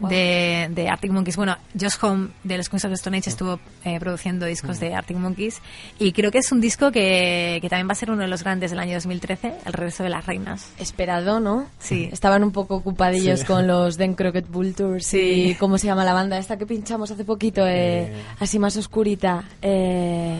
De, 0.00 0.68
de 0.70 0.88
Arctic 0.88 1.10
Monkeys. 1.12 1.36
Bueno, 1.36 1.56
Josh 1.78 1.96
Home 2.02 2.28
de 2.44 2.56
los 2.58 2.68
Queens 2.68 2.84
of 2.84 2.90
the 2.90 2.94
Stone 2.94 3.16
Age 3.18 3.30
estuvo 3.30 3.60
eh, 3.84 3.98
produciendo 4.00 4.46
discos 4.46 4.80
de 4.80 4.94
Arctic 4.94 5.16
Monkeys 5.16 5.60
y 5.98 6.12
creo 6.12 6.30
que 6.30 6.38
es 6.38 6.50
un 6.52 6.60
disco 6.60 6.90
que, 6.92 7.58
que 7.62 7.68
también 7.68 7.88
va 7.88 7.92
a 7.92 7.96
ser 7.96 8.10
uno 8.10 8.22
de 8.22 8.28
los 8.28 8.42
grandes 8.42 8.70
del 8.70 8.80
año 8.80 8.94
2013, 8.94 9.52
El 9.66 9.72
regreso 9.72 10.02
de 10.02 10.08
las 10.10 10.26
reinas. 10.26 10.68
Esperado, 10.78 11.40
¿no? 11.40 11.66
Sí. 11.78 12.08
Estaban 12.12 12.42
un 12.44 12.52
poco 12.52 12.76
ocupadillos 12.76 13.40
Sí. 13.40 13.46
con 13.46 13.66
los 13.66 13.96
Den 13.96 14.14
Crockett 14.14 14.48
Bull 14.48 14.74
Tours 14.74 15.06
Sí. 15.06 15.50
y 15.50 15.54
¿cómo 15.54 15.78
se 15.78 15.86
llama 15.86 16.04
la 16.04 16.12
banda 16.12 16.38
esta 16.38 16.56
que 16.58 16.66
pinchamos 16.66 17.10
hace 17.10 17.24
poquito? 17.24 17.66
Eh, 17.66 18.02
Eh. 18.04 18.12
Así 18.40 18.58
más 18.58 18.76
oscurita. 18.76 19.44
Eh, 19.60 20.38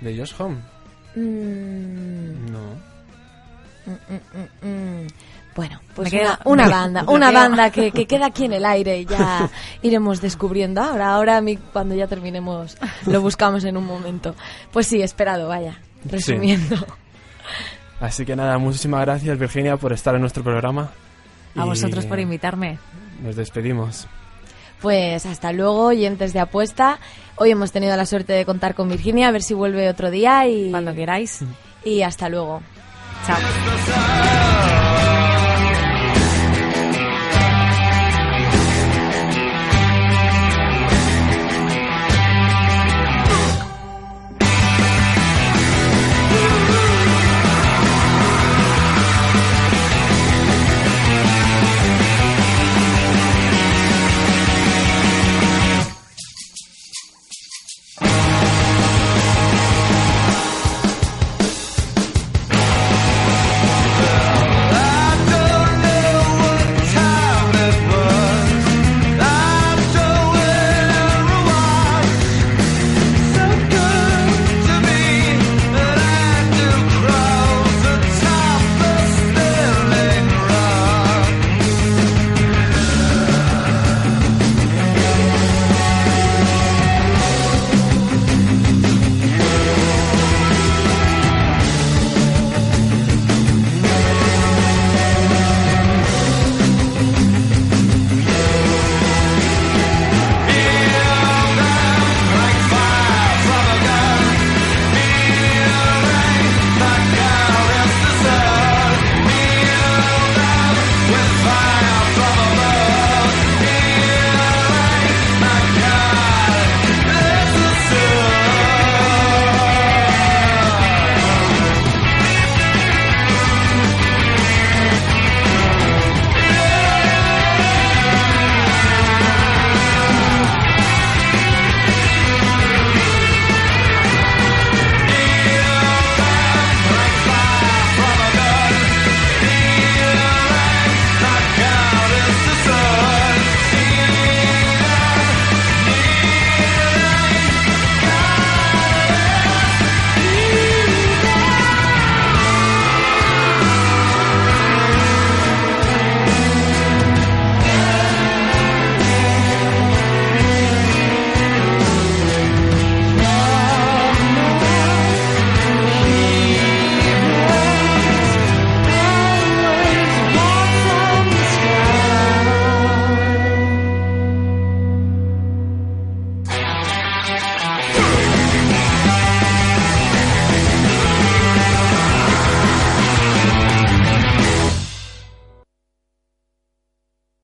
¿De 0.00 0.16
Josh 0.16 0.32
Home? 0.38 0.56
mm, 1.16 2.50
No. 2.52 2.60
mm, 3.86 3.90
mm, 3.90 4.68
mm, 4.68 5.02
mm. 5.02 5.06
Bueno, 5.58 5.80
pues 5.96 6.12
Me 6.12 6.18
queda- 6.20 6.38
una, 6.44 6.52
una 6.52 6.64
me- 6.66 6.70
banda, 6.70 7.04
una 7.08 7.32
banda 7.32 7.70
que, 7.70 7.90
que 7.90 8.06
queda 8.06 8.26
aquí 8.26 8.44
en 8.44 8.52
el 8.52 8.64
aire 8.64 9.00
y 9.00 9.06
ya 9.06 9.50
iremos 9.82 10.20
descubriendo. 10.20 10.80
Ahora, 10.80 11.12
ahora 11.14 11.36
a 11.36 11.40
mí 11.40 11.56
cuando 11.72 11.96
ya 11.96 12.06
terminemos 12.06 12.78
lo 13.06 13.20
buscamos 13.20 13.64
en 13.64 13.76
un 13.76 13.84
momento. 13.84 14.36
Pues 14.72 14.86
sí, 14.86 15.02
esperado, 15.02 15.48
vaya. 15.48 15.80
Resumiendo. 16.04 16.76
Así 18.00 18.24
que 18.24 18.36
nada, 18.36 18.56
muchísimas 18.58 19.00
gracias 19.00 19.36
Virginia 19.36 19.76
por 19.76 19.92
estar 19.92 20.14
en 20.14 20.20
nuestro 20.20 20.44
programa. 20.44 20.90
A 21.56 21.64
Y 21.64 21.68
vosotros 21.68 22.06
por 22.06 22.20
invitarme. 22.20 22.78
Nos 23.20 23.34
despedimos. 23.34 24.06
Pues 24.80 25.26
hasta 25.26 25.50
luego, 25.52 25.86
oyentes 25.86 26.32
de 26.32 26.38
apuesta. 26.38 27.00
Hoy 27.34 27.50
hemos 27.50 27.72
tenido 27.72 27.96
la 27.96 28.06
suerte 28.06 28.32
de 28.32 28.44
contar 28.44 28.76
con 28.76 28.88
Virginia, 28.88 29.26
a 29.26 29.32
ver 29.32 29.42
si 29.42 29.54
vuelve 29.54 29.88
otro 29.88 30.12
día 30.12 30.46
y 30.46 30.70
cuando 30.70 30.94
queráis. 30.94 31.40
Y 31.84 32.02
hasta 32.02 32.28
luego. 32.28 32.62
Chao. 33.26 33.38